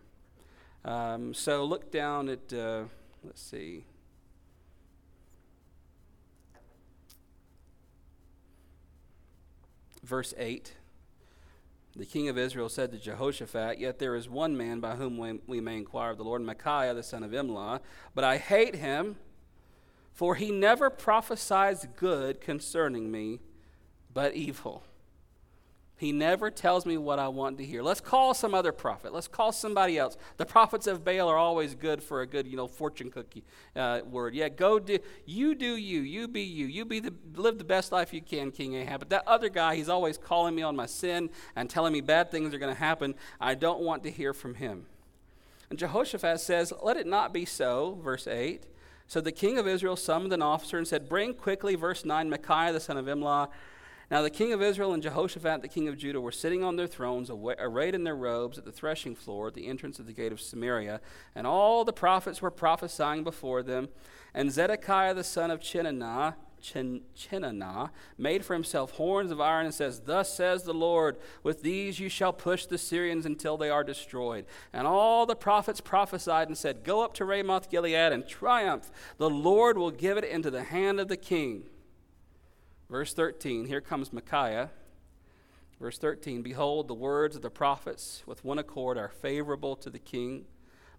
Um, 0.84 1.32
so 1.32 1.64
look 1.64 1.90
down 1.90 2.28
at, 2.28 2.52
uh, 2.52 2.84
let's 3.22 3.40
see. 3.40 3.84
Verse 10.02 10.34
8 10.36 10.74
The 11.96 12.04
king 12.04 12.28
of 12.28 12.36
Israel 12.36 12.68
said 12.68 12.92
to 12.92 12.98
Jehoshaphat, 12.98 13.78
Yet 13.78 13.98
there 13.98 14.14
is 14.14 14.28
one 14.28 14.56
man 14.56 14.80
by 14.80 14.96
whom 14.96 15.16
we, 15.16 15.40
we 15.46 15.60
may 15.60 15.78
inquire 15.78 16.10
of 16.10 16.18
the 16.18 16.24
Lord, 16.24 16.42
Micaiah 16.42 16.92
the 16.92 17.02
son 17.02 17.22
of 17.22 17.30
Imlah, 17.30 17.80
but 18.14 18.24
I 18.24 18.36
hate 18.36 18.74
him, 18.74 19.16
for 20.12 20.34
he 20.34 20.50
never 20.50 20.90
prophesies 20.90 21.86
good 21.96 22.42
concerning 22.42 23.10
me, 23.10 23.40
but 24.12 24.34
evil. 24.34 24.84
He 25.96 26.10
never 26.10 26.50
tells 26.50 26.84
me 26.86 26.96
what 26.96 27.20
I 27.20 27.28
want 27.28 27.56
to 27.58 27.64
hear. 27.64 27.80
Let's 27.80 28.00
call 28.00 28.34
some 28.34 28.52
other 28.52 28.72
prophet. 28.72 29.12
Let's 29.12 29.28
call 29.28 29.52
somebody 29.52 29.96
else. 29.96 30.16
The 30.38 30.44
prophets 30.44 30.88
of 30.88 31.04
Baal 31.04 31.28
are 31.28 31.36
always 31.36 31.76
good 31.76 32.02
for 32.02 32.20
a 32.20 32.26
good, 32.26 32.48
you 32.48 32.56
know, 32.56 32.66
fortune 32.66 33.12
cookie 33.12 33.44
uh, 33.76 34.00
word. 34.04 34.34
Yeah, 34.34 34.48
go 34.48 34.80
do 34.80 34.98
you 35.24 35.54
do 35.54 35.76
you, 35.76 36.00
you 36.00 36.26
be 36.26 36.42
you, 36.42 36.66
you 36.66 36.84
be 36.84 36.98
the 36.98 37.14
live 37.36 37.58
the 37.58 37.64
best 37.64 37.92
life 37.92 38.12
you 38.12 38.20
can, 38.20 38.50
King 38.50 38.74
Ahab. 38.74 39.00
But 39.00 39.10
that 39.10 39.22
other 39.26 39.48
guy, 39.48 39.76
he's 39.76 39.88
always 39.88 40.18
calling 40.18 40.56
me 40.56 40.62
on 40.62 40.74
my 40.74 40.86
sin 40.86 41.30
and 41.54 41.70
telling 41.70 41.92
me 41.92 42.00
bad 42.00 42.28
things 42.28 42.52
are 42.52 42.58
going 42.58 42.74
to 42.74 42.80
happen. 42.80 43.14
I 43.40 43.54
don't 43.54 43.80
want 43.80 44.02
to 44.02 44.10
hear 44.10 44.32
from 44.32 44.54
him. 44.54 44.86
And 45.70 45.78
Jehoshaphat 45.78 46.40
says, 46.40 46.72
"Let 46.82 46.96
it 46.96 47.06
not 47.06 47.32
be 47.32 47.44
so." 47.44 48.00
Verse 48.02 48.26
eight. 48.26 48.66
So 49.06 49.20
the 49.20 49.32
king 49.32 49.58
of 49.58 49.68
Israel 49.68 49.96
summoned 49.96 50.32
an 50.32 50.42
officer 50.42 50.76
and 50.76 50.88
said, 50.88 51.08
"Bring 51.08 51.34
quickly." 51.34 51.76
Verse 51.76 52.04
nine. 52.04 52.28
Micaiah 52.28 52.72
the 52.72 52.80
son 52.80 52.96
of 52.96 53.06
Imlah 53.06 53.48
now 54.10 54.22
the 54.22 54.30
king 54.30 54.52
of 54.52 54.62
Israel 54.62 54.92
and 54.92 55.02
Jehoshaphat 55.02 55.62
the 55.62 55.68
king 55.68 55.88
of 55.88 55.96
Judah 55.96 56.20
were 56.20 56.32
sitting 56.32 56.62
on 56.62 56.76
their 56.76 56.86
thrones, 56.86 57.30
arrayed 57.30 57.94
in 57.94 58.04
their 58.04 58.16
robes 58.16 58.58
at 58.58 58.64
the 58.64 58.72
threshing 58.72 59.14
floor 59.14 59.48
at 59.48 59.54
the 59.54 59.66
entrance 59.66 59.98
of 59.98 60.06
the 60.06 60.12
gate 60.12 60.32
of 60.32 60.40
Samaria, 60.40 61.00
and 61.34 61.46
all 61.46 61.84
the 61.84 61.92
prophets 61.92 62.42
were 62.42 62.50
prophesying 62.50 63.24
before 63.24 63.62
them. 63.62 63.88
And 64.34 64.50
Zedekiah 64.50 65.14
the 65.14 65.24
son 65.24 65.50
of 65.50 65.60
Chenaanah 65.60 66.34
made 68.18 68.44
for 68.44 68.54
himself 68.54 68.92
horns 68.92 69.30
of 69.30 69.40
iron 69.40 69.66
and 69.66 69.74
says, 69.74 70.00
Thus 70.00 70.34
says 70.34 70.62
the 70.64 70.74
Lord, 70.74 71.18
with 71.42 71.62
these 71.62 72.00
you 72.00 72.08
shall 72.08 72.32
push 72.32 72.66
the 72.66 72.78
Syrians 72.78 73.26
until 73.26 73.56
they 73.56 73.70
are 73.70 73.84
destroyed. 73.84 74.46
And 74.72 74.86
all 74.86 75.26
the 75.26 75.36
prophets 75.36 75.80
prophesied 75.80 76.48
and 76.48 76.58
said, 76.58 76.82
Go 76.82 77.02
up 77.04 77.14
to 77.14 77.24
Ramoth 77.24 77.70
Gilead 77.70 78.12
and 78.12 78.26
triumph. 78.26 78.90
The 79.18 79.30
Lord 79.30 79.78
will 79.78 79.90
give 79.90 80.16
it 80.16 80.24
into 80.24 80.50
the 80.50 80.64
hand 80.64 80.98
of 80.98 81.08
the 81.08 81.16
king. 81.16 81.64
Verse 82.90 83.14
13, 83.14 83.66
here 83.66 83.80
comes 83.80 84.12
Micaiah. 84.12 84.70
Verse 85.80 85.98
13 85.98 86.42
Behold, 86.42 86.88
the 86.88 86.94
words 86.94 87.36
of 87.36 87.42
the 87.42 87.50
prophets 87.50 88.22
with 88.26 88.44
one 88.44 88.58
accord 88.58 88.98
are 88.98 89.08
favorable 89.08 89.74
to 89.76 89.90
the 89.90 89.98
king. 89.98 90.44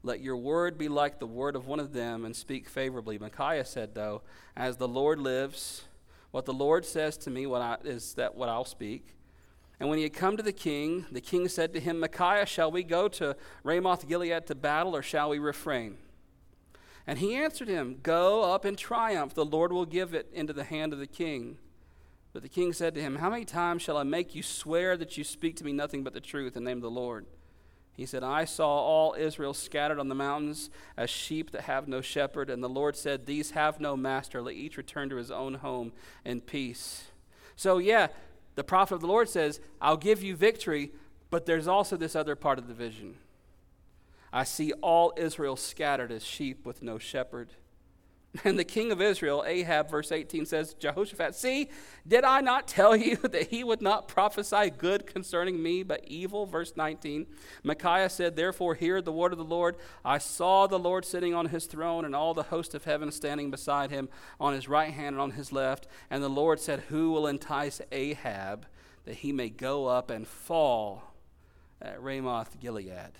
Let 0.03 0.21
your 0.21 0.37
word 0.37 0.77
be 0.77 0.87
like 0.87 1.19
the 1.19 1.27
word 1.27 1.55
of 1.55 1.67
one 1.67 1.79
of 1.79 1.93
them 1.93 2.25
and 2.25 2.35
speak 2.35 2.69
favorably. 2.69 3.17
Micaiah 3.17 3.65
said, 3.65 3.95
though, 3.95 4.21
As 4.55 4.77
the 4.77 4.87
Lord 4.87 5.19
lives, 5.19 5.85
what 6.31 6.45
the 6.45 6.53
Lord 6.53 6.85
says 6.85 7.17
to 7.19 7.29
me 7.29 7.47
what 7.47 7.61
I, 7.61 7.77
is 7.83 8.13
that 8.15 8.35
what 8.35 8.49
I'll 8.49 8.65
speak. 8.65 9.15
And 9.79 9.89
when 9.89 9.97
he 9.97 10.03
had 10.03 10.13
come 10.13 10.37
to 10.37 10.43
the 10.43 10.53
king, 10.53 11.05
the 11.11 11.21
king 11.21 11.47
said 11.47 11.73
to 11.73 11.79
him, 11.79 11.99
Micaiah, 11.99 12.45
shall 12.45 12.71
we 12.71 12.83
go 12.83 13.07
to 13.09 13.35
Ramoth 13.63 14.07
Gilead 14.07 14.47
to 14.47 14.55
battle, 14.55 14.95
or 14.95 15.01
shall 15.01 15.29
we 15.29 15.39
refrain? 15.39 15.97
And 17.07 17.19
he 17.19 17.35
answered 17.35 17.67
him, 17.67 17.99
Go 18.01 18.43
up 18.43 18.65
in 18.65 18.75
triumph. 18.75 19.33
The 19.33 19.45
Lord 19.45 19.71
will 19.71 19.85
give 19.85 20.13
it 20.13 20.29
into 20.33 20.53
the 20.53 20.63
hand 20.63 20.93
of 20.93 20.99
the 20.99 21.07
king. 21.07 21.57
But 22.35 22.43
the 22.43 22.49
king 22.49 22.73
said 22.73 22.93
to 22.95 23.01
him, 23.01 23.15
How 23.15 23.29
many 23.29 23.45
times 23.45 23.81
shall 23.81 23.95
I 23.95 24.03
make 24.03 24.35
you 24.35 24.43
swear 24.43 24.97
that 24.97 25.17
you 25.17 25.23
speak 25.23 25.55
to 25.55 25.63
me 25.63 25.71
nothing 25.71 26.03
but 26.03 26.11
the 26.11 26.19
truth 26.19 26.57
in 26.57 26.65
the 26.65 26.69
name 26.69 26.79
of 26.79 26.83
the 26.83 26.91
Lord? 26.91 27.25
He 27.93 28.05
said, 28.05 28.25
I 28.25 28.43
saw 28.43 28.67
all 28.67 29.15
Israel 29.17 29.53
scattered 29.53 29.99
on 29.99 30.09
the 30.09 30.15
mountains 30.15 30.69
as 30.97 31.09
sheep 31.09 31.51
that 31.51 31.61
have 31.61 31.87
no 31.87 32.01
shepherd. 32.01 32.49
And 32.49 32.61
the 32.61 32.67
Lord 32.67 32.97
said, 32.97 33.25
These 33.25 33.51
have 33.51 33.79
no 33.79 33.95
master. 33.95 34.41
Let 34.41 34.55
each 34.55 34.75
return 34.75 35.07
to 35.11 35.15
his 35.15 35.31
own 35.31 35.53
home 35.53 35.93
in 36.25 36.41
peace. 36.41 37.05
So, 37.55 37.77
yeah, 37.77 38.07
the 38.55 38.65
prophet 38.65 38.95
of 38.95 38.99
the 38.99 39.07
Lord 39.07 39.29
says, 39.29 39.61
I'll 39.79 39.95
give 39.95 40.21
you 40.21 40.35
victory, 40.35 40.91
but 41.29 41.45
there's 41.45 41.69
also 41.69 41.95
this 41.95 42.17
other 42.17 42.35
part 42.35 42.59
of 42.59 42.67
the 42.67 42.73
vision. 42.73 43.15
I 44.33 44.43
see 44.43 44.73
all 44.81 45.13
Israel 45.15 45.55
scattered 45.55 46.11
as 46.11 46.25
sheep 46.25 46.65
with 46.65 46.83
no 46.83 46.97
shepherd. 46.97 47.51
And 48.43 48.59
the 48.59 48.63
king 48.63 48.91
of 48.91 49.01
Israel, 49.01 49.43
Ahab, 49.45 49.89
verse 49.89 50.11
18 50.11 50.45
says, 50.45 50.73
Jehoshaphat, 50.73 51.35
see, 51.35 51.69
did 52.07 52.23
I 52.23 52.41
not 52.41 52.67
tell 52.67 52.95
you 52.95 53.15
that 53.23 53.47
he 53.49 53.63
would 53.63 53.81
not 53.81 54.07
prophesy 54.07 54.69
good 54.69 55.07
concerning 55.07 55.61
me, 55.61 55.83
but 55.83 56.03
evil? 56.05 56.45
Verse 56.45 56.73
19. 56.75 57.27
Micaiah 57.63 58.09
said, 58.09 58.35
Therefore, 58.35 58.75
hear 58.75 59.01
the 59.01 59.11
word 59.11 59.31
of 59.31 59.37
the 59.37 59.43
Lord. 59.43 59.75
I 60.03 60.17
saw 60.17 60.67
the 60.67 60.79
Lord 60.79 61.05
sitting 61.05 61.33
on 61.33 61.47
his 61.47 61.65
throne, 61.65 62.05
and 62.05 62.15
all 62.15 62.33
the 62.33 62.43
host 62.43 62.75
of 62.75 62.83
heaven 62.83 63.11
standing 63.11 63.51
beside 63.51 63.91
him 63.91 64.09
on 64.39 64.53
his 64.53 64.67
right 64.67 64.93
hand 64.93 65.15
and 65.15 65.21
on 65.21 65.31
his 65.31 65.51
left. 65.51 65.87
And 66.09 66.23
the 66.23 66.29
Lord 66.29 66.59
said, 66.59 66.81
Who 66.89 67.11
will 67.11 67.27
entice 67.27 67.81
Ahab 67.91 68.65
that 69.05 69.15
he 69.17 69.31
may 69.31 69.49
go 69.49 69.87
up 69.87 70.09
and 70.09 70.27
fall 70.27 71.13
at 71.81 72.01
Ramoth 72.01 72.59
Gilead? 72.59 73.13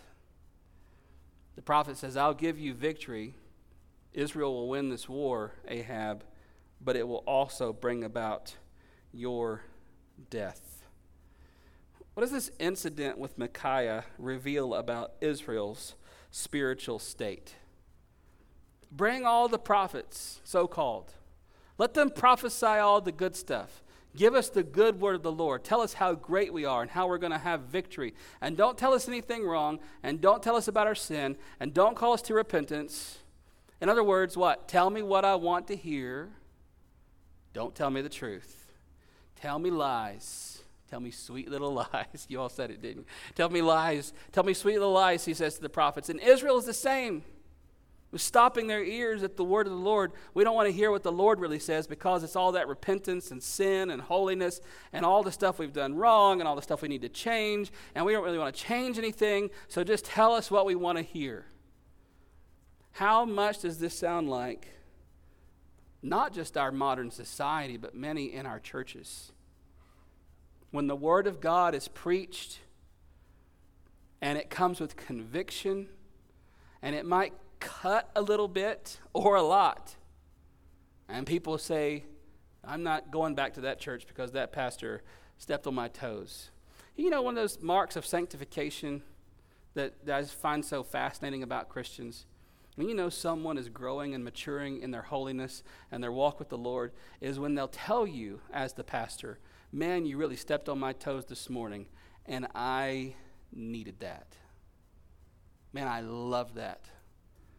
The 1.55 1.61
prophet 1.61 1.95
says, 1.95 2.18
I'll 2.18 2.34
give 2.34 2.59
you 2.59 2.74
victory 2.74 3.36
Israel 4.16 4.53
will 4.53 4.70
win 4.70 4.89
this 4.89 5.09
war, 5.09 5.51
Ahab, 5.68 6.24
but 6.82 6.95
it 6.95 7.07
will 7.07 7.24
also 7.28 7.74
bring 7.74 8.03
about 8.03 8.55
your 9.11 9.63
death. 10.30 10.86
What 12.13 12.22
does 12.22 12.32
this 12.32 12.51
incident 12.59 13.18
with 13.18 13.38
Micaiah 13.38 14.05
reveal 14.18 14.74
about 14.74 15.11
Israel's 15.20 15.95
spiritual 16.32 16.97
state? 16.97 17.55
Bring 18.89 19.26
all 19.26 19.49
the 19.49 19.59
prophets, 19.59 20.39
so 20.45 20.66
called. 20.68 21.13
Let 21.78 21.93
them 21.93 22.09
prophesy 22.09 22.66
all 22.66 23.01
the 23.01 23.11
good 23.11 23.36
stuff. 23.36 23.84
Give 24.16 24.34
us 24.34 24.47
the 24.47 24.63
good 24.63 25.01
word 25.01 25.16
of 25.16 25.24
the 25.24 25.32
Lord. 25.32 25.66
Tell 25.66 25.82
us 25.82 25.95
how 25.95 26.13
great 26.13 26.53
we 26.53 26.63
are 26.63 26.82
and 26.82 26.89
how 26.89 27.07
we're 27.07 27.18
going 27.18 27.34
to 27.34 27.38
have 27.38 27.63
victory. 27.63 28.13
And 28.39 28.55
don't 28.55 28.78
tell 28.78 28.93
us 28.93 29.09
anything 29.09 29.43
wrong. 29.43 29.80
And 30.03 30.22
don't 30.22 30.41
tell 30.41 30.55
us 30.55 30.70
about 30.70 30.88
our 30.88 30.95
sin. 30.95 31.36
And 31.59 31.74
don't 31.74 31.97
call 31.97 32.13
us 32.13 32.22
to 32.24 32.34
repentance. 32.34 33.18
In 33.82 33.89
other 33.89 34.03
words, 34.03 34.38
what? 34.38 34.67
Tell 34.67 34.89
me 34.89 35.01
what 35.01 35.26
I 35.26 35.36
want 35.36 35.67
to 35.67 35.76
hear. 35.76 36.30
Don't 37.53 37.76
tell 37.76 37.89
me 37.89 38.01
the 38.01 38.09
truth. 38.09 38.73
Tell 39.36 39.59
me 39.59 39.69
lies. 39.69 40.59
Tell 40.89 40.99
me 40.99 41.11
sweet 41.11 41.49
little 41.49 41.73
lies. 41.93 42.26
You 42.30 42.41
all 42.41 42.49
said 42.49 42.71
it, 42.71 42.82
didn't 42.82 42.97
you? 42.97 43.05
Tell 43.36 43.49
me 43.49 43.61
lies. 43.61 44.13
Tell 44.32 44.43
me 44.43 44.53
sweet 44.53 44.73
little 44.73 44.93
lies, 44.93 45.26
he 45.26 45.34
says 45.34 45.55
to 45.55 45.61
the 45.61 45.69
prophets. 45.69 46.09
And 46.09 46.19
Israel 46.19 46.57
is 46.57 46.65
the 46.65 46.73
same. 46.73 47.23
With 48.11 48.21
stopping 48.21 48.67
their 48.67 48.84
ears 48.84 49.23
at 49.23 49.36
the 49.36 49.43
word 49.43 49.67
of 49.67 49.73
the 49.73 49.80
Lord. 49.80 50.13
We 50.34 50.45
don't 50.45 50.55
want 50.55 50.67
to 50.67 50.73
hear 50.73 50.89
what 50.89 51.03
the 51.03 51.11
Lord 51.11 51.39
really 51.39 51.59
says 51.59 51.86
because 51.86 52.23
it's 52.23 52.36
all 52.36 52.53
that 52.53 52.67
repentance 52.67 53.32
and 53.32 53.43
sin 53.43 53.89
and 53.89 54.01
holiness 54.01 54.61
and 54.93 55.05
all 55.05 55.21
the 55.21 55.34
stuff 55.34 55.59
we've 55.59 55.73
done 55.73 55.95
wrong 55.95 56.39
and 56.39 56.47
all 56.47 56.55
the 56.55 56.61
stuff 56.61 56.82
we 56.82 56.88
need 56.88 57.01
to 57.01 57.09
change. 57.09 57.71
And 57.93 58.05
we 58.05 58.13
don't 58.13 58.23
really 58.23 58.38
want 58.38 58.55
to 58.55 58.61
change 58.61 58.97
anything. 58.97 59.49
So 59.67 59.84
just 59.84 60.05
tell 60.05 60.34
us 60.34 60.49
what 60.49 60.65
we 60.65 60.76
want 60.76 60.97
to 60.97 61.03
hear. 61.03 61.45
How 62.96 63.26
much 63.26 63.60
does 63.60 63.80
this 63.80 63.98
sound 63.98 64.30
like 64.30 64.76
not 66.06 66.34
just 66.34 66.56
our 66.56 66.72
modern 66.72 67.10
society, 67.10 67.78
but 67.78 67.96
many 67.96 68.32
in 68.32 68.46
our 68.46 68.60
churches. 68.60 69.32
When 70.70 70.86
the 70.86 70.96
Word 70.96 71.26
of 71.26 71.41
God 71.41 71.74
is 71.74 71.88
preached 71.88 72.60
and 74.22 74.38
it 74.38 74.50
comes 74.50 74.80
with 74.80 74.96
conviction, 74.96 75.88
and 76.82 76.96
it 76.96 77.06
might 77.06 77.34
cut 77.60 78.10
a 78.16 78.22
little 78.22 78.48
bit 78.48 79.00
or 79.14 79.36
a 79.36 79.41
lot, 79.41 79.96
and 81.10 81.26
people 81.26 81.58
say, 81.58 82.04
I'm 82.64 82.84
not 82.84 83.12
going 83.12 83.34
back 83.34 83.56
to 83.56 83.62
that 83.62 83.80
church 83.80 84.06
because 84.08 84.32
that 84.34 84.52
pastor 84.52 85.02
stepped 85.38 85.66
on 85.66 85.74
my 85.74 85.88
toes. 85.88 86.52
You 86.96 87.10
know, 87.10 87.22
one 87.22 87.36
of 87.36 87.41
those 87.41 87.62
marks 87.62 87.96
of 87.96 88.06
sanctification 88.06 89.02
that, 89.74 90.06
that 90.06 90.16
I 90.16 90.24
find 90.24 90.64
so 90.64 90.84
fascinating 90.84 91.41
about 91.41 91.68
Christians? 91.70 92.26
When 92.76 92.89
you 92.89 92.95
know 92.95 93.09
someone 93.09 93.57
is 93.57 93.69
growing 93.69 94.13
and 94.13 94.23
maturing 94.23 94.82
in 94.82 94.91
their 94.91 95.03
holiness 95.03 95.63
and 95.91 96.03
their 96.03 96.11
walk 96.11 96.39
with 96.39 96.49
the 96.49 96.57
Lord, 96.57 96.91
is 97.21 97.39
when 97.39 97.55
they'll 97.55 97.67
tell 97.67 98.05
you, 98.05 98.41
as 98.51 98.73
the 98.73 98.84
pastor, 98.84 99.39
Man, 99.76 100.05
you 100.05 100.15
really 100.15 100.38
stepped 100.38 100.69
on 100.69 100.80
my 100.80 100.93
toes 100.93 101.26
this 101.26 101.49
morning, 101.49 101.88
and 102.26 102.47
I 102.55 103.15
needed 103.51 103.99
that. 103.99 104.38
Man, 105.73 105.86
I 105.86 105.99
love 105.99 106.53
that. 106.53 106.86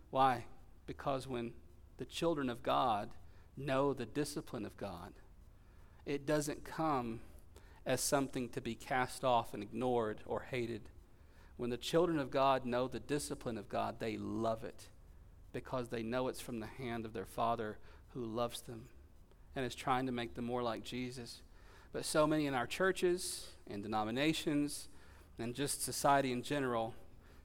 Why? 0.09 0.47
Because 0.87 1.29
when 1.29 1.53
the 1.99 2.07
children 2.07 2.49
of 2.49 2.63
God 2.63 3.11
know 3.55 3.93
the 3.93 4.07
discipline 4.07 4.65
of 4.65 4.79
God, 4.79 5.13
it 6.07 6.25
doesn't 6.25 6.65
come 6.65 7.21
as 7.85 8.01
something 8.01 8.49
to 8.49 8.63
be 8.63 8.75
cast 8.75 9.23
off 9.23 9.53
and 9.53 9.63
ignored 9.63 10.23
or 10.25 10.47
hated. 10.51 10.89
When 11.59 11.69
the 11.69 11.77
children 11.77 12.19
of 12.19 12.31
God 12.31 12.65
know 12.65 12.89
the 12.89 12.99
discipline 12.99 13.59
of 13.59 13.69
God, 13.69 14.01
they 14.01 14.17
love 14.17 14.65
it 14.65 14.89
because 15.57 15.89
they 15.89 16.03
know 16.03 16.29
it's 16.29 16.39
from 16.39 16.61
the 16.61 16.67
hand 16.67 17.07
of 17.07 17.15
their 17.15 17.25
Father 17.25 17.79
who 18.13 18.23
loves 18.23 18.61
them 18.61 18.83
and 19.57 19.65
is 19.65 19.75
trying 19.75 20.05
to 20.05 20.13
make 20.13 20.35
them 20.35 20.45
more 20.45 20.63
like 20.63 20.85
Jesus. 20.85 21.41
But 21.95 22.05
so 22.05 22.27
many 22.27 22.47
in 22.47 22.53
our 22.53 22.67
churches 22.67 23.47
and 23.67 23.83
denominations 23.83 24.91
and 25.39 25.55
just 25.55 25.83
society 25.83 26.31
in 26.31 26.43
general, 26.43 26.95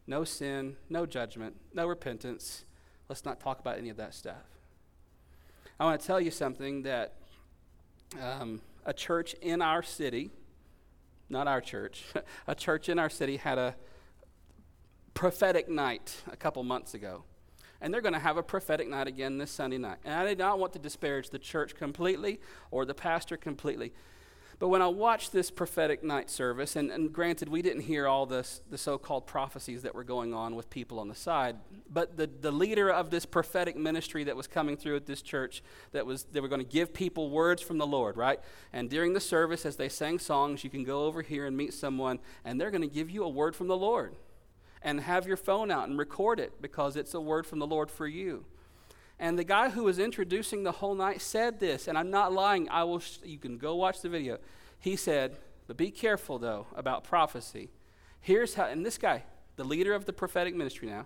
no 0.08 0.26
sin, 0.26 0.76
no 0.90 1.06
judgment, 1.06 1.56
no 1.74 1.88
repentance. 1.88 2.66
Let's 3.08 3.24
not 3.24 3.40
talk 3.40 3.62
about 3.62 3.78
any 3.78 3.88
of 3.88 3.96
that 3.96 4.14
stuff. 4.14 4.44
I 5.80 5.86
want 5.86 6.02
to 6.02 6.06
tell 6.06 6.20
you 6.20 6.32
something 6.32 6.82
that 6.82 7.14
um, 8.22 8.60
a 8.86 8.92
church 8.92 9.36
in 9.36 9.62
our 9.62 9.84
city, 9.84 10.32
not 11.30 11.48
our 11.48 11.62
church, 11.62 12.04
a 12.46 12.56
church 12.56 12.90
in 12.90 13.00
our 13.00 13.10
city 13.10 13.38
had 13.38 13.58
a 13.58 13.74
prophetic 15.14 15.70
night 15.70 16.14
a 16.30 16.36
couple 16.36 16.62
months 16.64 16.94
ago. 16.94 17.24
And 17.82 17.94
they're 17.94 18.02
going 18.02 18.14
to 18.14 18.20
have 18.20 18.38
a 18.38 18.44
prophetic 18.44 18.88
night 18.88 19.08
again 19.08 19.38
this 19.38 19.52
Sunday 19.52 19.78
night. 19.78 19.98
And 20.06 20.14
I 20.14 20.24
did 20.26 20.38
not 20.38 20.60
want 20.60 20.74
to 20.74 20.80
disparage 20.80 21.30
the 21.30 21.40
church 21.40 21.76
completely 21.76 22.40
or 22.70 22.86
the 22.86 22.94
pastor 22.94 23.38
completely. 23.38 23.92
But 24.62 24.68
when 24.68 24.84
I 24.84 24.88
watched 24.88 25.32
this 25.32 25.50
prophetic 25.50 26.04
night 26.04 26.30
service, 26.30 26.76
and, 26.76 26.92
and 26.92 27.12
granted, 27.12 27.50
we 27.50 27.64
didn't 27.64 27.82
hear 27.82 28.08
all 28.08 28.28
this, 28.28 28.62
the 28.70 28.78
so 28.78 29.00
called 29.00 29.26
prophecies 29.26 29.82
that 29.82 29.96
were 29.96 30.04
going 30.04 30.36
on 30.36 30.56
with 30.56 30.70
people 30.70 31.00
on 31.00 31.08
the 31.08 31.16
side, 31.16 31.56
but 31.90 32.16
the, 32.16 32.30
the 32.42 32.52
leader 32.52 32.92
of 32.92 33.10
this 33.10 33.26
prophetic 33.26 33.76
ministry 33.76 34.24
that 34.26 34.36
was 34.36 34.46
coming 34.46 34.78
through 34.78 34.98
at 34.98 35.08
this 35.08 35.24
church, 35.24 35.64
that 35.94 36.06
was 36.06 36.26
they 36.26 36.42
were 36.42 36.48
going 36.48 36.62
to 36.62 36.68
give 36.68 36.94
people 36.94 37.32
words 37.32 37.60
from 37.60 37.80
the 37.80 37.88
Lord, 37.88 38.18
right? 38.18 38.40
And 38.72 38.88
during 38.88 39.14
the 39.14 39.20
service, 39.20 39.66
as 39.66 39.78
they 39.78 39.90
sang 39.90 40.20
songs, 40.20 40.64
you 40.64 40.70
can 40.70 40.84
go 40.84 41.06
over 41.06 41.24
here 41.24 41.48
and 41.48 41.58
meet 41.58 41.74
someone, 41.74 42.20
and 42.46 42.62
they're 42.62 42.70
going 42.70 42.88
to 42.88 42.88
give 42.88 43.10
you 43.10 43.24
a 43.24 43.30
word 43.30 43.56
from 43.56 43.68
the 43.68 43.76
Lord. 43.78 44.16
And 44.82 45.02
have 45.02 45.28
your 45.28 45.38
phone 45.38 45.70
out 45.70 45.88
and 45.88 45.98
record 45.98 46.40
it 46.40 46.62
because 46.62 46.96
it's 46.96 47.14
a 47.14 47.22
word 47.22 47.46
from 47.46 47.60
the 47.60 47.68
Lord 47.68 47.92
for 47.92 48.08
you. 48.08 48.46
And 49.22 49.38
the 49.38 49.44
guy 49.44 49.70
who 49.70 49.84
was 49.84 50.00
introducing 50.00 50.64
the 50.64 50.72
whole 50.72 50.96
night 50.96 51.22
said 51.22 51.60
this, 51.60 51.88
and 51.88 51.96
I'm 51.96 52.10
not 52.10 52.34
lying. 52.34 52.68
I 52.70 52.84
will. 52.84 53.00
Sh- 53.00 53.20
you 53.24 53.38
can 53.38 53.60
go 53.60 53.76
watch 53.76 54.02
the 54.02 54.10
video. 54.10 54.40
He 54.80 54.96
said, 54.96 55.38
"But 55.68 55.78
be 55.78 55.92
careful 55.92 56.40
though 56.40 56.66
about 56.76 57.04
prophecy. 57.04 57.70
Here's 58.20 58.56
how." 58.56 58.66
And 58.66 58.84
this 58.84 58.98
guy, 58.98 59.24
the 59.58 59.64
leader 59.64 59.94
of 59.94 60.06
the 60.06 60.14
prophetic 60.14 60.56
ministry 60.56 60.90
now, 60.90 61.06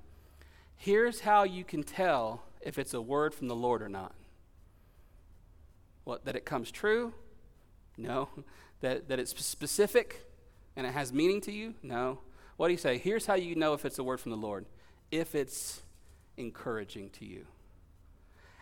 here's 0.78 1.20
how 1.20 1.44
you 1.44 1.66
can 1.66 1.84
tell 1.84 2.44
if 2.62 2.80
it's 2.80 2.94
a 2.94 3.02
word 3.02 3.34
from 3.34 3.50
the 3.50 3.56
Lord 3.56 3.82
or 3.82 3.90
not. 3.90 4.16
What? 6.06 6.24
That 6.24 6.38
it 6.38 6.46
comes 6.46 6.72
true? 6.72 7.14
No. 7.98 8.30
That 8.82 9.08
that 9.08 9.20
it's 9.20 9.36
specific 9.40 10.30
and 10.76 10.86
it 10.86 10.94
has 10.94 11.12
meaning 11.12 11.40
to 11.42 11.52
you? 11.52 11.76
No. 11.82 12.20
What 12.58 12.68
do 12.68 12.74
you 12.74 12.78
say? 12.78 12.98
Here's 12.98 13.26
how 13.26 13.36
you 13.36 13.56
know 13.56 13.74
if 13.74 13.86
it's 13.86 14.00
a 14.00 14.04
word 14.04 14.20
from 14.20 14.32
the 14.32 14.38
Lord. 14.38 14.66
If 15.12 15.36
it's 15.36 15.82
encouraging 16.38 17.10
to 17.12 17.26
you. 17.26 17.46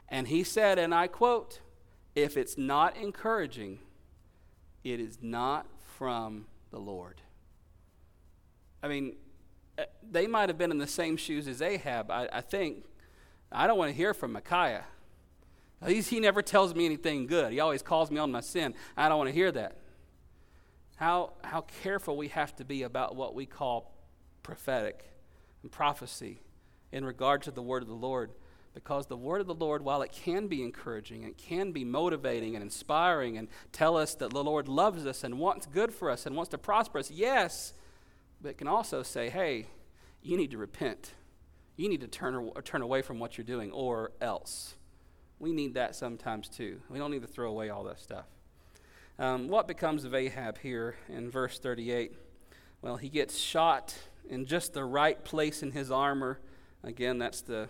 And 0.10 0.28
he 0.28 0.44
said, 0.44 0.78
and 0.80 0.94
I 0.94 1.08
quote, 1.08 1.60
if 2.16 2.38
it's 2.38 2.58
not 2.58 2.96
encouraging, 2.98 3.80
it 4.84 5.00
is 5.00 5.18
not 5.22 5.66
from 5.98 6.46
the 6.72 6.80
Lord. 6.80 7.22
I 8.82 8.88
mean, 8.88 9.16
eh, 9.78 9.86
they 10.12 10.28
might 10.28 10.50
have 10.50 10.58
been 10.58 10.72
in 10.72 10.78
the 10.78 10.88
same 10.88 11.18
shoes 11.18 11.48
as 11.48 11.62
Ahab, 11.62 12.12
I, 12.12 12.30
I 12.32 12.42
think. 12.42 12.84
I 13.52 13.66
don't 13.68 13.78
want 13.78 13.92
to 13.92 13.98
hear 13.98 14.14
from 14.14 14.34
Micaiah. 14.34 14.86
He 15.86 16.20
never 16.20 16.42
tells 16.42 16.74
me 16.74 16.86
anything 16.86 17.28
good. 17.28 17.52
He 17.52 17.60
always 17.60 17.82
calls 17.82 18.10
me 18.10 18.18
on 18.18 18.32
my 18.32 18.40
sin. 18.40 18.74
I 18.96 19.10
don't 19.10 19.18
want 19.18 19.30
to 19.30 19.34
hear 19.34 19.52
that. 19.52 19.78
How, 21.04 21.34
how 21.44 21.66
careful 21.84 22.16
we 22.16 22.30
have 22.30 22.56
to 22.56 22.64
be 22.64 22.84
about 22.84 23.18
what 23.18 23.36
we 23.36 23.46
call 23.46 23.92
prophetic 24.42 25.04
and 25.62 25.70
prophecy 25.70 26.40
in 26.94 27.04
regard 27.04 27.42
to 27.42 27.52
the 27.52 27.62
word 27.62 27.82
of 27.82 27.90
the 27.90 27.94
Lord 27.94 28.32
because 28.74 29.08
the 29.08 29.18
word 29.18 29.42
of 29.42 29.48
the 29.48 29.54
Lord, 29.54 29.82
while 29.82 30.02
it 30.02 30.14
can 30.14 30.48
be 30.48 30.64
encouraging, 30.64 31.24
it 31.24 31.38
can 31.38 31.74
be 31.74 31.84
motivating 31.84 32.56
and 32.56 32.64
inspiring 32.64 33.38
and 33.38 33.50
tell 33.74 33.98
us 33.98 34.16
that 34.16 34.30
the 34.30 34.42
Lord 34.46 34.70
loves 34.70 35.06
us 35.06 35.26
and 35.26 35.40
wants 35.40 35.66
good 35.66 35.94
for 35.94 36.10
us 36.10 36.26
and 36.26 36.38
wants 36.38 36.52
to 36.52 36.58
prosper 36.58 37.00
us, 37.00 37.12
yes, 37.12 37.74
but 38.42 38.52
it 38.52 38.58
can 38.58 38.70
also 38.70 39.04
say, 39.04 39.30
hey, 39.30 39.68
you 40.22 40.38
need 40.38 40.52
to 40.52 40.58
repent. 40.58 41.12
You 41.76 41.90
need 41.90 42.00
to 42.00 42.08
turn, 42.08 42.50
turn 42.64 42.82
away 42.82 43.02
from 43.02 43.20
what 43.20 43.38
you're 43.38 43.44
doing, 43.44 43.74
or 43.74 44.14
else. 44.22 44.76
We 45.38 45.52
need 45.52 45.74
that 45.74 45.96
sometimes 45.98 46.48
too. 46.48 46.80
We 46.90 46.98
don't 46.98 47.12
need 47.12 47.24
to 47.24 47.28
throw 47.28 47.50
away 47.50 47.70
all 47.72 47.84
that 47.84 48.00
stuff. 48.00 48.33
Um, 49.20 49.48
what 49.48 49.68
becomes 49.68 50.06
of 50.06 50.16
Ahab 50.16 50.58
here 50.58 50.96
in 51.08 51.30
verse 51.30 51.60
38? 51.60 52.14
Well, 52.82 52.98
he 52.98 53.10
gets 53.10 53.38
shot 53.38 53.96
in 54.30 54.46
just 54.46 54.74
the 54.74 54.84
right 54.84 55.24
place 55.24 55.62
in 55.62 55.72
his 55.72 55.92
armor. 55.92 56.40
Again, 56.84 57.20
that's 57.20 57.42
the 57.42 57.70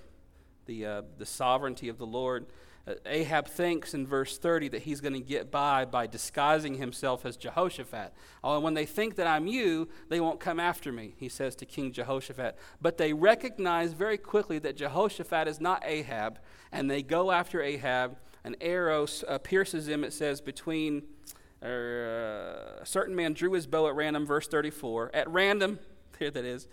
the, 0.66 0.86
uh, 0.86 1.02
the 1.18 1.26
sovereignty 1.26 1.90
of 1.90 1.98
the 1.98 2.06
Lord. 2.06 2.46
Uh, 2.86 2.96
Ahab 3.06 3.48
thinks 3.48 3.94
in 3.94 4.06
verse 4.06 4.38
30 4.38 4.70
that 4.70 4.84
he's 4.84 5.00
going 5.00 5.14
to 5.14 5.20
get 5.20 5.52
by 5.52 5.86
by 5.86 6.06
disguising 6.06 6.76
himself 6.76 7.26
as 7.26 7.38
Jehoshaphat. 7.38 8.14
Oh, 8.44 8.56
and 8.56 8.64
when 8.64 8.74
they 8.74 8.86
think 8.86 9.16
that 9.16 9.28
I'm 9.28 9.48
you, 9.48 9.88
they 10.10 10.20
won't 10.20 10.40
come 10.40 10.60
after 10.60 10.92
me, 10.92 11.16
he 11.18 11.30
says 11.30 11.56
to 11.58 11.66
King 11.66 11.92
Jehoshaphat. 11.92 12.58
But 12.82 12.98
they 12.98 13.14
recognize 13.14 13.94
very 13.94 14.18
quickly 14.18 14.60
that 14.60 14.76
Jehoshaphat 14.76 15.48
is 15.48 15.62
not 15.62 15.84
Ahab, 15.86 16.40
and 16.72 16.90
they 16.90 17.04
go 17.04 17.32
after 17.32 17.62
Ahab. 17.62 18.18
An 18.44 18.56
arrow 18.62 19.08
uh, 19.28 19.38
pierces 19.38 19.88
him, 19.88 20.04
it 20.04 20.14
says, 20.14 20.42
between. 20.42 21.04
Uh, 21.62 22.82
a 22.82 22.86
certain 22.86 23.16
man 23.16 23.32
drew 23.32 23.54
his 23.54 23.66
bow 23.66 23.88
at 23.88 23.96
random, 23.96 24.26
verse 24.26 24.50
34. 24.50 25.12
At 25.14 25.30
random, 25.30 25.80
there 26.20 26.30
that 26.30 26.44
is 26.44 26.68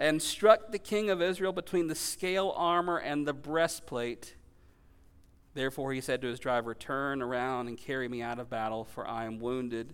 and 0.00 0.22
struck 0.22 0.72
the 0.72 0.78
king 0.78 1.10
of 1.10 1.20
Israel 1.20 1.52
between 1.52 1.86
the 1.86 1.94
scale 1.94 2.54
armor 2.56 2.96
and 2.96 3.28
the 3.28 3.34
breastplate. 3.34 4.34
Therefore 5.52 5.92
he 5.92 6.00
said 6.00 6.22
to 6.22 6.28
his 6.28 6.40
driver, 6.40 6.74
Turn 6.74 7.20
around 7.20 7.68
and 7.68 7.76
carry 7.76 8.08
me 8.08 8.22
out 8.22 8.38
of 8.38 8.48
battle, 8.48 8.84
for 8.84 9.06
I 9.06 9.26
am 9.26 9.38
wounded. 9.38 9.92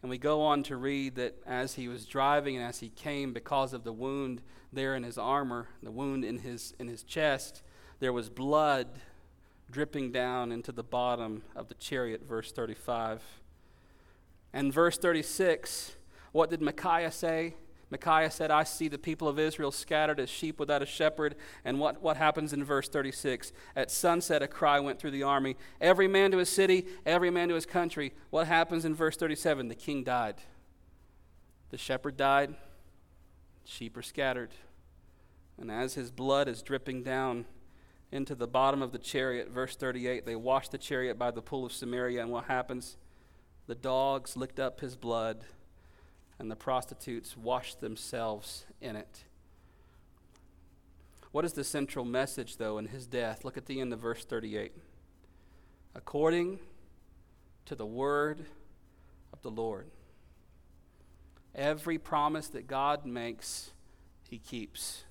And 0.00 0.10
we 0.10 0.16
go 0.16 0.42
on 0.42 0.62
to 0.62 0.76
read 0.76 1.16
that 1.16 1.42
as 1.44 1.74
he 1.74 1.88
was 1.88 2.06
driving 2.06 2.56
and 2.56 2.64
as 2.64 2.78
he 2.78 2.88
came, 2.88 3.32
because 3.32 3.72
of 3.72 3.82
the 3.82 3.92
wound 3.92 4.42
there 4.72 4.94
in 4.94 5.02
his 5.02 5.18
armor, 5.18 5.66
the 5.82 5.90
wound 5.90 6.24
in 6.24 6.38
his, 6.38 6.72
in 6.78 6.86
his 6.86 7.02
chest, 7.02 7.62
there 7.98 8.12
was 8.12 8.30
blood 8.30 8.86
dripping 9.70 10.12
down 10.12 10.52
into 10.52 10.72
the 10.72 10.82
bottom 10.82 11.42
of 11.54 11.68
the 11.68 11.74
chariot, 11.74 12.26
verse 12.26 12.52
35. 12.52 13.22
And 14.52 14.72
verse 14.72 14.96
36, 14.96 15.96
what 16.32 16.50
did 16.50 16.62
Micaiah 16.62 17.12
say? 17.12 17.54
Micaiah 17.90 18.30
said, 18.30 18.50
I 18.50 18.64
see 18.64 18.88
the 18.88 18.98
people 18.98 19.28
of 19.28 19.38
Israel 19.38 19.70
scattered 19.70 20.20
as 20.20 20.28
sheep 20.28 20.60
without 20.60 20.82
a 20.82 20.86
shepherd. 20.86 21.36
And 21.64 21.78
what, 21.78 22.02
what 22.02 22.18
happens 22.18 22.52
in 22.52 22.62
verse 22.62 22.88
36? 22.88 23.52
At 23.74 23.90
sunset, 23.90 24.42
a 24.42 24.48
cry 24.48 24.78
went 24.78 24.98
through 24.98 25.12
the 25.12 25.22
army 25.22 25.56
every 25.80 26.08
man 26.08 26.30
to 26.32 26.38
his 26.38 26.50
city, 26.50 26.86
every 27.06 27.30
man 27.30 27.48
to 27.48 27.54
his 27.54 27.66
country. 27.66 28.12
What 28.30 28.46
happens 28.46 28.84
in 28.84 28.94
verse 28.94 29.16
37? 29.16 29.68
The 29.68 29.74
king 29.74 30.04
died. 30.04 30.36
The 31.70 31.78
shepherd 31.78 32.16
died. 32.16 32.54
Sheep 33.64 33.96
are 33.96 34.02
scattered. 34.02 34.50
And 35.58 35.70
as 35.70 35.94
his 35.94 36.10
blood 36.10 36.46
is 36.46 36.62
dripping 36.62 37.02
down 37.02 37.46
into 38.10 38.34
the 38.34 38.46
bottom 38.46 38.82
of 38.82 38.92
the 38.92 38.98
chariot, 38.98 39.50
verse 39.50 39.76
38, 39.76 40.24
they 40.24 40.36
washed 40.36 40.72
the 40.72 40.78
chariot 40.78 41.18
by 41.18 41.30
the 41.30 41.42
pool 41.42 41.66
of 41.66 41.72
Samaria. 41.72 42.22
And 42.22 42.30
what 42.30 42.44
happens? 42.44 42.96
The 43.66 43.74
dogs 43.74 44.36
licked 44.36 44.58
up 44.58 44.80
his 44.80 44.96
blood 44.96 45.44
and 46.38 46.50
the 46.50 46.56
prostitutes 46.56 47.36
washed 47.36 47.80
themselves 47.80 48.64
in 48.80 48.96
it. 48.96 49.24
What 51.32 51.44
is 51.44 51.52
the 51.52 51.64
central 51.64 52.06
message, 52.06 52.56
though, 52.56 52.78
in 52.78 52.86
his 52.86 53.06
death? 53.06 53.44
Look 53.44 53.58
at 53.58 53.66
the 53.66 53.80
end 53.80 53.92
of 53.92 53.98
verse 54.00 54.24
38. 54.24 54.72
according 55.98 56.60
to 57.66 57.74
the 57.74 57.84
word 57.84 58.46
of 59.32 59.42
the 59.42 59.50
Lord. 59.50 59.88
Every 61.54 61.98
promise 61.98 62.46
that 62.48 62.68
God 62.68 63.04
makes, 63.04 63.72
he 64.30 64.38
keeps. 64.38 65.02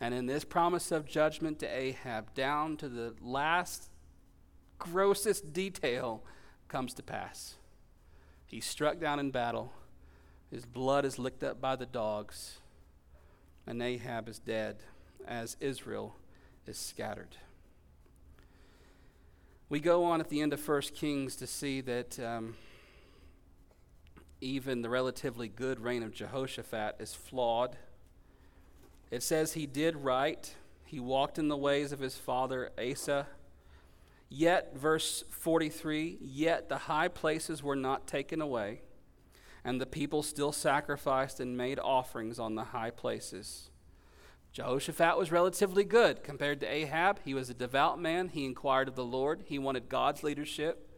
And 0.00 0.14
in 0.14 0.26
this 0.26 0.44
promise 0.44 0.90
of 0.90 1.04
judgment 1.06 1.58
to 1.58 1.66
Ahab, 1.66 2.34
down 2.34 2.76
to 2.78 2.88
the 2.88 3.14
last 3.20 3.90
grossest 4.78 5.52
detail, 5.52 6.24
comes 6.68 6.94
to 6.94 7.02
pass. 7.02 7.56
He's 8.46 8.64
struck 8.64 8.98
down 8.98 9.20
in 9.20 9.30
battle. 9.30 9.72
His 10.50 10.64
blood 10.64 11.04
is 11.04 11.18
licked 11.18 11.44
up 11.44 11.60
by 11.60 11.76
the 11.76 11.86
dogs. 11.86 12.58
And 13.66 13.82
Ahab 13.82 14.28
is 14.28 14.38
dead 14.38 14.78
as 15.26 15.56
Israel 15.60 16.16
is 16.66 16.78
scattered. 16.78 17.36
We 19.68 19.78
go 19.78 20.04
on 20.04 20.20
at 20.20 20.28
the 20.28 20.40
end 20.40 20.52
of 20.52 20.66
1 20.66 20.80
Kings 20.94 21.36
to 21.36 21.46
see 21.46 21.80
that 21.82 22.18
um, 22.18 22.56
even 24.40 24.82
the 24.82 24.88
relatively 24.88 25.46
good 25.46 25.78
reign 25.78 26.02
of 26.02 26.12
Jehoshaphat 26.12 26.96
is 26.98 27.14
flawed. 27.14 27.76
It 29.10 29.22
says 29.22 29.52
he 29.52 29.66
did 29.66 29.96
right, 29.96 30.54
he 30.84 31.00
walked 31.00 31.38
in 31.38 31.48
the 31.48 31.56
ways 31.56 31.92
of 31.92 32.00
his 32.00 32.16
father 32.16 32.70
Asa. 32.78 33.26
Yet, 34.28 34.76
verse 34.76 35.24
43, 35.30 36.18
yet 36.20 36.68
the 36.68 36.78
high 36.78 37.08
places 37.08 37.62
were 37.62 37.76
not 37.76 38.06
taken 38.06 38.40
away, 38.40 38.82
and 39.64 39.80
the 39.80 39.86
people 39.86 40.22
still 40.22 40.52
sacrificed 40.52 41.40
and 41.40 41.56
made 41.56 41.80
offerings 41.80 42.38
on 42.38 42.54
the 42.54 42.64
high 42.64 42.90
places. 42.90 43.70
Jehoshaphat 44.52 45.16
was 45.16 45.30
relatively 45.32 45.84
good 45.84 46.24
compared 46.24 46.60
to 46.60 46.72
Ahab. 46.72 47.20
He 47.24 47.34
was 47.34 47.50
a 47.50 47.54
devout 47.54 48.00
man. 48.00 48.28
He 48.28 48.44
inquired 48.44 48.88
of 48.88 48.96
the 48.96 49.04
Lord. 49.04 49.44
He 49.46 49.58
wanted 49.58 49.88
God's 49.88 50.22
leadership. 50.22 50.88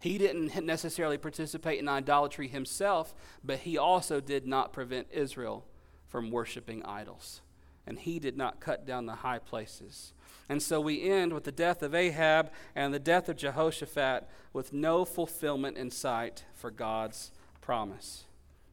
He 0.00 0.16
didn't 0.16 0.64
necessarily 0.64 1.18
participate 1.18 1.78
in 1.78 1.88
idolatry 1.88 2.48
himself, 2.48 3.14
but 3.44 3.60
he 3.60 3.76
also 3.76 4.20
did 4.20 4.46
not 4.46 4.72
prevent 4.72 5.08
Israel 5.10 5.66
from 6.06 6.30
worshiping 6.30 6.84
idols. 6.84 7.42
And 7.90 7.98
he 7.98 8.20
did 8.20 8.36
not 8.36 8.60
cut 8.60 8.86
down 8.86 9.06
the 9.06 9.16
high 9.16 9.40
places. 9.40 10.12
And 10.48 10.62
so 10.62 10.80
we 10.80 11.02
end 11.02 11.32
with 11.32 11.42
the 11.42 11.50
death 11.50 11.82
of 11.82 11.92
Ahab 11.92 12.52
and 12.76 12.94
the 12.94 13.00
death 13.00 13.28
of 13.28 13.36
Jehoshaphat 13.36 14.28
with 14.52 14.72
no 14.72 15.04
fulfillment 15.04 15.76
in 15.76 15.90
sight 15.90 16.44
for 16.54 16.70
God's 16.70 17.32
promise. 17.60 18.26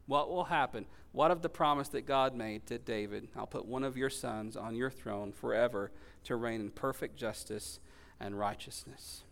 What 0.06 0.30
will 0.30 0.44
happen? 0.44 0.86
What 1.14 1.32
of 1.32 1.42
the 1.42 1.50
promise 1.50 1.90
that 1.90 2.06
God 2.06 2.36
made 2.36 2.68
to 2.68 2.78
David? 2.78 3.28
I'll 3.36 3.48
put 3.48 3.66
one 3.66 3.84
of 3.84 3.98
your 3.98 4.12
sons 4.12 4.56
on 4.56 4.76
your 4.76 4.92
throne 4.92 5.32
forever 5.32 5.90
to 6.26 6.36
reign 6.36 6.62
in 6.62 6.70
perfect 6.70 7.18
justice 7.18 7.80
and 8.20 8.38
righteousness. 8.38 9.24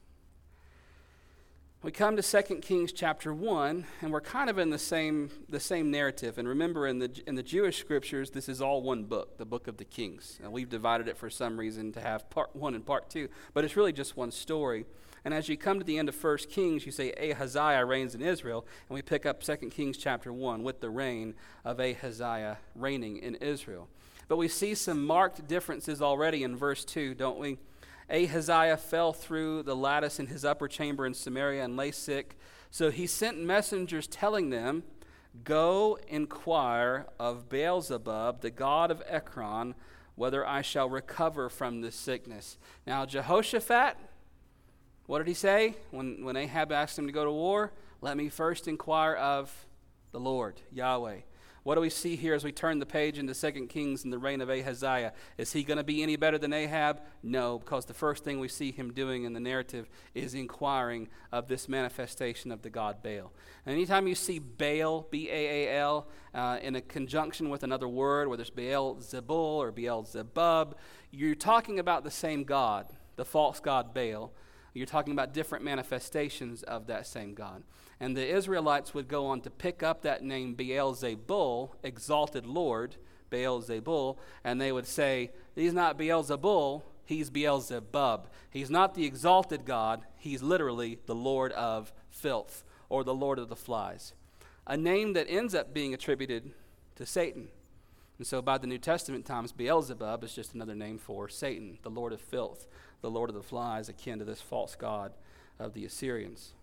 We 1.86 1.92
come 1.92 2.18
to 2.18 2.24
2 2.24 2.56
Kings 2.62 2.92
chapter 2.92 3.32
1, 3.32 3.86
and 4.02 4.12
we're 4.12 4.20
kind 4.20 4.50
of 4.50 4.58
in 4.58 4.72
the 4.72 4.80
same, 4.80 5.30
the 5.48 5.60
same 5.60 5.92
narrative. 5.92 6.40
And 6.40 6.48
remember, 6.48 6.88
in 6.88 6.98
the, 6.98 7.12
in 7.28 7.36
the 7.36 7.44
Jewish 7.44 7.78
scriptures, 7.78 8.32
this 8.32 8.50
is 8.50 8.60
all 8.60 8.82
one 8.82 9.04
book, 9.04 9.38
the 9.38 9.46
book 9.46 9.68
of 9.68 9.78
the 9.78 9.86
Kings. 9.86 10.40
And 10.42 10.52
we've 10.52 10.68
divided 10.68 11.08
it 11.08 11.16
for 11.16 11.30
some 11.30 11.60
reason 11.60 11.92
to 11.92 12.02
have 12.02 12.28
part 12.32 12.56
1 12.56 12.74
and 12.74 12.84
part 12.84 13.12
2, 13.12 13.30
but 13.54 13.64
it's 13.64 13.76
really 13.76 13.94
just 13.94 14.18
one 14.18 14.32
story. 14.32 14.88
And 15.26 15.32
as 15.32 15.48
you 15.48 15.58
come 15.58 15.78
to 15.78 15.86
the 15.86 16.00
end 16.00 16.10
of 16.10 16.24
1 16.24 16.38
Kings, 16.50 16.88
you 16.88 16.92
say 16.92 17.14
Ahaziah 17.22 17.86
reigns 17.86 18.16
in 18.16 18.24
Israel, 18.24 18.66
and 18.90 18.96
we 18.96 19.04
pick 19.04 19.28
up 19.28 19.44
2 19.44 19.56
Kings 19.70 19.96
chapter 19.96 20.34
1 20.34 20.64
with 20.64 20.82
the 20.82 20.90
reign 20.90 21.36
of 21.64 21.80
Ahaziah 21.80 22.58
reigning 22.74 23.18
in 23.18 23.36
Israel. 23.36 23.90
But 24.28 24.38
we 24.38 24.48
see 24.48 24.74
some 24.74 25.06
marked 25.06 25.48
differences 25.48 26.02
already 26.02 26.42
in 26.42 26.56
verse 26.56 26.84
2, 26.84 27.14
don't 27.14 27.38
we? 27.38 27.60
Ahaziah 28.10 28.78
fell 28.78 29.14
through 29.14 29.64
the 29.64 29.76
lattice 29.76 30.20
in 30.20 30.28
his 30.28 30.46
upper 30.46 30.68
chamber 30.68 31.06
in 31.06 31.14
Samaria 31.14 31.64
and 31.64 31.76
lay 31.76 31.92
sick. 31.92 32.38
So 32.70 32.92
he 32.92 33.08
sent 33.08 33.40
messengers 33.40 34.08
telling 34.08 34.50
them, 34.50 34.84
Go 35.44 36.00
inquire 36.08 37.08
of 37.20 37.50
Beelzebub, 37.50 38.42
the 38.42 38.52
god 38.52 38.90
of 38.90 39.04
Ekron, 39.06 39.76
whether 40.16 40.46
I 40.46 40.62
shall 40.62 40.90
recover 40.90 41.50
from 41.50 41.82
this 41.82 41.96
sickness. 41.96 42.58
Now, 42.88 43.06
Jehoshaphat 43.06 43.98
what 45.08 45.20
did 45.20 45.28
he 45.28 45.34
say 45.36 45.76
when, 45.92 46.24
when 46.24 46.36
Ahab 46.36 46.72
asked 46.72 46.98
him 46.98 47.06
to 47.06 47.14
go 47.14 47.26
to 47.26 47.32
war? 47.32 47.72
Let 48.02 48.18
me 48.18 48.30
first 48.30 48.68
inquire 48.68 49.14
of 49.14 49.68
the 50.12 50.20
Lord, 50.20 50.62
Yahweh. 50.72 51.20
What 51.66 51.74
do 51.74 51.82
we 51.82 51.90
see 51.90 52.16
here 52.16 52.36
as 52.36 52.44
we 52.44 52.52
turn 52.52 52.78
the 52.78 52.86
page 52.86 53.18
into 53.18 53.34
2 53.34 53.66
Kings 53.66 54.04
and 54.04 54.14
the 54.14 54.20
reign 54.20 54.40
of 54.40 54.52
Ahaziah? 54.52 55.14
Is 55.40 55.52
he 55.52 55.64
going 55.64 55.80
to 55.80 55.84
be 55.84 56.04
any 56.04 56.16
better 56.16 56.38
than 56.38 56.54
Ahab? 56.54 57.02
No, 57.24 57.58
because 57.58 57.86
the 57.86 57.94
first 57.96 58.24
thing 58.24 58.40
we 58.40 58.50
see 58.50 58.72
him 58.72 58.94
doing 58.94 59.24
in 59.24 59.34
the 59.34 59.40
narrative 59.40 59.90
is 60.14 60.36
inquiring 60.36 61.08
of 61.32 61.48
this 61.48 61.68
manifestation 61.68 62.52
of 62.52 62.62
the 62.62 62.70
god 62.70 63.02
Baal. 63.02 63.34
And 63.66 63.74
anytime 63.74 64.08
you 64.08 64.14
see 64.14 64.38
Baal, 64.38 65.08
B 65.10 65.28
A 65.32 65.34
A 65.34 65.80
L, 65.80 66.08
uh, 66.36 66.60
in 66.62 66.76
a 66.76 66.82
conjunction 66.82 67.50
with 67.50 67.64
another 67.64 67.88
word, 67.88 68.28
whether 68.28 68.42
it's 68.42 68.52
Baal 68.52 68.98
Zebul 68.98 69.32
or 69.32 69.72
Baal 69.72 70.06
Zebub, 70.06 70.76
you're 71.10 71.34
talking 71.34 71.80
about 71.80 72.04
the 72.04 72.12
same 72.12 72.44
God, 72.44 72.94
the 73.16 73.26
false 73.26 73.60
god 73.60 73.92
Baal 73.92 74.32
you're 74.76 74.86
talking 74.86 75.14
about 75.14 75.34
different 75.34 75.64
manifestations 75.64 76.62
of 76.64 76.88
that 76.88 77.08
same 77.08 77.34
God. 77.34 77.64
And 78.00 78.16
the 78.16 78.28
Israelites 78.28 78.94
would 78.94 79.08
go 79.08 79.26
on 79.28 79.40
to 79.42 79.50
pick 79.50 79.82
up 79.82 80.02
that 80.02 80.22
name 80.22 80.54
Beelzebul, 80.54 81.70
exalted 81.82 82.46
Lord, 82.46 82.98
Beelzebul, 83.32 84.18
and 84.44 84.60
they 84.60 84.74
would 84.74 84.86
say, 84.86 85.32
He's 85.56 85.74
not 85.74 85.98
Beelzebul, 85.98 86.84
he's 87.06 87.30
Beelzebub. 87.30 88.28
He's 88.50 88.70
not 88.70 88.96
the 88.96 89.06
exalted 89.06 89.66
God, 89.66 90.04
he's 90.18 90.44
literally 90.44 91.00
the 91.06 91.16
Lord 91.16 91.54
of 91.54 91.94
filth 92.10 92.66
or 92.90 93.06
the 93.06 93.16
Lord 93.16 93.40
of 93.40 93.48
the 93.48 93.56
flies. 93.56 94.14
A 94.68 94.76
name 94.76 95.14
that 95.14 95.30
ends 95.30 95.56
up 95.56 95.74
being 95.74 95.94
attributed 95.94 96.52
to 96.96 97.06
Satan. 97.06 97.48
And 98.18 98.28
so 98.28 98.42
by 98.42 98.58
the 98.58 98.68
New 98.68 98.78
Testament 98.78 99.26
times, 99.26 99.54
Beelzebub 99.54 100.24
is 100.24 100.34
just 100.34 100.54
another 100.54 100.76
name 100.76 100.98
for 100.98 101.30
Satan, 101.30 101.80
the 101.82 101.90
Lord 101.90 102.12
of 102.12 102.20
filth 102.20 102.68
the 103.06 103.12
Lord 103.12 103.30
of 103.30 103.36
the 103.36 103.44
Flies, 103.44 103.88
akin 103.88 104.18
to 104.18 104.26
this 104.26 104.42
false 104.42 104.74
god 104.74 105.14
of 105.60 105.76
the 105.76 105.86
Assyrians. 105.86 106.54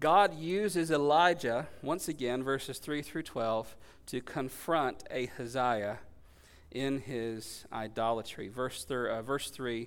God 0.00 0.34
uses 0.34 0.90
Elijah, 0.90 1.66
once 1.82 2.08
again, 2.08 2.42
verses 2.42 2.78
3 2.78 3.02
through 3.02 3.24
12, 3.24 3.76
to 4.06 4.22
confront 4.22 5.04
Ahaziah 5.10 5.98
in 6.70 7.00
his 7.00 7.66
idolatry. 7.70 8.48
Verse, 8.48 8.84
thir- 8.84 9.08
uh, 9.08 9.20
verse 9.20 9.50
3 9.50 9.86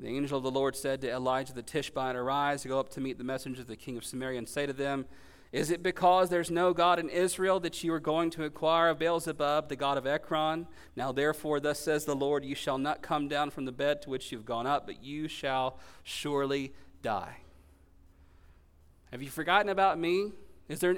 The 0.00 0.08
angel 0.08 0.38
of 0.38 0.44
the 0.44 0.50
Lord 0.50 0.74
said 0.74 1.02
to 1.02 1.10
Elijah 1.10 1.52
the 1.52 1.62
Tishbite, 1.62 2.16
Arise, 2.16 2.64
go 2.64 2.80
up 2.80 2.88
to 2.92 3.00
meet 3.02 3.18
the 3.18 3.24
messengers 3.24 3.60
of 3.60 3.68
the 3.68 3.76
king 3.76 3.98
of 3.98 4.06
Samaria, 4.06 4.38
and 4.38 4.48
say 4.48 4.64
to 4.64 4.72
them, 4.72 5.04
is 5.50 5.70
it 5.70 5.82
because 5.82 6.28
there's 6.28 6.50
no 6.50 6.74
God 6.74 6.98
in 6.98 7.08
Israel 7.08 7.58
that 7.60 7.82
you 7.82 7.92
are 7.94 8.00
going 8.00 8.28
to 8.30 8.42
inquire 8.42 8.88
of 8.88 8.98
Beelzebub, 8.98 9.68
the 9.68 9.76
God 9.76 9.96
of 9.96 10.06
Ekron? 10.06 10.66
Now, 10.94 11.10
therefore, 11.10 11.58
thus 11.58 11.78
says 11.78 12.04
the 12.04 12.14
Lord, 12.14 12.44
you 12.44 12.54
shall 12.54 12.76
not 12.76 13.00
come 13.00 13.28
down 13.28 13.50
from 13.50 13.64
the 13.64 13.72
bed 13.72 14.02
to 14.02 14.10
which 14.10 14.30
you've 14.30 14.44
gone 14.44 14.66
up, 14.66 14.86
but 14.86 15.02
you 15.02 15.26
shall 15.26 15.78
surely 16.02 16.74
die. 17.02 17.38
Have 19.10 19.22
you 19.22 19.30
forgotten 19.30 19.70
about 19.70 19.98
me? 19.98 20.32
Is 20.68 20.80
there, 20.80 20.94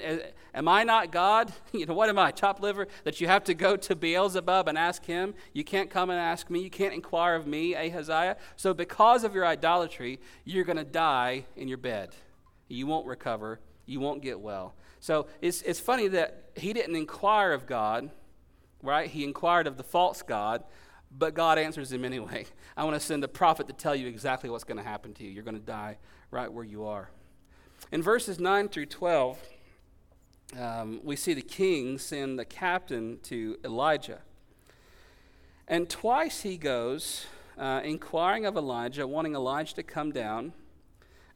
am 0.53 0.67
I 0.67 0.83
not 0.83 1.13
God? 1.13 1.53
You 1.71 1.85
know, 1.85 1.93
what 1.93 2.09
am 2.09 2.19
I, 2.19 2.31
chopped 2.31 2.61
liver, 2.61 2.89
that 3.05 3.21
you 3.21 3.27
have 3.27 3.45
to 3.45 3.53
go 3.53 3.77
to 3.77 3.95
Beelzebub 3.95 4.67
and 4.67 4.77
ask 4.77 5.05
him? 5.05 5.33
You 5.53 5.63
can't 5.63 5.89
come 5.89 6.09
and 6.09 6.19
ask 6.19 6.49
me. 6.49 6.61
You 6.61 6.69
can't 6.69 6.93
inquire 6.93 7.35
of 7.35 7.47
me, 7.47 7.73
Ahaziah. 7.73 8.35
So, 8.57 8.73
because 8.73 9.23
of 9.23 9.33
your 9.33 9.45
idolatry, 9.45 10.19
you're 10.43 10.65
going 10.65 10.75
to 10.77 10.83
die 10.83 11.45
in 11.55 11.69
your 11.69 11.77
bed. 11.77 12.09
You 12.67 12.85
won't 12.85 13.07
recover 13.07 13.61
you 13.91 13.99
won't 13.99 14.21
get 14.21 14.39
well. 14.39 14.73
So 14.99 15.27
it's, 15.41 15.61
it's 15.63 15.79
funny 15.79 16.07
that 16.09 16.51
he 16.55 16.73
didn't 16.73 16.95
inquire 16.95 17.53
of 17.53 17.65
God, 17.65 18.09
right? 18.81 19.09
He 19.09 19.23
inquired 19.23 19.67
of 19.67 19.77
the 19.77 19.83
false 19.83 20.21
God, 20.21 20.63
but 21.11 21.33
God 21.33 21.57
answers 21.57 21.91
him 21.91 22.05
anyway. 22.05 22.45
I 22.77 22.83
want 22.83 22.95
to 22.95 23.05
send 23.05 23.23
a 23.23 23.27
prophet 23.27 23.67
to 23.67 23.73
tell 23.73 23.95
you 23.95 24.07
exactly 24.07 24.49
what's 24.49 24.63
going 24.63 24.77
to 24.77 24.83
happen 24.83 25.13
to 25.15 25.23
you. 25.23 25.29
You're 25.29 25.43
going 25.43 25.59
to 25.59 25.65
die 25.65 25.97
right 26.31 26.51
where 26.51 26.63
you 26.63 26.85
are. 26.85 27.09
In 27.91 28.01
verses 28.01 28.39
9 28.39 28.69
through 28.69 28.85
12, 28.85 29.37
um, 30.57 31.01
we 31.03 31.15
see 31.15 31.33
the 31.33 31.41
king 31.41 31.97
send 31.97 32.39
the 32.39 32.45
captain 32.45 33.19
to 33.23 33.57
Elijah. 33.65 34.19
And 35.67 35.89
twice 35.89 36.41
he 36.41 36.57
goes 36.57 37.25
uh, 37.57 37.81
inquiring 37.83 38.45
of 38.45 38.55
Elijah, 38.55 39.07
wanting 39.07 39.35
Elijah 39.35 39.75
to 39.75 39.83
come 39.83 40.11
down. 40.11 40.53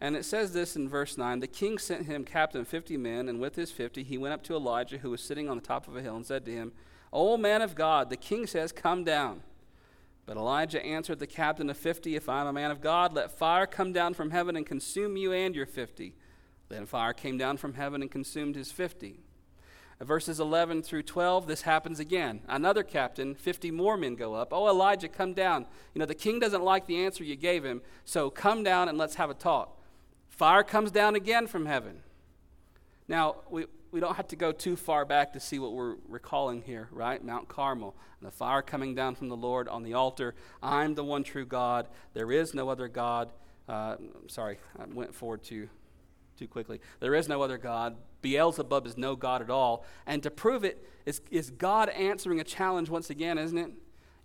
And 0.02 0.16
it 0.16 0.26
says 0.26 0.54
this 0.54 0.76
in 0.76 0.89
verse 0.89 1.18
9 1.18 1.39
The 1.39 1.48
king 1.48 1.78
sent 1.78 2.06
him 2.06 2.24
captain 2.26 2.66
50 2.66 2.98
men, 2.98 3.30
and 3.30 3.39
with 3.39 3.56
his 3.56 3.72
50 3.72 4.04
he 4.04 4.18
went 4.18 4.34
up 4.34 4.43
to 4.43 4.56
Elijah, 4.56 4.98
who 4.98 5.12
was 5.12 5.22
sitting 5.22 5.50
on 5.50 5.58
the 5.58 5.64
top 5.64 5.88
of 5.88 5.96
a 5.96 6.02
hill, 6.02 6.16
and 6.16 6.26
said 6.26 6.46
to 6.46 6.52
him, 6.52 6.74
O 7.14 7.38
man 7.38 7.62
of 7.62 7.76
God, 7.76 8.10
the 8.10 8.18
king 8.18 8.46
says, 8.46 8.72
Come 8.72 9.04
down. 9.04 9.41
But 10.26 10.38
Elijah 10.38 10.84
answered 10.84 11.20
the 11.20 11.28
captain 11.28 11.70
of 11.70 11.78
50, 11.78 12.16
If 12.16 12.28
I 12.28 12.41
am 12.41 12.48
a 12.48 12.54
man 12.54 12.72
of 12.72 12.82
God, 12.82 13.14
let 13.14 13.32
fire 13.32 13.68
come 13.68 13.93
down 13.93 14.14
from 14.14 14.32
heaven 14.32 14.56
and 14.56 14.66
consume 14.66 15.18
you 15.18 15.32
and 15.32 15.56
your 15.56 15.68
50. 15.68 16.16
Then 16.68 16.86
fire 16.86 17.14
came 17.14 17.38
down 17.38 17.58
from 17.58 17.76
heaven 17.76 18.02
and 18.02 18.10
consumed 18.10 18.56
his 18.56 18.72
50. 18.72 19.20
Verses 20.02 20.41
11 20.41 20.82
through 20.82 21.04
12, 21.04 21.48
this 21.48 21.62
happens 21.62 22.02
again. 22.02 22.41
Another 22.50 22.84
captain, 22.84 23.34
50 23.34 23.72
more 23.72 23.96
men 23.96 24.16
go 24.16 24.34
up. 24.34 24.50
Oh, 24.52 24.68
Elijah, 24.68 25.08
come 25.08 25.34
down. 25.34 25.68
You 25.93 26.00
know, 26.00 26.06
the 26.06 26.14
king 26.14 26.39
doesn't 26.39 26.64
like 26.64 26.86
the 26.86 27.06
answer 27.06 27.24
you 27.24 27.38
gave 27.38 27.64
him, 27.64 27.82
so 28.04 28.30
come 28.30 28.62
down 28.62 28.89
and 28.89 28.98
let's 28.98 29.16
have 29.16 29.30
a 29.30 29.34
talk. 29.34 29.80
Fire 30.36 30.63
comes 30.63 30.91
down 30.91 31.15
again 31.15 31.47
from 31.47 31.65
heaven. 31.65 32.01
Now, 33.07 33.38
we, 33.49 33.65
we 33.91 34.01
don't 34.01 34.15
have 34.15 34.27
to 34.29 34.36
go 34.36 34.51
too 34.51 34.75
far 34.75 35.05
back 35.05 35.31
to 35.33 35.39
see 35.39 35.59
what 35.59 35.71
we're 35.71 35.95
recalling 36.09 36.61
here, 36.61 36.89
right? 36.91 37.23
Mount 37.23 37.47
Carmel, 37.47 37.95
and 38.19 38.27
the 38.27 38.31
fire 38.31 38.61
coming 38.61 38.95
down 38.95 39.15
from 39.15 39.29
the 39.29 39.38
Lord 39.38 39.69
on 39.69 39.83
the 39.83 39.93
altar. 39.93 40.36
I'm 40.61 40.95
the 40.95 41.03
one 41.03 41.23
true 41.23 41.45
God. 41.45 41.88
There 42.13 42.31
is 42.31 42.53
no 42.53 42.67
other 42.67 42.89
God. 42.89 43.29
Uh, 43.69 43.95
sorry, 44.27 44.57
I 44.77 44.83
went 44.93 45.15
forward 45.15 45.43
too, 45.43 45.69
too 46.38 46.47
quickly. 46.47 46.81
There 46.99 47.15
is 47.15 47.29
no 47.29 47.41
other 47.41 47.57
God. 47.57 47.95
Beelzebub 48.21 48.86
is 48.88 48.97
no 48.97 49.15
God 49.15 49.41
at 49.41 49.49
all. 49.49 49.86
And 50.05 50.21
to 50.23 50.31
prove 50.31 50.65
it, 50.65 50.86
is, 51.05 51.21
is 51.31 51.49
God 51.51 51.88
answering 51.89 52.41
a 52.41 52.43
challenge 52.43 52.89
once 52.89 53.09
again, 53.09 53.38
isn't 53.38 53.57
it? 53.57 53.71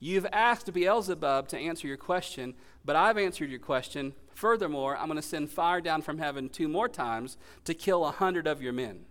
You've 0.03 0.27
asked 0.33 0.73
Beelzebub 0.73 1.49
to 1.49 1.59
answer 1.59 1.87
your 1.87 1.99
question, 1.99 2.55
but 2.85 2.97
I've 2.97 3.19
answered 3.19 3.51
your 3.51 3.59
question. 3.59 4.15
Furthermore, 4.35 4.97
I'm 4.97 5.09
going 5.09 5.17
to 5.17 5.23
send 5.23 5.51
fire 5.51 5.83
down 5.83 6.01
from 6.01 6.17
heaven 6.17 6.49
two 6.49 6.69
more 6.69 6.89
times 6.89 7.37
to 7.65 7.75
kill 7.75 8.07
a 8.07 8.11
hundred 8.11 8.47
of 8.47 8.63
your 8.63 8.73
men. 8.73 9.05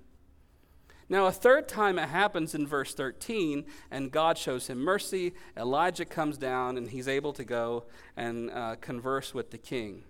Now, 1.07 1.27
a 1.27 1.31
third 1.31 1.67
time 1.67 1.99
it 1.99 2.09
happens 2.09 2.55
in 2.55 2.65
verse 2.65 2.95
13, 2.95 3.65
and 3.91 4.11
God 4.11 4.37
shows 4.37 4.67
him 4.67 4.79
mercy. 4.79 5.33
Elijah 5.55 6.05
comes 6.05 6.37
down, 6.37 6.75
and 6.75 6.89
he's 6.89 7.07
able 7.07 7.33
to 7.33 7.43
go 7.43 7.85
and 8.17 8.49
uh, 8.49 8.75
converse 8.81 9.33
with 9.33 9.51
the 9.51 9.57
king. 9.59 10.03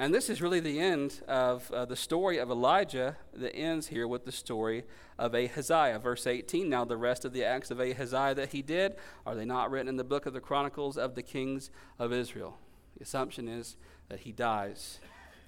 And 0.00 0.14
this 0.14 0.30
is 0.30 0.40
really 0.40 0.60
the 0.60 0.80
end 0.80 1.20
of 1.28 1.70
uh, 1.70 1.84
the 1.84 1.94
story 1.94 2.38
of 2.38 2.50
Elijah 2.50 3.18
that 3.34 3.54
ends 3.54 3.88
here 3.88 4.08
with 4.08 4.24
the 4.24 4.32
story 4.32 4.84
of 5.18 5.34
Ahaziah. 5.34 5.98
Verse 5.98 6.26
18 6.26 6.70
Now, 6.70 6.86
the 6.86 6.96
rest 6.96 7.26
of 7.26 7.34
the 7.34 7.44
acts 7.44 7.70
of 7.70 7.80
Ahaziah 7.80 8.34
that 8.34 8.52
he 8.52 8.62
did, 8.62 8.96
are 9.26 9.34
they 9.34 9.44
not 9.44 9.70
written 9.70 9.88
in 9.88 9.96
the 9.96 10.02
book 10.02 10.24
of 10.24 10.32
the 10.32 10.40
Chronicles 10.40 10.96
of 10.96 11.16
the 11.16 11.22
kings 11.22 11.70
of 11.98 12.14
Israel? 12.14 12.56
The 12.96 13.04
assumption 13.04 13.46
is 13.46 13.76
that 14.08 14.20
he 14.20 14.32
dies. 14.32 15.00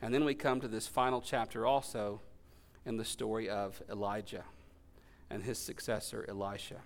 And 0.02 0.12
then 0.12 0.22
we 0.22 0.34
come 0.34 0.60
to 0.60 0.68
this 0.68 0.86
final 0.86 1.22
chapter 1.22 1.64
also 1.64 2.20
in 2.84 2.98
the 2.98 3.06
story 3.06 3.48
of 3.48 3.80
Elijah 3.90 4.44
and 5.30 5.44
his 5.44 5.56
successor, 5.56 6.26
Elisha. 6.28 6.82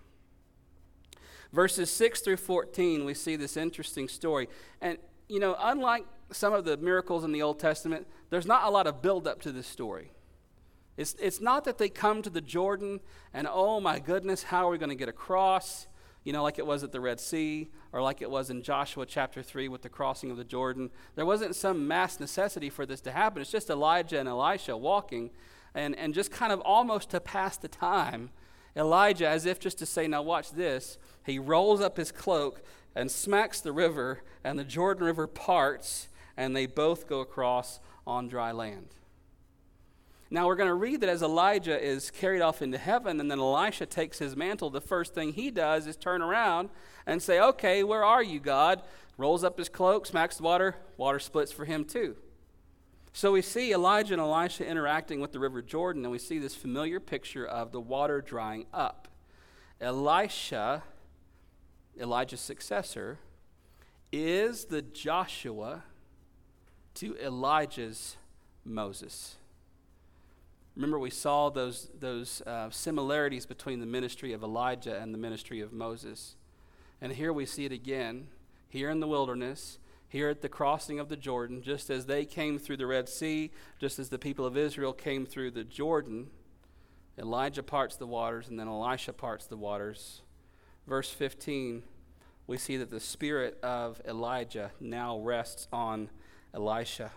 Verses 1.53 1.91
6 1.91 2.21
through 2.21 2.37
14, 2.37 3.05
we 3.05 3.15
see 3.15 3.35
this 3.35 3.57
interesting 3.57 4.07
story. 4.07 4.49
And, 4.81 4.99
you 5.29 5.41
know, 5.41 5.57
unlike 5.59 6.07
some 6.33 6.53
of 6.53 6.65
the 6.65 6.77
miracles 6.77 7.25
in 7.25 7.33
the 7.33 7.43
Old 7.43 7.59
Testament, 7.59 8.07
there's 8.31 8.47
not 8.47 8.65
a 8.65 8.71
lot 8.71 8.87
of 8.87 9.03
buildup 9.03 9.41
to 9.43 9.53
this 9.53 9.67
story. 9.67 10.13
It's, 10.97 11.15
it's 11.21 11.41
not 11.41 11.65
that 11.65 11.79
they 11.79 11.89
come 11.89 12.23
to 12.23 12.31
the 12.31 12.41
Jordan 12.41 13.01
and, 13.35 13.47
oh 13.51 13.81
my 13.81 13.99
goodness, 13.99 14.45
how 14.45 14.67
are 14.67 14.71
we 14.71 14.79
going 14.79 14.91
to 14.91 14.97
get 14.97 15.09
across? 15.09 15.87
You 16.25 16.33
know, 16.33 16.43
like 16.43 16.59
it 16.59 16.67
was 16.67 16.83
at 16.83 16.91
the 16.91 17.01
Red 17.01 17.21
Sea 17.21 17.69
or 17.93 18.03
like 18.03 18.23
it 18.23 18.31
was 18.31 18.51
in 18.51 18.63
Joshua 18.63 19.07
chapter 19.07 19.43
3 19.43 19.69
with 19.69 19.83
the 19.83 19.89
crossing 19.89 20.31
of 20.31 20.37
the 20.37 20.45
Jordan. 20.45 20.91
There 21.15 21.27
wasn't 21.27 21.55
some 21.55 21.87
mass 21.87 22.19
necessity 22.19 22.71
for 22.71 22.87
this 22.87 23.01
to 23.03 23.13
happen. 23.13 23.43
It's 23.43 23.51
just 23.51 23.71
Elijah 23.71 24.19
and 24.19 24.29
Elisha 24.29 24.77
walking 24.77 25.31
and, 25.75 25.95
and 25.97 26.15
just 26.15 26.31
kind 26.31 26.53
of 26.53 26.61
almost 26.61 27.11
to 27.11 27.21
pass 27.21 27.59
the 27.59 27.69
time, 27.69 28.31
Elijah, 28.75 29.29
as 29.29 29.47
if 29.47 29.61
just 29.61 29.79
to 29.79 29.87
say, 29.87 30.09
Now 30.09 30.23
watch 30.23 30.51
this, 30.53 30.99
he 31.25 31.39
rolls 31.39 31.81
up 31.81 31.97
his 31.99 32.11
cloak 32.11 32.63
and 32.95 33.11
smacks 33.11 33.61
the 33.61 33.73
river, 33.73 34.23
and 34.43 34.59
the 34.59 34.65
Jordan 34.65 35.05
River 35.05 35.27
parts, 35.27 36.09
and 36.37 36.55
they 36.55 36.67
both 36.67 37.07
go 37.07 37.21
across 37.21 37.81
on 38.07 38.29
dry 38.29 38.53
land. 38.53 38.89
Now 40.29 40.47
we're 40.47 40.57
going 40.57 40.69
to 40.69 40.75
read 40.75 41.03
that 41.03 41.09
as 41.09 41.23
Elijah 41.23 41.81
is 41.81 42.11
carried 42.11 42.43
off 42.43 42.61
into 42.61 42.79
heaven, 42.79 43.21
and 43.21 43.31
then 43.31 43.39
Elisha 43.39 43.87
takes 43.87 44.19
his 44.19 44.37
mantle, 44.37 44.71
the 44.71 44.81
first 44.81 45.15
thing 45.15 45.33
he 45.33 45.51
does 45.51 45.87
is 45.87 45.97
turn 45.97 46.21
around 46.21 46.71
and 47.07 47.23
say, 47.23 47.41
Okay, 47.41 47.85
where 47.85 48.05
are 48.05 48.23
you, 48.23 48.41
God? 48.41 48.83
Rolls 49.17 49.45
up 49.45 49.57
his 49.57 49.69
cloak, 49.69 50.05
smacks 50.05 50.39
the 50.39 50.43
water, 50.43 50.77
water 50.97 51.21
splits 51.21 51.53
for 51.53 51.65
him 51.65 51.85
too. 51.85 52.17
So 53.13 53.33
we 53.33 53.41
see 53.41 53.73
Elijah 53.73 54.13
and 54.13 54.21
Elisha 54.21 54.67
interacting 54.67 55.21
with 55.21 55.33
the 55.33 55.39
River 55.39 55.63
Jordan, 55.63 56.05
and 56.05 56.13
we 56.13 56.19
see 56.19 56.39
this 56.39 56.55
familiar 56.55 57.01
picture 57.01 57.47
of 57.47 57.73
the 57.73 57.81
water 57.81 58.21
drying 58.21 58.67
up. 58.75 59.09
Elisha, 59.81 60.83
Elijah's 61.99 62.41
successor, 62.41 63.21
is 64.13 64.67
the 64.67 64.83
Joshua 64.83 65.85
to 66.97 67.17
Elijah's 67.19 68.17
Moses. 68.65 69.37
Remember, 70.75 70.99
we 70.99 71.11
saw 71.11 71.49
those, 71.49 71.91
those 71.99 72.43
uh, 72.43 72.69
similarities 72.71 73.47
between 73.47 73.81
the 73.81 73.87
ministry 73.87 74.33
of 74.33 74.43
Elijah 74.43 75.01
and 75.01 75.15
the 75.15 75.19
ministry 75.19 75.61
of 75.61 75.73
Moses. 75.73 76.37
And 77.01 77.13
here 77.13 77.33
we 77.33 77.47
see 77.47 77.65
it 77.65 77.73
again, 77.73 78.27
here 78.69 78.91
in 78.91 79.01
the 79.01 79.09
wilderness 79.09 79.79
here 80.09 80.29
at 80.29 80.41
the 80.41 80.49
crossing 80.49 81.01
of 81.01 81.09
the 81.09 81.17
Jordan, 81.17 81.63
just 81.63 81.91
as 81.91 82.07
they 82.07 82.25
came 82.25 82.59
through 82.59 82.77
the 82.77 82.87
Red 82.87 83.09
Sea, 83.09 83.51
just 83.79 83.99
as 83.99 84.09
the 84.09 84.19
people 84.19 84.47
of 84.47 84.57
Israel 84.57 84.93
came 84.93 85.27
through 85.27 85.51
the 85.51 85.65
Jordan, 85.65 86.29
Elijah 87.19 87.63
parts 87.63 87.97
the 87.97 88.07
waters 88.07 88.49
and 88.49 88.59
then 88.59 88.69
Elisha 88.69 89.13
parts 89.13 89.47
the 89.47 89.57
waters. 89.57 90.23
Verse 90.87 91.11
15, 91.11 91.83
we 92.47 92.57
see 92.57 92.77
that 92.77 92.91
the 92.91 93.01
spirit 93.01 93.59
of 93.63 94.01
Elijah 94.07 94.71
now 94.81 95.19
rests 95.19 95.67
on 95.73 96.11
Elisha. 96.57 97.13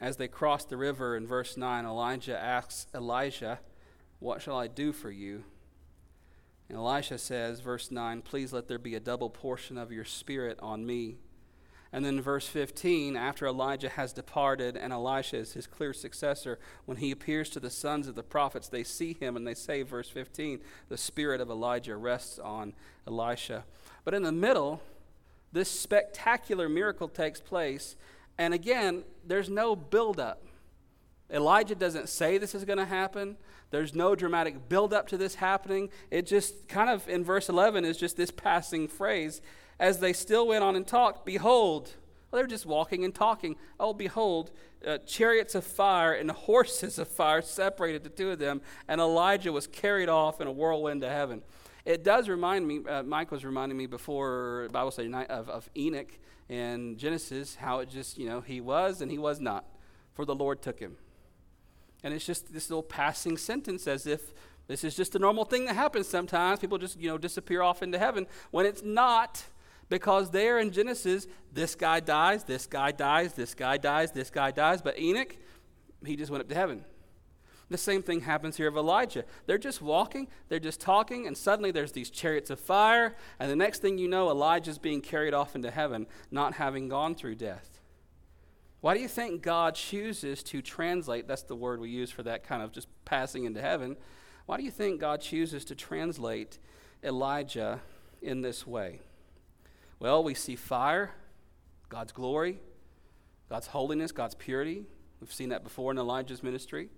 As 0.00 0.16
they 0.16 0.28
cross 0.28 0.64
the 0.64 0.76
river 0.76 1.16
in 1.16 1.26
verse 1.26 1.56
9, 1.56 1.84
Elijah 1.84 2.38
asks 2.38 2.86
Elijah, 2.94 3.58
What 4.20 4.40
shall 4.40 4.56
I 4.56 4.68
do 4.68 4.92
for 4.92 5.10
you? 5.10 5.44
And 6.68 6.78
Elisha 6.78 7.18
says, 7.18 7.60
verse 7.60 7.90
9, 7.90 8.22
Please 8.22 8.52
let 8.52 8.68
there 8.68 8.78
be 8.78 8.94
a 8.94 9.00
double 9.00 9.30
portion 9.30 9.76
of 9.76 9.90
your 9.90 10.04
spirit 10.04 10.58
on 10.62 10.86
me. 10.86 11.16
And 11.92 12.04
then 12.04 12.20
verse 12.20 12.48
15, 12.48 13.16
after 13.16 13.46
Elijah 13.46 13.88
has 13.88 14.12
departed 14.12 14.76
and 14.76 14.92
Elisha 14.92 15.36
is 15.36 15.52
his 15.52 15.66
clear 15.66 15.92
successor, 15.92 16.58
when 16.86 16.96
he 16.96 17.10
appears 17.10 17.50
to 17.50 17.60
the 17.60 17.70
sons 17.70 18.08
of 18.08 18.14
the 18.14 18.22
prophets, 18.22 18.68
they 18.68 18.82
see 18.82 19.12
him 19.14 19.36
and 19.36 19.46
they 19.46 19.54
say, 19.54 19.82
verse 19.82 20.08
15, 20.08 20.60
the 20.88 20.98
spirit 20.98 21.40
of 21.40 21.50
Elijah 21.50 21.96
rests 21.96 22.38
on 22.38 22.74
Elisha. 23.06 23.64
But 24.04 24.14
in 24.14 24.22
the 24.22 24.32
middle, 24.32 24.82
this 25.52 25.70
spectacular 25.70 26.68
miracle 26.68 27.08
takes 27.08 27.40
place. 27.40 27.96
And 28.38 28.52
again, 28.52 29.04
there's 29.26 29.48
no 29.48 29.74
buildup. 29.76 30.42
Elijah 31.30 31.74
doesn't 31.74 32.08
say 32.08 32.36
this 32.36 32.54
is 32.54 32.64
going 32.64 32.78
to 32.78 32.84
happen. 32.84 33.36
There's 33.70 33.94
no 33.94 34.14
dramatic 34.14 34.68
buildup 34.68 35.08
to 35.08 35.16
this 35.16 35.36
happening. 35.36 35.88
It 36.10 36.26
just 36.26 36.68
kind 36.68 36.90
of 36.90 37.08
in 37.08 37.24
verse 37.24 37.48
11 37.48 37.84
is 37.84 37.96
just 37.96 38.16
this 38.16 38.30
passing 38.30 38.88
phrase. 38.88 39.40
As 39.80 39.98
they 39.98 40.12
still 40.12 40.46
went 40.46 40.62
on 40.62 40.76
and 40.76 40.86
talked, 40.86 41.24
behold, 41.24 41.90
well, 42.30 42.40
they're 42.40 42.46
just 42.46 42.66
walking 42.66 43.04
and 43.04 43.14
talking. 43.14 43.56
Oh, 43.80 43.92
behold, 43.92 44.50
uh, 44.86 44.98
chariots 44.98 45.54
of 45.54 45.64
fire 45.64 46.12
and 46.12 46.30
horses 46.30 46.98
of 46.98 47.08
fire 47.08 47.42
separated 47.42 48.04
the 48.04 48.10
two 48.10 48.30
of 48.30 48.38
them, 48.38 48.60
and 48.86 49.00
Elijah 49.00 49.52
was 49.52 49.66
carried 49.66 50.08
off 50.08 50.40
in 50.40 50.46
a 50.46 50.52
whirlwind 50.52 51.00
to 51.02 51.08
heaven. 51.08 51.42
It 51.84 52.02
does 52.02 52.28
remind 52.28 52.66
me, 52.66 52.80
uh, 52.88 53.02
Mike 53.02 53.30
was 53.30 53.44
reminding 53.44 53.76
me 53.76 53.86
before 53.86 54.68
Bible 54.72 54.90
study 54.90 55.08
night 55.08 55.30
of, 55.30 55.50
of 55.50 55.68
Enoch 55.76 56.18
in 56.48 56.96
Genesis, 56.96 57.56
how 57.56 57.80
it 57.80 57.90
just, 57.90 58.16
you 58.16 58.26
know, 58.26 58.40
he 58.40 58.60
was 58.60 59.02
and 59.02 59.10
he 59.10 59.18
was 59.18 59.38
not, 59.38 59.66
for 60.14 60.24
the 60.24 60.34
Lord 60.34 60.62
took 60.62 60.80
him. 60.80 60.96
And 62.02 62.14
it's 62.14 62.24
just 62.24 62.52
this 62.52 62.70
little 62.70 62.82
passing 62.82 63.36
sentence 63.36 63.86
as 63.86 64.06
if 64.06 64.32
this 64.66 64.82
is 64.82 64.96
just 64.96 65.14
a 65.14 65.18
normal 65.18 65.44
thing 65.44 65.66
that 65.66 65.74
happens 65.74 66.08
sometimes. 66.08 66.58
People 66.58 66.78
just, 66.78 66.98
you 66.98 67.08
know, 67.08 67.18
disappear 67.18 67.60
off 67.60 67.82
into 67.82 67.98
heaven 67.98 68.26
when 68.50 68.64
it's 68.64 68.82
not 68.82 69.44
because 69.90 70.30
there 70.30 70.58
in 70.58 70.70
Genesis, 70.70 71.26
this 71.52 71.74
guy 71.74 72.00
dies, 72.00 72.44
this 72.44 72.66
guy 72.66 72.92
dies, 72.92 73.34
this 73.34 73.54
guy 73.54 73.76
dies, 73.76 74.10
this 74.12 74.30
guy 74.30 74.50
dies. 74.50 74.80
But 74.80 74.98
Enoch, 74.98 75.36
he 76.04 76.16
just 76.16 76.30
went 76.30 76.42
up 76.42 76.48
to 76.48 76.54
heaven. 76.54 76.84
The 77.74 77.78
same 77.78 78.04
thing 78.04 78.20
happens 78.20 78.56
here 78.56 78.68
of 78.68 78.76
Elijah. 78.76 79.24
They're 79.46 79.58
just 79.58 79.82
walking, 79.82 80.28
they're 80.48 80.60
just 80.60 80.80
talking, 80.80 81.26
and 81.26 81.36
suddenly 81.36 81.72
there's 81.72 81.90
these 81.90 82.08
chariots 82.08 82.48
of 82.48 82.60
fire, 82.60 83.16
and 83.40 83.50
the 83.50 83.56
next 83.56 83.82
thing 83.82 83.98
you 83.98 84.06
know, 84.06 84.30
Elijah's 84.30 84.78
being 84.78 85.00
carried 85.00 85.34
off 85.34 85.56
into 85.56 85.72
heaven, 85.72 86.06
not 86.30 86.54
having 86.54 86.88
gone 86.88 87.16
through 87.16 87.34
death. 87.34 87.80
Why 88.80 88.94
do 88.94 89.00
you 89.00 89.08
think 89.08 89.42
God 89.42 89.74
chooses 89.74 90.44
to 90.44 90.62
translate? 90.62 91.26
That's 91.26 91.42
the 91.42 91.56
word 91.56 91.80
we 91.80 91.90
use 91.90 92.12
for 92.12 92.22
that 92.22 92.44
kind 92.44 92.62
of 92.62 92.70
just 92.70 92.86
passing 93.04 93.42
into 93.42 93.60
heaven. 93.60 93.96
Why 94.46 94.56
do 94.56 94.62
you 94.62 94.70
think 94.70 95.00
God 95.00 95.20
chooses 95.20 95.64
to 95.64 95.74
translate 95.74 96.60
Elijah 97.02 97.80
in 98.22 98.40
this 98.40 98.68
way? 98.68 99.00
Well, 99.98 100.22
we 100.22 100.34
see 100.34 100.54
fire, 100.54 101.10
God's 101.88 102.12
glory, 102.12 102.60
God's 103.48 103.66
holiness, 103.66 104.12
God's 104.12 104.36
purity. 104.36 104.84
We've 105.20 105.32
seen 105.32 105.48
that 105.48 105.64
before 105.64 105.90
in 105.90 105.98
Elijah's 105.98 106.44
ministry. 106.44 106.90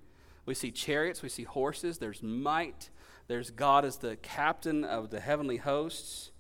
We 0.47 0.55
see 0.55 0.71
chariots, 0.71 1.23
we 1.23 1.29
see 1.29 1.43
horses, 1.43 1.99
there's 1.99 2.23
might, 2.23 2.91
there's 3.27 3.51
God 3.51 3.85
as 3.85 3.99
the 3.99 4.17
captain 4.17 4.85
of 4.85 5.11
the 5.11 5.21
heavenly 5.21 5.57
hosts. 5.57 6.31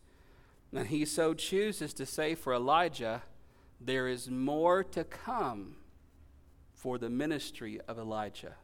And 0.72 0.86
he 0.86 1.04
so 1.04 1.34
chooses 1.34 1.92
to 1.94 2.06
say 2.06 2.34
for 2.34 2.54
Elijah, 2.54 3.22
there 3.80 4.08
is 4.08 4.30
more 4.30 4.84
to 4.84 5.04
come 5.04 5.76
for 6.74 6.98
the 6.98 7.10
ministry 7.10 7.80
of 7.88 7.98
Elijah. 7.98 8.54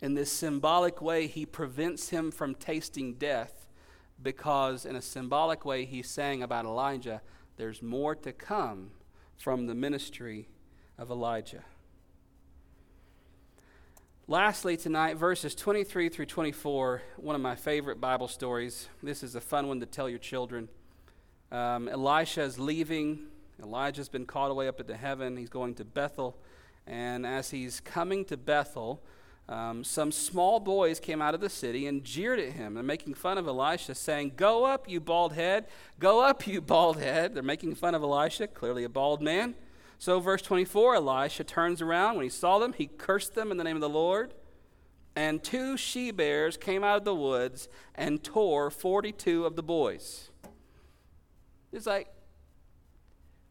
In 0.00 0.14
this 0.14 0.32
symbolic 0.32 1.00
way, 1.00 1.28
he 1.28 1.46
prevents 1.46 2.08
him 2.08 2.32
from 2.32 2.56
tasting 2.56 3.14
death 3.14 3.66
because, 4.20 4.84
in 4.84 4.96
a 4.96 5.02
symbolic 5.02 5.64
way, 5.64 5.84
he's 5.84 6.10
saying 6.10 6.42
about 6.42 6.64
Elijah, 6.64 7.22
there's 7.56 7.82
more 7.82 8.16
to 8.16 8.32
come 8.32 8.90
from 9.36 9.66
the 9.66 9.74
ministry 9.74 10.48
of 10.98 11.10
Elijah. 11.10 11.64
Lastly, 14.28 14.76
tonight, 14.76 15.16
verses 15.16 15.52
23 15.52 16.08
through 16.08 16.26
24, 16.26 17.02
one 17.16 17.34
of 17.34 17.42
my 17.42 17.56
favorite 17.56 18.00
Bible 18.00 18.28
stories. 18.28 18.88
This 19.02 19.24
is 19.24 19.34
a 19.34 19.40
fun 19.40 19.66
one 19.66 19.80
to 19.80 19.86
tell 19.86 20.08
your 20.08 20.20
children. 20.20 20.68
Um, 21.50 21.88
Elisha 21.88 22.42
is 22.42 22.56
leaving. 22.56 23.26
Elijah's 23.60 24.08
been 24.08 24.24
caught 24.24 24.52
away 24.52 24.68
up 24.68 24.78
into 24.78 24.96
heaven. 24.96 25.36
He's 25.36 25.48
going 25.48 25.74
to 25.74 25.84
Bethel. 25.84 26.38
And 26.86 27.26
as 27.26 27.50
he's 27.50 27.80
coming 27.80 28.24
to 28.26 28.36
Bethel, 28.36 29.02
um, 29.48 29.82
some 29.82 30.12
small 30.12 30.60
boys 30.60 31.00
came 31.00 31.20
out 31.20 31.34
of 31.34 31.40
the 31.40 31.50
city 31.50 31.88
and 31.88 32.04
jeered 32.04 32.38
at 32.38 32.52
him 32.52 32.76
and 32.76 32.86
making 32.86 33.14
fun 33.14 33.38
of 33.38 33.48
Elisha, 33.48 33.96
saying, 33.96 34.34
Go 34.36 34.64
up, 34.64 34.88
you 34.88 35.00
bald 35.00 35.32
head. 35.32 35.66
Go 35.98 36.20
up, 36.20 36.46
you 36.46 36.60
bald 36.60 36.96
head. 36.96 37.34
They're 37.34 37.42
making 37.42 37.74
fun 37.74 37.96
of 37.96 38.04
Elisha, 38.04 38.46
clearly 38.46 38.84
a 38.84 38.88
bald 38.88 39.20
man. 39.20 39.56
So, 40.02 40.18
verse 40.18 40.42
24 40.42 40.96
Elisha 40.96 41.44
turns 41.44 41.80
around. 41.80 42.16
When 42.16 42.24
he 42.24 42.28
saw 42.28 42.58
them, 42.58 42.72
he 42.72 42.88
cursed 42.88 43.36
them 43.36 43.52
in 43.52 43.56
the 43.56 43.62
name 43.62 43.76
of 43.76 43.80
the 43.80 43.88
Lord. 43.88 44.34
And 45.14 45.44
two 45.44 45.76
she 45.76 46.10
bears 46.10 46.56
came 46.56 46.82
out 46.82 46.96
of 46.96 47.04
the 47.04 47.14
woods 47.14 47.68
and 47.94 48.20
tore 48.20 48.68
42 48.68 49.46
of 49.46 49.54
the 49.54 49.62
boys. 49.62 50.30
It's 51.70 51.86
like, 51.86 52.08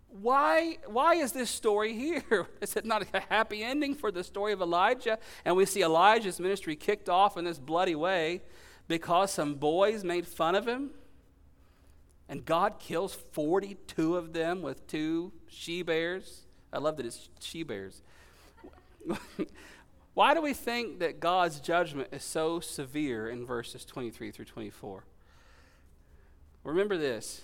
why, 0.10 0.80
why 0.88 1.16
is 1.16 1.32
this 1.32 1.50
story 1.50 1.94
here? 1.94 2.48
Is 2.62 2.76
it 2.76 2.84
not 2.84 3.08
a 3.14 3.22
happy 3.30 3.64
ending 3.64 3.96
for 3.96 4.12
the 4.12 4.22
story 4.22 4.52
of 4.52 4.60
Elijah? 4.60 5.20
And 5.46 5.56
we 5.56 5.66
see 5.66 5.84
Elijah's 5.84 6.38
ministry 6.38 6.76
kicked 6.76 7.08
off 7.08 7.38
in 7.38 7.46
this 7.46 7.60
bloody 7.60 7.96
way 7.96 8.42
because 8.90 9.32
some 9.32 9.56
boys 9.56 10.04
made 10.04 10.28
fun 10.28 10.56
of 10.56 10.68
him? 10.68 10.92
And 12.28 12.44
God 12.44 12.78
kills 12.78 13.14
42 13.32 14.18
of 14.18 14.34
them 14.34 14.62
with 14.62 14.86
two 14.86 15.32
she 15.52 15.84
bears. 15.84 16.42
I 16.74 16.80
love 16.80 16.98
that 16.98 17.06
it's 17.06 17.30
she 17.40 17.64
bears. 17.64 18.02
Why 20.14 20.34
do 20.34 20.42
we 20.42 20.54
think 20.54 21.00
that 21.00 21.20
God's 21.20 21.60
judgment 21.60 22.10
is 22.12 22.24
so 22.24 22.60
severe 22.60 23.30
in 23.30 23.46
verses 23.46 23.86
23 23.86 24.32
through 24.32 24.46
24? 24.46 25.04
Remember 26.64 26.98
this 26.98 27.42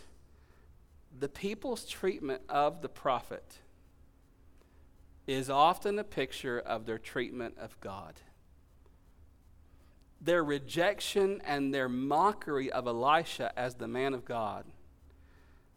the 1.19 1.29
people's 1.29 1.85
treatment 1.85 2.41
of 2.47 2.81
the 2.81 2.89
prophet 2.89 3.59
is 5.25 5.49
often 5.49 5.99
a 5.99 6.03
picture 6.03 6.59
of 6.59 6.85
their 6.85 6.97
treatment 6.97 7.57
of 7.57 7.79
God. 7.81 8.21
Their 10.21 10.43
rejection 10.43 11.41
and 11.45 11.73
their 11.73 11.89
mockery 11.89 12.71
of 12.71 12.87
Elisha 12.87 13.51
as 13.57 13.75
the 13.75 13.87
man 13.87 14.13
of 14.13 14.23
God 14.23 14.65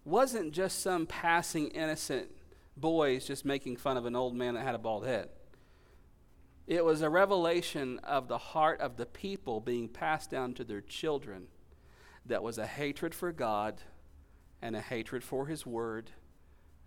wasn't 0.04 0.52
just 0.52 0.80
some 0.82 1.06
passing 1.06 1.68
innocent 1.68 2.30
boys 2.76 3.26
just 3.26 3.44
making 3.44 3.76
fun 3.76 3.96
of 3.96 4.06
an 4.06 4.16
old 4.16 4.34
man 4.34 4.54
that 4.54 4.64
had 4.64 4.74
a 4.74 4.78
bald 4.78 5.06
head. 5.06 5.28
It 6.66 6.84
was 6.84 7.02
a 7.02 7.10
revelation 7.10 7.98
of 8.04 8.28
the 8.28 8.38
heart 8.38 8.80
of 8.80 8.96
the 8.96 9.06
people 9.06 9.60
being 9.60 9.88
passed 9.88 10.30
down 10.30 10.54
to 10.54 10.64
their 10.64 10.80
children 10.80 11.48
that 12.24 12.42
was 12.42 12.58
a 12.58 12.66
hatred 12.66 13.14
for 13.14 13.32
God 13.32 13.80
and 14.62 14.76
a 14.76 14.80
hatred 14.80 15.24
for 15.24 15.46
His 15.46 15.66
Word 15.66 16.10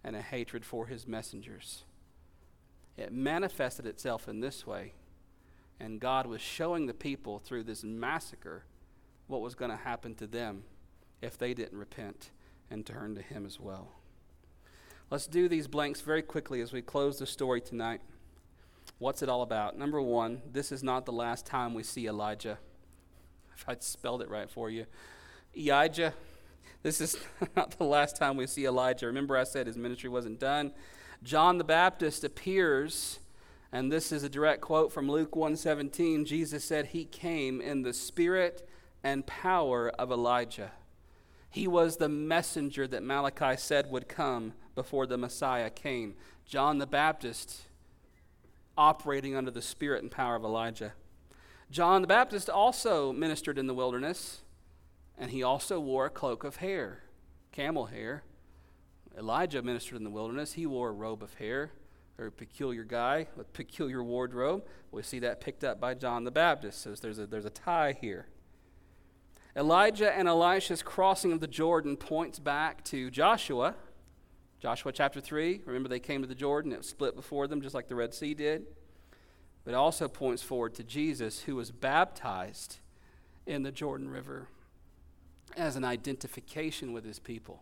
and 0.03 0.15
a 0.15 0.21
hatred 0.21 0.63
for 0.63 0.87
His 0.87 1.05
messengers. 1.05 1.83
It 2.95 3.11
manifested 3.11 3.85
itself 3.85 4.27
in 4.27 4.39
this 4.39 4.65
way, 4.65 4.93
and 5.79 5.99
God 5.99 6.27
was 6.27 6.41
showing 6.41 6.85
the 6.85 6.93
people 6.93 7.39
through 7.39 7.63
this 7.63 7.83
massacre 7.83 8.65
what 9.27 9.41
was 9.41 9.55
going 9.55 9.71
to 9.71 9.77
happen 9.77 10.15
to 10.15 10.27
them 10.27 10.63
if 11.21 11.37
they 11.37 11.53
didn't 11.53 11.77
repent 11.77 12.29
and 12.69 12.85
turn 12.85 13.15
to 13.15 13.21
Him 13.21 13.45
as 13.45 13.59
well. 13.59 13.89
Let's 15.09 15.27
do 15.27 15.47
these 15.47 15.67
blanks 15.67 16.01
very 16.01 16.21
quickly 16.21 16.61
as 16.61 16.73
we 16.73 16.81
close 16.81 17.19
the 17.19 17.27
story 17.27 17.61
tonight. 17.61 18.01
What's 18.97 19.21
it 19.21 19.29
all 19.29 19.41
about? 19.41 19.77
Number 19.77 20.01
one, 20.01 20.41
this 20.51 20.71
is 20.71 20.81
not 20.81 21.05
the 21.05 21.11
last 21.11 21.45
time 21.45 21.73
we 21.73 21.83
see 21.83 22.07
Elijah. 22.07 22.57
If 23.55 23.69
I'd 23.69 23.83
spelled 23.83 24.23
it 24.23 24.29
right 24.29 24.49
for 24.49 24.71
you. 24.71 24.87
Elijah, 25.55 26.15
this 26.81 26.99
is 26.99 27.17
not 27.55 27.77
the 27.77 27.83
last 27.83 28.15
time 28.15 28.35
we 28.35 28.47
see 28.47 28.65
Elijah. 28.65 29.05
Remember, 29.05 29.37
I 29.37 29.43
said 29.43 29.67
his 29.67 29.77
ministry 29.77 30.09
wasn't 30.09 30.39
done. 30.39 30.73
John 31.21 31.59
the 31.59 31.63
Baptist 31.63 32.23
appears, 32.23 33.19
and 33.71 33.91
this 33.91 34.11
is 34.11 34.23
a 34.23 34.29
direct 34.29 34.61
quote 34.61 34.91
from 34.91 35.09
Luke 35.09 35.35
1:17. 35.35 36.25
Jesus 36.25 36.63
said 36.63 36.87
he 36.87 37.05
came 37.05 37.61
in 37.61 37.83
the 37.83 37.93
spirit 37.93 38.67
and 39.03 39.25
power 39.25 39.89
of 39.89 40.11
Elijah. 40.11 40.71
He 41.53 41.67
was 41.67 41.97
the 41.97 42.09
messenger 42.09 42.87
that 42.87 43.03
Malachi 43.03 43.57
said 43.57 43.91
would 43.91 44.09
come 44.09 44.53
before 44.73 45.05
the 45.05 45.19
Messiah 45.19 45.69
came. 45.69 46.15
John 46.45 46.79
the 46.79 46.87
Baptist 46.87 47.67
operating 48.75 49.35
under 49.35 49.51
the 49.51 49.61
spirit 49.61 50.01
and 50.01 50.09
power 50.09 50.35
of 50.35 50.43
Elijah. 50.43 50.93
John 51.69 52.01
the 52.01 52.07
Baptist 52.07 52.49
also 52.49 53.13
ministered 53.13 53.59
in 53.59 53.67
the 53.67 53.75
wilderness, 53.75 54.41
and 55.15 55.29
he 55.29 55.43
also 55.43 55.79
wore 55.79 56.07
a 56.07 56.09
cloak 56.09 56.43
of 56.43 56.55
hair, 56.55 57.03
camel 57.51 57.85
hair. 57.85 58.23
Elijah 59.15 59.61
ministered 59.61 59.99
in 59.99 60.03
the 60.03 60.09
wilderness. 60.09 60.53
He 60.53 60.65
wore 60.65 60.89
a 60.89 60.93
robe 60.93 61.21
of 61.21 61.35
hair, 61.35 61.71
very 62.17 62.31
peculiar 62.31 62.83
guy 62.83 63.27
with 63.37 63.53
peculiar 63.53 64.03
wardrobe. 64.03 64.65
We 64.91 65.03
see 65.03 65.19
that 65.19 65.39
picked 65.39 65.63
up 65.63 65.79
by 65.79 65.93
John 65.93 66.23
the 66.23 66.31
Baptist. 66.31 66.81
So 66.81 66.95
there's 66.95 67.19
a, 67.19 67.27
there's 67.27 67.45
a 67.45 67.51
tie 67.51 67.95
here. 68.01 68.25
Elijah 69.55 70.11
and 70.11 70.27
Elisha's 70.27 70.81
crossing 70.81 71.31
of 71.31 71.39
the 71.39 71.47
Jordan 71.47 71.95
points 71.95 72.39
back 72.39 72.83
to 72.85 73.11
Joshua. 73.11 73.75
Joshua 74.59 74.91
chapter 74.91 75.21
3, 75.21 75.61
remember 75.65 75.89
they 75.89 75.99
came 75.99 76.21
to 76.21 76.27
the 76.27 76.33
Jordan, 76.33 76.71
it 76.71 76.85
split 76.85 77.15
before 77.15 77.47
them 77.47 77.61
just 77.61 77.75
like 77.75 77.87
the 77.87 77.95
Red 77.95 78.13
Sea 78.13 78.33
did. 78.33 78.65
But 79.63 79.71
it 79.71 79.77
also 79.77 80.07
points 80.07 80.41
forward 80.41 80.73
to 80.75 80.83
Jesus 80.83 81.41
who 81.41 81.55
was 81.55 81.69
baptized 81.69 82.79
in 83.45 83.63
the 83.63 83.71
Jordan 83.71 84.09
River 84.09 84.47
as 85.55 85.75
an 85.75 85.83
identification 85.83 86.91
with 86.91 87.05
his 87.05 87.19
people. 87.19 87.61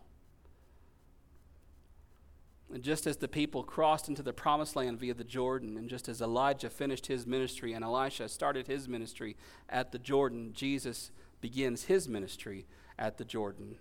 And 2.74 2.84
just 2.84 3.06
as 3.06 3.18
the 3.18 3.28
people 3.28 3.64
crossed 3.64 4.08
into 4.08 4.24
the 4.24 4.32
promised 4.32 4.78
land 4.78 4.98
via 4.98 5.14
the 5.14 5.26
Jordan, 5.26 5.76
and 5.76 5.90
just 5.90 6.08
as 6.08 6.22
Elijah 6.22 6.70
finished 6.70 7.08
his 7.08 7.28
ministry 7.28 7.74
and 7.74 7.84
Elisha 7.84 8.30
started 8.30 8.68
his 8.68 8.88
ministry 8.88 9.36
at 9.68 9.92
the 9.92 10.00
Jordan, 10.00 10.54
Jesus 10.54 11.12
begins 11.42 11.86
his 11.86 12.08
ministry 12.08 12.66
at 12.98 13.18
the 13.18 13.26
Jordan. 13.26 13.76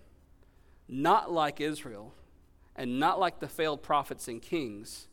Not 0.87 1.31
like 1.31 1.61
Israel, 1.61 2.13
and 2.75 2.99
not 2.99 3.19
like 3.19 3.39
the 3.39 3.47
failed 3.47 3.83
prophets 3.83 4.27
and 4.27 4.41
kings, 4.41 5.07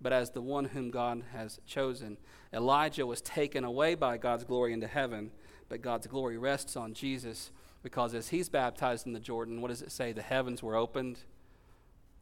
but 0.00 0.12
as 0.12 0.30
the 0.30 0.42
one 0.42 0.66
whom 0.66 0.90
God 0.90 1.22
has 1.32 1.60
chosen. 1.66 2.18
Elijah 2.52 3.06
was 3.06 3.20
taken 3.20 3.64
away 3.64 3.94
by 3.94 4.18
God's 4.18 4.44
glory 4.44 4.72
into 4.72 4.86
heaven, 4.86 5.30
but 5.68 5.80
God's 5.80 6.06
glory 6.06 6.36
rests 6.36 6.76
on 6.76 6.92
Jesus 6.92 7.52
because 7.82 8.14
as 8.14 8.28
he's 8.28 8.48
baptized 8.48 9.06
in 9.06 9.12
the 9.12 9.20
Jordan, 9.20 9.60
what 9.60 9.68
does 9.68 9.82
it 9.82 9.92
say? 9.92 10.12
The 10.12 10.22
heavens 10.22 10.62
were 10.62 10.76
opened, 10.76 11.18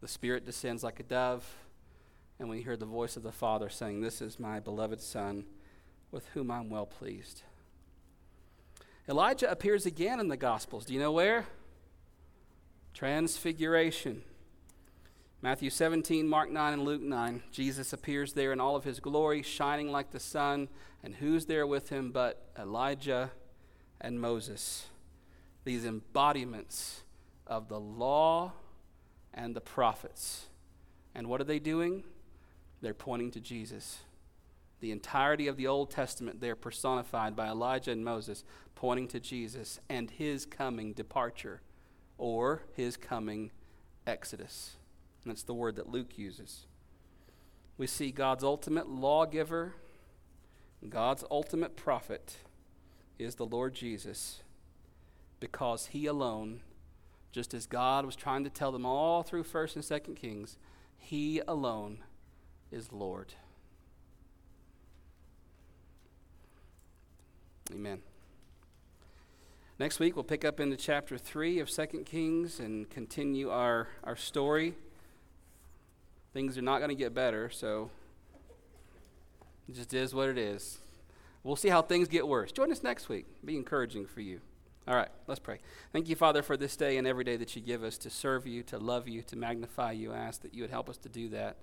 the 0.00 0.08
Spirit 0.08 0.46
descends 0.46 0.82
like 0.82 1.00
a 1.00 1.02
dove, 1.04 1.46
and 2.38 2.48
we 2.48 2.62
hear 2.62 2.76
the 2.76 2.86
voice 2.86 3.16
of 3.16 3.22
the 3.22 3.32
Father 3.32 3.68
saying, 3.68 4.00
This 4.00 4.22
is 4.22 4.40
my 4.40 4.60
beloved 4.60 5.00
Son, 5.00 5.44
with 6.10 6.26
whom 6.28 6.50
I'm 6.50 6.70
well 6.70 6.86
pleased. 6.86 7.42
Elijah 9.10 9.50
appears 9.50 9.86
again 9.86 10.20
in 10.20 10.28
the 10.28 10.36
Gospels. 10.36 10.84
Do 10.84 10.94
you 10.94 11.00
know 11.00 11.10
where? 11.10 11.46
Transfiguration. 12.94 14.22
Matthew 15.42 15.68
17, 15.68 16.28
Mark 16.28 16.48
9, 16.48 16.72
and 16.74 16.84
Luke 16.84 17.02
9. 17.02 17.42
Jesus 17.50 17.92
appears 17.92 18.34
there 18.34 18.52
in 18.52 18.60
all 18.60 18.76
of 18.76 18.84
his 18.84 19.00
glory, 19.00 19.42
shining 19.42 19.90
like 19.90 20.12
the 20.12 20.20
sun. 20.20 20.68
And 21.02 21.16
who's 21.16 21.46
there 21.46 21.66
with 21.66 21.88
him 21.88 22.12
but 22.12 22.52
Elijah 22.56 23.32
and 24.00 24.20
Moses? 24.20 24.86
These 25.64 25.84
embodiments 25.84 27.02
of 27.48 27.68
the 27.68 27.80
law 27.80 28.52
and 29.34 29.56
the 29.56 29.60
prophets. 29.60 30.46
And 31.16 31.26
what 31.26 31.40
are 31.40 31.44
they 31.44 31.58
doing? 31.58 32.04
They're 32.80 32.94
pointing 32.94 33.32
to 33.32 33.40
Jesus. 33.40 33.98
The 34.78 34.92
entirety 34.92 35.46
of 35.46 35.56
the 35.56 35.66
Old 35.66 35.90
Testament, 35.90 36.40
they're 36.40 36.56
personified 36.56 37.36
by 37.36 37.48
Elijah 37.48 37.90
and 37.90 38.04
Moses, 38.04 38.44
pointing 38.80 39.06
to 39.06 39.20
Jesus 39.20 39.78
and 39.90 40.10
his 40.10 40.46
coming 40.46 40.94
departure 40.94 41.60
or 42.16 42.62
his 42.72 42.96
coming 42.96 43.50
exodus. 44.06 44.76
And 45.22 45.30
that's 45.30 45.42
the 45.42 45.52
word 45.52 45.76
that 45.76 45.90
Luke 45.90 46.16
uses. 46.16 46.64
We 47.76 47.86
see 47.86 48.10
God's 48.10 48.42
ultimate 48.42 48.88
lawgiver, 48.88 49.74
God's 50.88 51.24
ultimate 51.30 51.76
prophet 51.76 52.38
is 53.18 53.34
the 53.34 53.44
Lord 53.44 53.74
Jesus 53.74 54.40
because 55.40 55.88
he 55.88 56.06
alone, 56.06 56.62
just 57.32 57.52
as 57.52 57.66
God 57.66 58.06
was 58.06 58.16
trying 58.16 58.44
to 58.44 58.50
tell 58.50 58.72
them 58.72 58.86
all 58.86 59.22
through 59.22 59.44
1st 59.44 59.76
and 59.76 59.84
2nd 59.84 60.16
Kings, 60.16 60.56
he 60.96 61.42
alone 61.46 61.98
is 62.72 62.92
Lord. 62.92 63.34
Amen. 67.74 68.00
Next 69.80 69.98
week, 69.98 70.14
we'll 70.14 70.24
pick 70.24 70.44
up 70.44 70.60
into 70.60 70.76
chapter 70.76 71.16
3 71.16 71.58
of 71.60 71.70
2 71.70 71.86
Kings 72.04 72.60
and 72.60 72.90
continue 72.90 73.48
our, 73.48 73.88
our 74.04 74.14
story. 74.14 74.74
Things 76.34 76.58
are 76.58 76.62
not 76.62 76.80
going 76.80 76.90
to 76.90 76.94
get 76.94 77.14
better, 77.14 77.48
so 77.48 77.88
it 79.66 79.74
just 79.74 79.94
is 79.94 80.14
what 80.14 80.28
it 80.28 80.36
is. 80.36 80.80
We'll 81.42 81.56
see 81.56 81.70
how 81.70 81.80
things 81.80 82.08
get 82.08 82.28
worse. 82.28 82.52
Join 82.52 82.70
us 82.70 82.82
next 82.82 83.08
week. 83.08 83.24
Be 83.42 83.56
encouraging 83.56 84.04
for 84.04 84.20
you. 84.20 84.42
All 84.86 84.94
right, 84.94 85.08
let's 85.26 85.40
pray. 85.40 85.60
Thank 85.94 86.10
you, 86.10 86.14
Father, 86.14 86.42
for 86.42 86.58
this 86.58 86.76
day 86.76 86.98
and 86.98 87.06
every 87.06 87.24
day 87.24 87.38
that 87.38 87.56
you 87.56 87.62
give 87.62 87.82
us 87.82 87.96
to 87.98 88.10
serve 88.10 88.46
you, 88.46 88.62
to 88.64 88.76
love 88.76 89.08
you, 89.08 89.22
to 89.22 89.36
magnify 89.36 89.92
you. 89.92 90.12
I 90.12 90.18
ask 90.18 90.42
that 90.42 90.52
you 90.52 90.62
would 90.62 90.70
help 90.70 90.90
us 90.90 90.98
to 90.98 91.08
do 91.08 91.30
that 91.30 91.56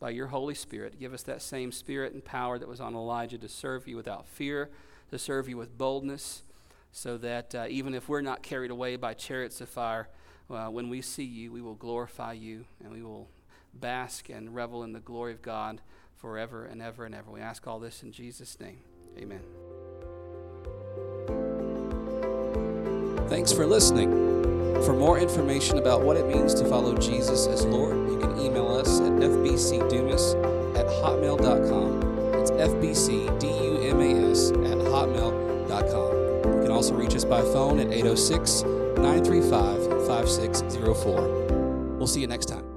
by 0.00 0.10
your 0.10 0.26
Holy 0.26 0.56
Spirit. 0.56 0.98
Give 0.98 1.14
us 1.14 1.22
that 1.22 1.40
same 1.40 1.70
spirit 1.70 2.14
and 2.14 2.24
power 2.24 2.58
that 2.58 2.68
was 2.68 2.80
on 2.80 2.96
Elijah 2.96 3.38
to 3.38 3.48
serve 3.48 3.86
you 3.86 3.94
without 3.94 4.26
fear, 4.26 4.70
to 5.12 5.20
serve 5.20 5.48
you 5.48 5.56
with 5.56 5.78
boldness, 5.78 6.42
so 6.92 7.16
that 7.18 7.54
uh, 7.54 7.66
even 7.68 7.94
if 7.94 8.08
we're 8.08 8.20
not 8.20 8.42
carried 8.42 8.70
away 8.70 8.96
by 8.96 9.14
chariots 9.14 9.60
of 9.60 9.68
fire, 9.68 10.08
uh, 10.50 10.66
when 10.66 10.88
we 10.88 11.00
see 11.00 11.24
you, 11.24 11.52
we 11.52 11.60
will 11.60 11.74
glorify 11.74 12.32
you 12.32 12.64
and 12.82 12.92
we 12.92 13.02
will 13.02 13.28
bask 13.72 14.28
and 14.28 14.54
revel 14.54 14.82
in 14.82 14.92
the 14.92 15.00
glory 15.00 15.32
of 15.32 15.42
God 15.42 15.80
forever 16.16 16.64
and 16.64 16.82
ever 16.82 17.04
and 17.04 17.14
ever. 17.14 17.30
We 17.30 17.40
ask 17.40 17.66
all 17.66 17.78
this 17.78 18.02
in 18.02 18.12
Jesus' 18.12 18.58
name. 18.60 18.80
Amen. 19.18 19.40
Thanks 23.28 23.52
for 23.52 23.66
listening. 23.66 24.10
For 24.84 24.92
more 24.92 25.18
information 25.18 25.78
about 25.78 26.02
what 26.02 26.16
it 26.16 26.26
means 26.26 26.54
to 26.54 26.64
follow 26.64 26.96
Jesus 26.96 27.46
as 27.46 27.64
Lord, 27.66 27.96
you 28.10 28.18
can 28.18 28.40
email 28.40 28.68
us 28.68 29.00
at 29.00 29.12
fbcdumas 29.12 30.76
at 30.76 30.86
hotmail.com. 30.86 32.40
It's 32.40 32.50
fbcdumas 32.50 34.50
at 34.70 34.78
hotmail.com. 34.78 36.19
You 36.56 36.62
can 36.62 36.70
also 36.70 36.94
reach 36.94 37.14
us 37.14 37.24
by 37.24 37.42
phone 37.42 37.78
at 37.80 37.92
806 37.92 38.62
935 38.62 40.06
5604. 40.06 41.96
We'll 41.96 42.06
see 42.06 42.20
you 42.20 42.26
next 42.26 42.46
time. 42.46 42.69